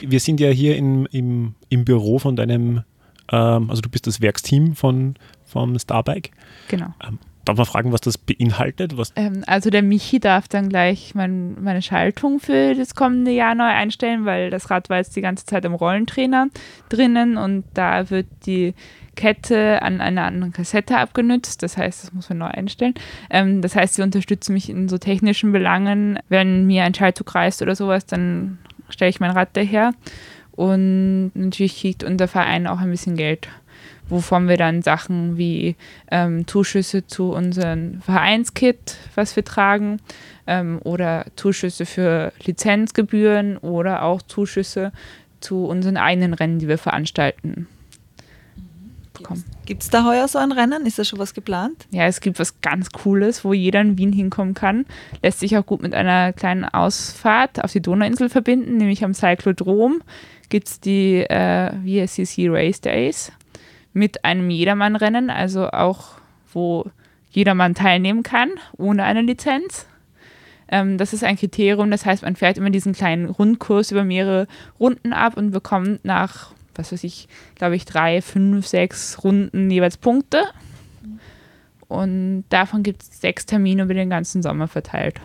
Wir 0.00 0.20
sind 0.20 0.38
ja 0.38 0.50
hier 0.50 0.76
in, 0.76 1.06
im, 1.06 1.56
im 1.68 1.84
Büro 1.84 2.20
von 2.20 2.36
deinem, 2.36 2.84
ähm, 3.32 3.68
also 3.68 3.82
du 3.82 3.88
bist 3.88 4.06
das 4.06 4.20
Werksteam 4.20 4.76
von, 4.76 5.16
vom 5.44 5.76
Starbike. 5.80 6.30
Genau. 6.68 6.94
Ähm, 7.04 7.18
darf 7.44 7.56
man 7.56 7.66
fragen, 7.66 7.92
was 7.92 8.02
das 8.02 8.18
beinhaltet? 8.18 8.96
Was 8.98 9.12
ähm, 9.16 9.42
also 9.48 9.70
der 9.70 9.82
Michi 9.82 10.20
darf 10.20 10.46
dann 10.46 10.68
gleich 10.68 11.16
mein, 11.16 11.60
meine 11.60 11.82
Schaltung 11.82 12.38
für 12.38 12.76
das 12.76 12.94
kommende 12.94 13.32
Jahr 13.32 13.56
neu 13.56 13.64
einstellen, 13.64 14.26
weil 14.26 14.50
das 14.50 14.70
Rad 14.70 14.90
war 14.90 14.98
jetzt 14.98 15.16
die 15.16 15.22
ganze 15.22 15.44
Zeit 15.44 15.64
im 15.64 15.74
Rollentrainer 15.74 16.50
drinnen 16.88 17.36
und 17.36 17.64
da 17.74 18.10
wird 18.10 18.28
die 18.46 18.74
Kette 19.16 19.82
an 19.82 20.00
einer 20.00 20.24
anderen 20.24 20.52
Kassette 20.52 20.98
abgenützt. 20.98 21.62
Das 21.62 21.76
heißt, 21.76 22.04
das 22.04 22.12
muss 22.12 22.28
man 22.28 22.38
neu 22.38 22.46
einstellen. 22.46 22.94
Ähm, 23.30 23.62
das 23.62 23.74
heißt, 23.74 23.94
sie 23.94 24.02
unterstützen 24.02 24.52
mich 24.52 24.70
in 24.70 24.88
so 24.88 24.98
technischen 24.98 25.50
Belangen. 25.50 26.18
Wenn 26.28 26.66
mir 26.66 26.84
ein 26.84 26.94
Schaltzug 26.94 27.34
reißt 27.34 27.62
oder 27.62 27.74
sowas, 27.74 28.06
dann 28.06 28.58
stelle 28.88 29.08
ich 29.08 29.18
mein 29.18 29.32
Rad 29.32 29.48
daher. 29.54 29.92
Und 30.52 31.32
natürlich 31.34 31.80
kriegt 31.80 32.04
unser 32.04 32.28
Verein 32.28 32.66
auch 32.66 32.78
ein 32.78 32.90
bisschen 32.90 33.16
Geld, 33.16 33.48
wovon 34.08 34.48
wir 34.48 34.56
dann 34.56 34.80
Sachen 34.82 35.36
wie 35.36 35.76
ähm, 36.10 36.46
Zuschüsse 36.46 37.06
zu 37.06 37.32
unserem 37.32 38.00
Vereinskit, 38.00 38.96
was 39.14 39.36
wir 39.36 39.44
tragen, 39.44 40.00
ähm, 40.46 40.80
oder 40.82 41.26
Zuschüsse 41.36 41.84
für 41.84 42.32
Lizenzgebühren 42.44 43.58
oder 43.58 44.02
auch 44.02 44.22
Zuschüsse 44.22 44.92
zu 45.40 45.66
unseren 45.66 45.98
eigenen 45.98 46.32
Rennen, 46.32 46.58
die 46.58 46.68
wir 46.68 46.78
veranstalten 46.78 47.66
bekommen. 49.26 49.44
Gibt 49.64 49.82
es 49.82 49.90
da 49.90 50.04
heuer 50.04 50.28
so 50.28 50.38
ein 50.38 50.52
Rennen? 50.52 50.86
Ist 50.86 50.98
da 50.98 51.04
schon 51.04 51.18
was 51.18 51.34
geplant? 51.34 51.86
Ja, 51.90 52.06
es 52.06 52.20
gibt 52.20 52.38
was 52.38 52.60
ganz 52.60 52.90
Cooles, 52.90 53.44
wo 53.44 53.52
jeder 53.52 53.80
in 53.80 53.98
Wien 53.98 54.12
hinkommen 54.12 54.54
kann. 54.54 54.86
Lässt 55.22 55.40
sich 55.40 55.56
auch 55.56 55.66
gut 55.66 55.82
mit 55.82 55.94
einer 55.94 56.32
kleinen 56.32 56.64
Ausfahrt 56.64 57.62
auf 57.62 57.72
die 57.72 57.82
Donauinsel 57.82 58.28
verbinden, 58.28 58.76
nämlich 58.76 59.04
am 59.04 59.14
Cyclodrom 59.14 60.02
gibt 60.48 60.68
es 60.68 60.80
die 60.80 61.22
äh, 61.22 61.72
VSCC 62.06 62.48
Race 62.48 62.80
Days 62.80 63.32
mit 63.92 64.24
einem 64.24 64.48
Jedermann-Rennen, 64.48 65.28
also 65.30 65.70
auch 65.70 66.10
wo 66.52 66.84
jedermann 67.30 67.74
teilnehmen 67.74 68.22
kann, 68.22 68.50
ohne 68.76 69.02
eine 69.02 69.22
Lizenz. 69.22 69.86
Ähm, 70.68 70.98
das 70.98 71.12
ist 71.12 71.24
ein 71.24 71.36
Kriterium, 71.36 71.90
das 71.90 72.06
heißt, 72.06 72.22
man 72.22 72.36
fährt 72.36 72.58
immer 72.58 72.70
diesen 72.70 72.92
kleinen 72.92 73.28
Rundkurs 73.28 73.90
über 73.90 74.04
mehrere 74.04 74.46
Runden 74.78 75.12
ab 75.12 75.36
und 75.36 75.50
bekommt 75.50 76.04
nach, 76.04 76.52
was 76.78 76.92
weiß 76.92 77.04
ich, 77.04 77.28
glaube 77.54 77.76
ich, 77.76 77.84
drei, 77.84 78.22
fünf, 78.22 78.66
sechs 78.66 79.22
Runden 79.24 79.70
jeweils 79.70 79.96
Punkte. 79.96 80.44
Und 81.88 82.44
davon 82.48 82.82
gibt 82.82 83.02
es 83.02 83.20
sechs 83.20 83.46
Termine 83.46 83.84
über 83.84 83.94
den 83.94 84.10
ganzen 84.10 84.42
Sommer 84.42 84.68
verteilt. 84.68 85.20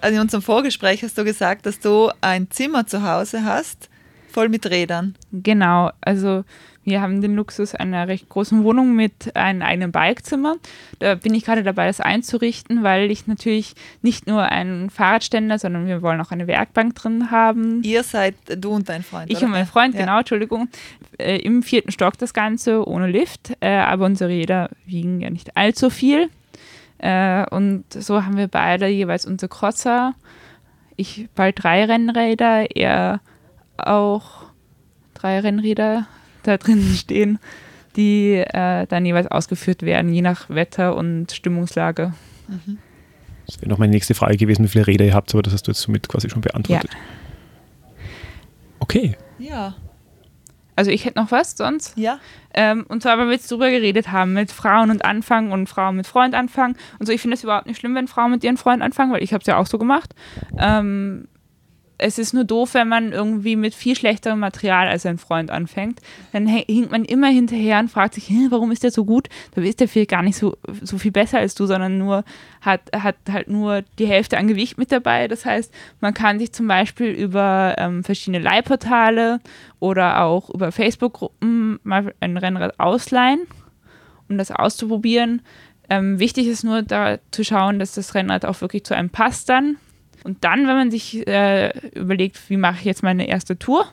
Also 0.00 0.16
in 0.16 0.22
unserem 0.22 0.42
Vorgespräch 0.42 1.02
hast 1.02 1.18
du 1.18 1.24
gesagt, 1.24 1.66
dass 1.66 1.80
du 1.80 2.10
ein 2.20 2.50
Zimmer 2.50 2.86
zu 2.86 3.02
Hause 3.02 3.44
hast, 3.44 3.88
voll 4.30 4.48
mit 4.48 4.66
Rädern. 4.66 5.16
Genau, 5.32 5.90
also 6.00 6.44
wir 6.88 7.00
haben 7.00 7.20
den 7.20 7.34
Luxus 7.34 7.74
einer 7.74 8.08
recht 8.08 8.28
großen 8.28 8.64
Wohnung 8.64 8.94
mit 8.94 9.36
einem 9.36 9.62
eigenen 9.62 9.92
Bikezimmer. 9.92 10.56
Da 10.98 11.14
bin 11.14 11.34
ich 11.34 11.44
gerade 11.44 11.62
dabei, 11.62 11.86
das 11.86 12.00
einzurichten, 12.00 12.82
weil 12.82 13.10
ich 13.10 13.26
natürlich 13.26 13.74
nicht 14.02 14.26
nur 14.26 14.42
einen 14.42 14.90
Fahrradständer, 14.90 15.58
sondern 15.58 15.86
wir 15.86 16.02
wollen 16.02 16.20
auch 16.20 16.30
eine 16.30 16.46
Werkbank 16.46 16.94
drin 16.94 17.30
haben. 17.30 17.82
Ihr 17.82 18.02
seid 18.02 18.34
du 18.56 18.70
und 18.70 18.88
dein 18.88 19.02
Freund. 19.02 19.30
Ich 19.30 19.38
oder? 19.38 19.46
und 19.46 19.52
mein 19.52 19.66
Freund, 19.66 19.94
Ja. 19.94 20.00
genau, 20.00 20.18
Entschuldigung. 20.18 20.68
Äh, 21.18 21.38
Im 21.38 21.62
vierten 21.62 21.90
Stock 21.92 22.16
das 22.18 22.32
Ganze, 22.34 22.86
ohne 22.86 23.06
Lift. 23.06 23.52
Äh, 23.60 23.76
aber 23.76 24.06
unsere 24.06 24.30
Räder 24.30 24.70
wiegen 24.86 25.20
ja 25.20 25.30
nicht 25.30 25.56
allzu 25.56 25.90
viel. 25.90 26.30
Äh, 26.98 27.46
und 27.50 27.84
so 27.90 28.24
haben 28.24 28.36
wir 28.36 28.48
beide 28.48 28.86
jeweils 28.88 29.26
unsere 29.26 29.48
Crosser. 29.48 30.14
Ich 30.96 31.28
bald 31.34 31.62
drei 31.62 31.84
Rennräder, 31.84 32.74
er 32.74 33.20
auch 33.76 34.46
drei 35.14 35.38
Rennräder 35.40 36.06
da 36.42 36.56
drin 36.56 36.82
stehen, 36.96 37.38
die 37.96 38.34
äh, 38.34 38.86
dann 38.86 39.04
jeweils 39.04 39.26
ausgeführt 39.26 39.82
werden, 39.82 40.12
je 40.12 40.22
nach 40.22 40.48
Wetter 40.50 40.96
und 40.96 41.32
Stimmungslage. 41.32 42.14
Das 43.46 43.60
wäre 43.60 43.70
noch 43.70 43.78
meine 43.78 43.92
nächste 43.92 44.14
Frage 44.14 44.36
gewesen, 44.36 44.64
wie 44.64 44.68
viele 44.68 44.86
Räder 44.86 45.04
ihr 45.04 45.14
habt, 45.14 45.32
aber 45.34 45.42
das 45.42 45.52
hast 45.52 45.66
du 45.66 45.70
jetzt 45.70 45.80
somit 45.80 46.08
quasi 46.08 46.28
schon 46.28 46.42
beantwortet. 46.42 46.90
Okay. 48.78 49.16
Ja. 49.38 49.74
Also 50.76 50.92
ich 50.92 51.04
hätte 51.04 51.18
noch 51.18 51.32
was 51.32 51.56
sonst. 51.56 51.98
Ja. 51.98 52.20
Ähm, 52.54 52.86
und 52.88 53.02
zwar, 53.02 53.18
weil 53.18 53.26
wir 53.26 53.32
jetzt 53.32 53.50
drüber 53.50 53.68
geredet 53.68 54.12
haben, 54.12 54.32
mit 54.32 54.52
Frauen 54.52 54.90
und 54.90 55.04
Anfangen 55.04 55.50
und 55.50 55.68
Frauen 55.68 55.96
mit 55.96 56.06
Freund 56.06 56.36
anfangen. 56.36 56.76
Und 57.00 57.06
so, 57.06 57.12
ich 57.12 57.20
finde 57.20 57.34
es 57.34 57.42
überhaupt 57.42 57.66
nicht 57.66 57.80
schlimm, 57.80 57.96
wenn 57.96 58.06
Frauen 58.06 58.30
mit 58.30 58.44
ihren 58.44 58.56
Freund 58.56 58.80
anfangen, 58.80 59.12
weil 59.12 59.22
ich 59.22 59.32
habe 59.32 59.40
es 59.40 59.46
ja 59.48 59.56
auch 59.56 59.66
so 59.66 59.76
gemacht. 59.76 60.14
Ähm, 60.56 61.26
es 61.98 62.18
ist 62.18 62.32
nur 62.32 62.44
doof, 62.44 62.74
wenn 62.74 62.88
man 62.88 63.12
irgendwie 63.12 63.56
mit 63.56 63.74
viel 63.74 63.96
schlechterem 63.96 64.38
Material 64.38 64.86
als 64.86 65.04
ein 65.04 65.18
Freund 65.18 65.50
anfängt. 65.50 66.00
Dann 66.32 66.46
hinkt 66.46 66.92
man 66.92 67.04
immer 67.04 67.26
hinterher 67.26 67.80
und 67.80 67.90
fragt 67.90 68.14
sich, 68.14 68.28
"Hä, 68.28 68.46
warum 68.50 68.70
ist 68.70 68.84
der 68.84 68.92
so 68.92 69.04
gut? 69.04 69.28
Da 69.54 69.62
ist 69.62 69.80
der 69.80 69.88
viel 69.88 70.06
gar 70.06 70.22
nicht 70.22 70.36
so, 70.36 70.56
so 70.82 70.96
viel 70.96 71.10
besser 71.10 71.38
als 71.38 71.56
du, 71.56 71.66
sondern 71.66 71.98
nur 71.98 72.24
hat, 72.60 72.82
hat 72.94 73.16
halt 73.30 73.48
nur 73.48 73.82
die 73.98 74.06
Hälfte 74.06 74.38
an 74.38 74.46
Gewicht 74.46 74.78
mit 74.78 74.92
dabei. 74.92 75.26
Das 75.26 75.44
heißt, 75.44 75.74
man 76.00 76.14
kann 76.14 76.38
sich 76.38 76.52
zum 76.52 76.68
Beispiel 76.68 77.08
über 77.10 77.74
ähm, 77.78 78.04
verschiedene 78.04 78.42
Leihportale 78.42 79.40
oder 79.80 80.22
auch 80.22 80.50
über 80.50 80.70
Facebook-Gruppen 80.70 81.80
mal 81.82 82.14
ein 82.20 82.36
Rennrad 82.36 82.78
ausleihen, 82.78 83.40
um 84.28 84.38
das 84.38 84.52
auszuprobieren. 84.52 85.42
Ähm, 85.90 86.18
wichtig 86.18 86.46
ist 86.46 86.64
nur 86.64 86.82
da 86.82 87.18
zu 87.30 87.44
schauen, 87.44 87.78
dass 87.78 87.92
das 87.92 88.14
Rennrad 88.14 88.44
auch 88.44 88.60
wirklich 88.60 88.84
zu 88.84 88.94
einem 88.94 89.10
passt 89.10 89.48
dann. 89.48 89.78
Und 90.24 90.44
dann, 90.44 90.66
wenn 90.66 90.76
man 90.76 90.90
sich 90.90 91.26
äh, 91.26 91.70
überlegt, 91.90 92.38
wie 92.50 92.56
mache 92.56 92.78
ich 92.78 92.84
jetzt 92.84 93.02
meine 93.02 93.28
erste 93.28 93.58
Tour, 93.58 93.86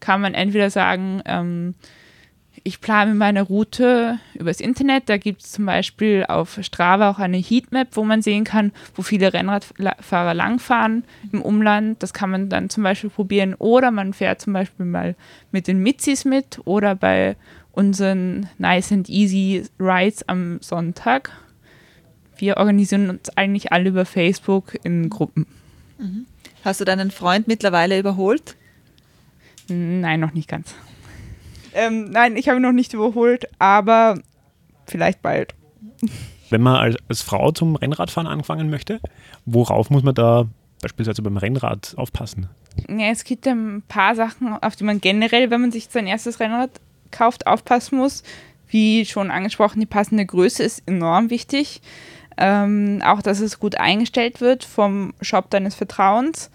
kann 0.00 0.20
man 0.20 0.34
entweder 0.34 0.70
sagen, 0.70 1.22
ähm, 1.24 1.74
ich 2.64 2.80
plane 2.80 3.14
meine 3.14 3.42
Route 3.42 4.18
übers 4.34 4.60
Internet. 4.60 5.08
Da 5.08 5.16
gibt 5.16 5.42
es 5.42 5.52
zum 5.52 5.66
Beispiel 5.66 6.24
auf 6.28 6.58
Strava 6.62 7.10
auch 7.10 7.18
eine 7.18 7.38
Heatmap, 7.38 7.88
wo 7.92 8.04
man 8.04 8.22
sehen 8.22 8.44
kann, 8.44 8.72
wo 8.94 9.02
viele 9.02 9.32
Rennradfahrer 9.32 10.34
langfahren 10.34 11.04
im 11.32 11.42
Umland. 11.42 12.02
Das 12.02 12.12
kann 12.12 12.30
man 12.30 12.48
dann 12.48 12.68
zum 12.70 12.82
Beispiel 12.82 13.10
probieren. 13.10 13.54
Oder 13.54 13.90
man 13.90 14.12
fährt 14.12 14.40
zum 14.40 14.52
Beispiel 14.52 14.86
mal 14.86 15.14
mit 15.50 15.66
den 15.66 15.82
Mitzis 15.82 16.24
mit 16.24 16.60
oder 16.64 16.94
bei 16.94 17.36
unseren 17.72 18.48
Nice 18.58 18.92
and 18.92 19.08
Easy 19.08 19.64
Rides 19.78 20.28
am 20.28 20.58
Sonntag. 20.60 21.30
Wir 22.36 22.56
organisieren 22.56 23.10
uns 23.10 23.30
eigentlich 23.36 23.72
alle 23.72 23.88
über 23.88 24.04
Facebook 24.04 24.76
in 24.84 25.10
Gruppen. 25.10 25.46
Hast 26.64 26.80
du 26.80 26.84
deinen 26.84 27.10
Freund 27.10 27.48
mittlerweile 27.48 27.98
überholt? 27.98 28.56
Nein, 29.68 30.20
noch 30.20 30.32
nicht 30.32 30.48
ganz. 30.48 30.74
Ähm, 31.74 32.10
nein, 32.10 32.36
ich 32.36 32.48
habe 32.48 32.58
ihn 32.58 32.62
noch 32.62 32.72
nicht 32.72 32.92
überholt, 32.94 33.46
aber 33.58 34.18
vielleicht 34.86 35.22
bald. 35.22 35.54
Wenn 36.50 36.62
man 36.62 36.76
als, 36.76 36.96
als 37.08 37.22
Frau 37.22 37.52
zum 37.52 37.76
Rennradfahren 37.76 38.26
anfangen 38.26 38.70
möchte, 38.70 39.00
worauf 39.44 39.90
muss 39.90 40.02
man 40.02 40.14
da 40.14 40.46
beispielsweise 40.80 41.22
beim 41.22 41.36
Rennrad 41.36 41.94
aufpassen? 41.96 42.48
Ja, 42.88 43.06
es 43.06 43.24
gibt 43.24 43.46
ja 43.46 43.52
ein 43.52 43.82
paar 43.86 44.14
Sachen, 44.14 44.52
auf 44.54 44.76
die 44.76 44.84
man 44.84 45.00
generell, 45.00 45.50
wenn 45.50 45.60
man 45.60 45.72
sich 45.72 45.88
sein 45.90 46.06
erstes 46.06 46.40
Rennrad 46.40 46.70
kauft, 47.10 47.46
aufpassen 47.46 47.98
muss. 47.98 48.22
Wie 48.68 49.04
schon 49.06 49.30
angesprochen, 49.30 49.80
die 49.80 49.86
passende 49.86 50.26
Größe 50.26 50.62
ist 50.62 50.82
enorm 50.86 51.30
wichtig. 51.30 51.80
Ähm, 52.38 53.02
auch, 53.04 53.20
dass 53.20 53.40
es 53.40 53.58
gut 53.58 53.76
eingestellt 53.76 54.40
wird 54.40 54.64
vom 54.64 55.12
Shop 55.20 55.50
deines 55.50 55.74
Vertrauens. 55.74 56.50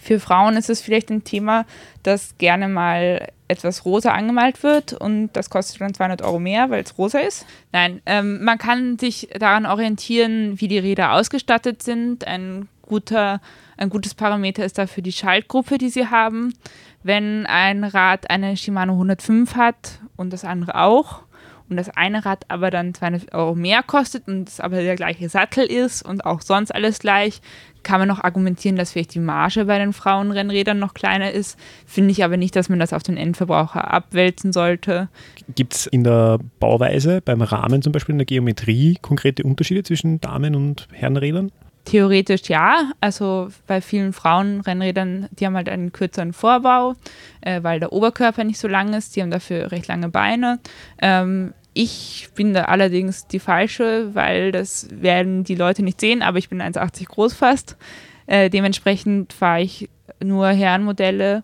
Für 0.00 0.20
Frauen 0.20 0.56
ist 0.58 0.68
es 0.68 0.82
vielleicht 0.82 1.10
ein 1.10 1.24
Thema, 1.24 1.64
dass 2.02 2.36
gerne 2.36 2.68
mal 2.68 3.28
etwas 3.48 3.86
rosa 3.86 4.12
angemalt 4.12 4.62
wird 4.62 4.92
und 4.92 5.30
das 5.32 5.48
kostet 5.48 5.80
dann 5.80 5.94
200 5.94 6.22
Euro 6.22 6.38
mehr, 6.38 6.68
weil 6.68 6.82
es 6.82 6.98
rosa 6.98 7.20
ist. 7.20 7.46
Nein, 7.72 8.02
ähm, 8.04 8.44
man 8.44 8.58
kann 8.58 8.98
sich 8.98 9.28
daran 9.38 9.64
orientieren, 9.64 10.60
wie 10.60 10.68
die 10.68 10.78
Räder 10.78 11.12
ausgestattet 11.12 11.82
sind. 11.82 12.26
Ein, 12.26 12.68
guter, 12.82 13.40
ein 13.78 13.88
gutes 13.88 14.14
Parameter 14.14 14.64
ist 14.64 14.76
dafür 14.76 15.02
die 15.02 15.12
Schaltgruppe, 15.12 15.78
die 15.78 15.90
sie 15.90 16.08
haben. 16.08 16.54
Wenn 17.02 17.46
ein 17.46 17.84
Rad 17.84 18.30
eine 18.30 18.56
Shimano 18.56 18.92
105 18.92 19.56
hat 19.56 20.00
und 20.16 20.32
das 20.32 20.44
andere 20.44 20.80
auch 20.80 21.22
und 21.68 21.76
das 21.76 21.88
eine 21.90 22.24
Rad 22.24 22.44
aber 22.48 22.70
dann 22.70 22.94
200 22.94 23.34
Euro 23.34 23.54
mehr 23.54 23.82
kostet 23.82 24.28
und 24.28 24.48
es 24.48 24.60
aber 24.60 24.82
der 24.82 24.96
gleiche 24.96 25.28
Sattel 25.28 25.64
ist 25.64 26.02
und 26.02 26.24
auch 26.24 26.40
sonst 26.40 26.74
alles 26.74 26.98
gleich, 26.98 27.40
kann 27.82 28.00
man 28.00 28.08
noch 28.08 28.24
argumentieren, 28.24 28.76
dass 28.76 28.92
vielleicht 28.92 29.14
die 29.14 29.20
Marge 29.20 29.66
bei 29.66 29.78
den 29.78 29.92
Frauenrennrädern 29.92 30.78
noch 30.78 30.94
kleiner 30.94 31.30
ist. 31.30 31.58
Finde 31.86 32.10
ich 32.12 32.24
aber 32.24 32.36
nicht, 32.36 32.56
dass 32.56 32.68
man 32.68 32.78
das 32.78 32.92
auf 32.92 33.02
den 33.02 33.16
Endverbraucher 33.16 33.92
abwälzen 33.92 34.52
sollte. 34.52 35.08
Gibt 35.54 35.74
es 35.74 35.86
in 35.86 36.02
der 36.02 36.38
Bauweise, 36.60 37.20
beim 37.20 37.42
Rahmen 37.42 37.82
zum 37.82 37.92
Beispiel 37.92 38.14
in 38.14 38.18
der 38.18 38.26
Geometrie, 38.26 38.98
konkrete 39.00 39.42
Unterschiede 39.42 39.82
zwischen 39.82 40.20
Damen- 40.20 40.56
und 40.56 40.88
Herrenrädern? 40.92 41.52
Theoretisch 41.84 42.48
ja, 42.48 42.92
also 43.00 43.48
bei 43.66 43.80
vielen 43.80 44.14
Frauenrennrädern, 44.14 45.28
die 45.32 45.44
haben 45.44 45.56
halt 45.56 45.68
einen 45.68 45.92
kürzeren 45.92 46.32
Vorbau, 46.32 46.94
äh, 47.42 47.62
weil 47.62 47.78
der 47.78 47.92
Oberkörper 47.92 48.42
nicht 48.44 48.58
so 48.58 48.68
lang 48.68 48.94
ist, 48.94 49.16
die 49.16 49.22
haben 49.22 49.30
dafür 49.30 49.70
recht 49.70 49.86
lange 49.88 50.08
Beine. 50.08 50.60
Ähm, 51.02 51.52
ich 51.74 52.28
bin 52.34 52.54
da 52.54 52.62
allerdings 52.64 53.26
die 53.26 53.40
falsche, 53.40 54.14
weil 54.14 54.52
das 54.52 54.88
werden 54.90 55.44
die 55.44 55.56
Leute 55.56 55.82
nicht 55.82 56.00
sehen, 56.00 56.22
aber 56.22 56.38
ich 56.38 56.48
bin 56.48 56.62
1,80 56.62 57.06
groß 57.06 57.34
fast. 57.34 57.76
Äh, 58.26 58.48
dementsprechend 58.48 59.32
fahre 59.32 59.60
ich 59.60 59.90
nur 60.22 60.48
Herrenmodelle 60.48 61.42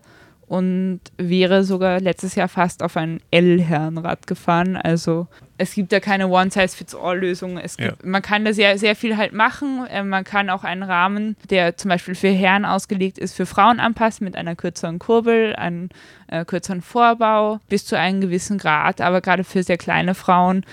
und 0.51 0.99
wäre 1.15 1.63
sogar 1.63 2.01
letztes 2.01 2.35
Jahr 2.35 2.49
fast 2.49 2.83
auf 2.83 2.97
ein 2.97 3.21
L-Herrenrad 3.31 4.27
gefahren. 4.27 4.75
Also 4.75 5.27
es 5.57 5.73
gibt 5.73 5.93
ja 5.93 6.01
keine 6.01 6.27
One-Size-Fits-All-Lösung. 6.27 7.57
Es 7.57 7.77
gibt, 7.77 8.05
Man 8.05 8.21
kann 8.21 8.43
da 8.43 8.51
sehr, 8.51 8.77
sehr 8.77 8.97
viel 8.97 9.15
halt 9.15 9.31
machen. 9.31 9.87
Äh, 9.89 10.03
man 10.03 10.25
kann 10.25 10.49
auch 10.49 10.65
einen 10.65 10.83
Rahmen, 10.83 11.37
der 11.49 11.77
zum 11.77 11.87
Beispiel 11.87 12.15
für 12.15 12.27
Herren 12.27 12.65
ausgelegt 12.65 13.17
ist, 13.17 13.33
für 13.33 13.45
Frauen 13.45 13.79
anpassen 13.79 14.25
mit 14.25 14.35
einer 14.35 14.57
kürzeren 14.57 14.99
Kurbel, 14.99 15.55
einem 15.55 15.87
äh, 16.27 16.43
kürzeren 16.43 16.81
Vorbau 16.81 17.61
bis 17.69 17.85
zu 17.85 17.97
einem 17.97 18.19
gewissen 18.19 18.57
Grad. 18.57 18.99
Aber 18.99 19.21
gerade 19.21 19.45
für 19.45 19.63
sehr 19.63 19.77
kleine 19.77 20.15
Frauen 20.15 20.65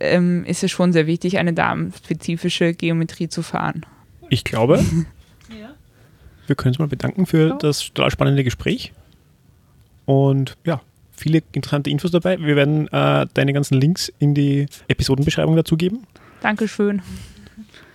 ähm, 0.00 0.44
ist 0.46 0.64
es 0.64 0.72
schon 0.72 0.92
sehr 0.92 1.06
wichtig, 1.06 1.38
eine 1.38 1.52
damenspezifische 1.52 2.74
Geometrie 2.74 3.28
zu 3.28 3.42
fahren. 3.42 3.86
Ich 4.30 4.42
glaube, 4.42 4.84
wir 6.48 6.56
können 6.56 6.70
uns 6.70 6.80
mal 6.80 6.88
bedanken 6.88 7.26
für 7.26 7.56
das 7.60 7.92
total 7.92 8.10
spannende 8.10 8.42
Gespräch. 8.42 8.92
Und 10.04 10.56
ja, 10.64 10.80
viele 11.12 11.42
interessante 11.52 11.90
Infos 11.90 12.10
dabei. 12.10 12.38
Wir 12.38 12.56
werden 12.56 12.88
äh, 12.88 13.26
deine 13.32 13.52
ganzen 13.52 13.80
Links 13.80 14.12
in 14.18 14.34
die 14.34 14.66
Episodenbeschreibung 14.88 15.56
dazugeben. 15.56 16.06
Dankeschön. 16.40 17.02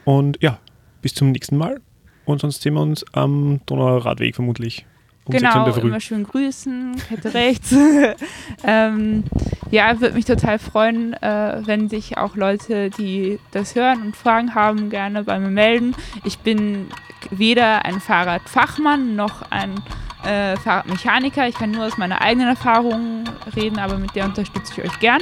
Und 0.06 0.42
ja, 0.42 0.60
bis 1.02 1.14
zum 1.14 1.32
nächsten 1.32 1.58
Mal. 1.58 1.82
Und 2.26 2.42
sonst 2.42 2.62
sehen 2.62 2.74
wir 2.74 2.82
uns 2.82 3.06
am 3.14 3.62
Donauradweg 3.66 4.36
vermutlich. 4.36 4.86
Um 5.26 5.34
6 5.34 5.44
Uhr 5.44 5.50
in 5.50 5.74
Genau, 5.74 5.88
immer 5.88 6.00
schön 6.00 6.24
grüßen, 6.24 6.96
Kette 7.10 7.34
rechts. 7.34 7.76
ähm, 8.64 9.26
ja, 9.72 10.00
würde 10.00 10.16
mich 10.16 10.26
total 10.26 10.60
freuen, 10.60 11.14
äh, 11.22 11.62
wenn 11.66 11.90
sich 11.90 12.18
auch 12.18 12.38
Leute, 12.38 12.90
die 12.92 13.40
das 13.52 13.76
hören 13.76 14.02
und 14.02 14.16
Fragen 14.16 14.56
haben, 14.56 14.90
gerne 14.90 15.24
bei 15.24 15.38
mir 15.40 15.50
melden. 15.50 15.96
Ich 16.24 16.40
bin 16.40 16.88
weder 17.30 17.84
ein 17.84 18.00
Fahrradfachmann 18.00 19.18
noch 19.18 19.52
ein 19.52 19.82
äh, 20.28 20.58
Fahrradmechaniker. 20.58 21.48
Ich 21.48 21.56
kann 21.56 21.72
nur 21.72 21.86
aus 21.86 21.98
meiner 21.98 22.22
eigenen 22.22 22.50
Erfahrung 22.50 23.24
reden, 23.56 23.80
aber 23.80 23.98
mit 23.98 24.16
der 24.16 24.26
unterstütze 24.26 24.74
ich 24.74 24.90
euch 24.90 25.00
gern. 25.00 25.22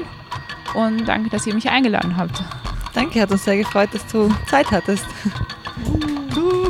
Und 0.73 1.05
danke, 1.05 1.29
dass 1.29 1.45
ihr 1.47 1.53
mich 1.53 1.69
eingeladen 1.69 2.17
habt. 2.17 2.43
Danke, 2.93 3.21
hat 3.21 3.31
uns 3.31 3.45
sehr 3.45 3.57
gefreut, 3.57 3.89
dass 3.93 4.05
du 4.07 4.33
Zeit 4.47 4.71
hattest. 4.71 5.05
Uh. 6.37 6.65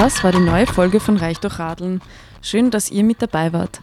Das 0.00 0.24
war 0.24 0.32
die 0.32 0.38
neue 0.38 0.66
Folge 0.66 0.98
von 0.98 1.18
Reich 1.18 1.40
durch 1.40 1.58
Radeln. 1.58 2.00
Schön, 2.40 2.70
dass 2.70 2.90
ihr 2.90 3.04
mit 3.04 3.20
dabei 3.20 3.52
wart. 3.52 3.82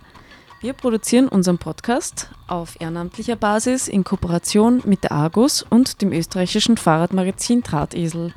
Wir 0.60 0.74
produzieren 0.74 1.28
unseren 1.28 1.60
Podcast 1.60 2.30
auf 2.47 2.82
ehrenamtlicher 2.82 3.36
Basis 3.36 3.88
in 3.88 4.03
Kooperation 4.03 4.82
mit 4.86 5.03
der 5.03 5.12
Argus 5.12 5.64
und 5.70 6.01
dem 6.01 6.12
österreichischen 6.12 6.78
Fahrradmagazin 6.78 7.62
Drahtesel. 7.62 8.34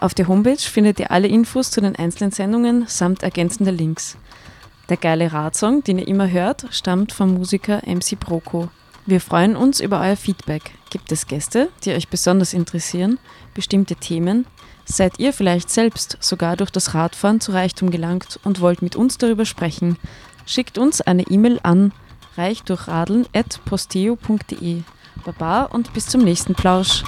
Auf 0.00 0.14
der 0.14 0.28
Homepage 0.28 0.58
findet 0.58 1.00
ihr 1.00 1.10
alle 1.10 1.28
Infos 1.28 1.70
zu 1.70 1.80
den 1.80 1.96
einzelnen 1.96 2.30
Sendungen 2.30 2.84
samt 2.86 3.22
ergänzender 3.22 3.72
Links. 3.72 4.16
Der 4.88 4.96
geile 4.96 5.32
Radsong, 5.32 5.84
den 5.84 5.98
ihr 5.98 6.08
immer 6.08 6.30
hört, 6.30 6.66
stammt 6.70 7.12
vom 7.12 7.34
Musiker 7.34 7.82
MC 7.84 8.18
Broco. 8.18 8.68
Wir 9.06 9.20
freuen 9.20 9.56
uns 9.56 9.80
über 9.80 10.00
euer 10.00 10.16
Feedback. 10.16 10.72
Gibt 10.90 11.12
es 11.12 11.26
Gäste, 11.26 11.68
die 11.84 11.92
euch 11.92 12.08
besonders 12.08 12.52
interessieren, 12.52 13.18
bestimmte 13.54 13.96
Themen? 13.96 14.46
Seid 14.84 15.18
ihr 15.18 15.32
vielleicht 15.32 15.68
selbst 15.68 16.16
sogar 16.20 16.56
durch 16.56 16.70
das 16.70 16.94
Radfahren 16.94 17.40
zu 17.40 17.52
Reichtum 17.52 17.90
gelangt 17.90 18.40
und 18.44 18.60
wollt 18.60 18.80
mit 18.80 18.96
uns 18.96 19.18
darüber 19.18 19.44
sprechen? 19.44 19.96
Schickt 20.46 20.78
uns 20.78 21.02
eine 21.02 21.24
E-Mail 21.24 21.60
an 21.62 21.92
reichdurchradeln.posteo.de. 22.38 24.82
Baba 25.24 25.64
und 25.64 25.92
bis 25.92 26.06
zum 26.06 26.22
nächsten 26.22 26.54
Plausch. 26.54 27.02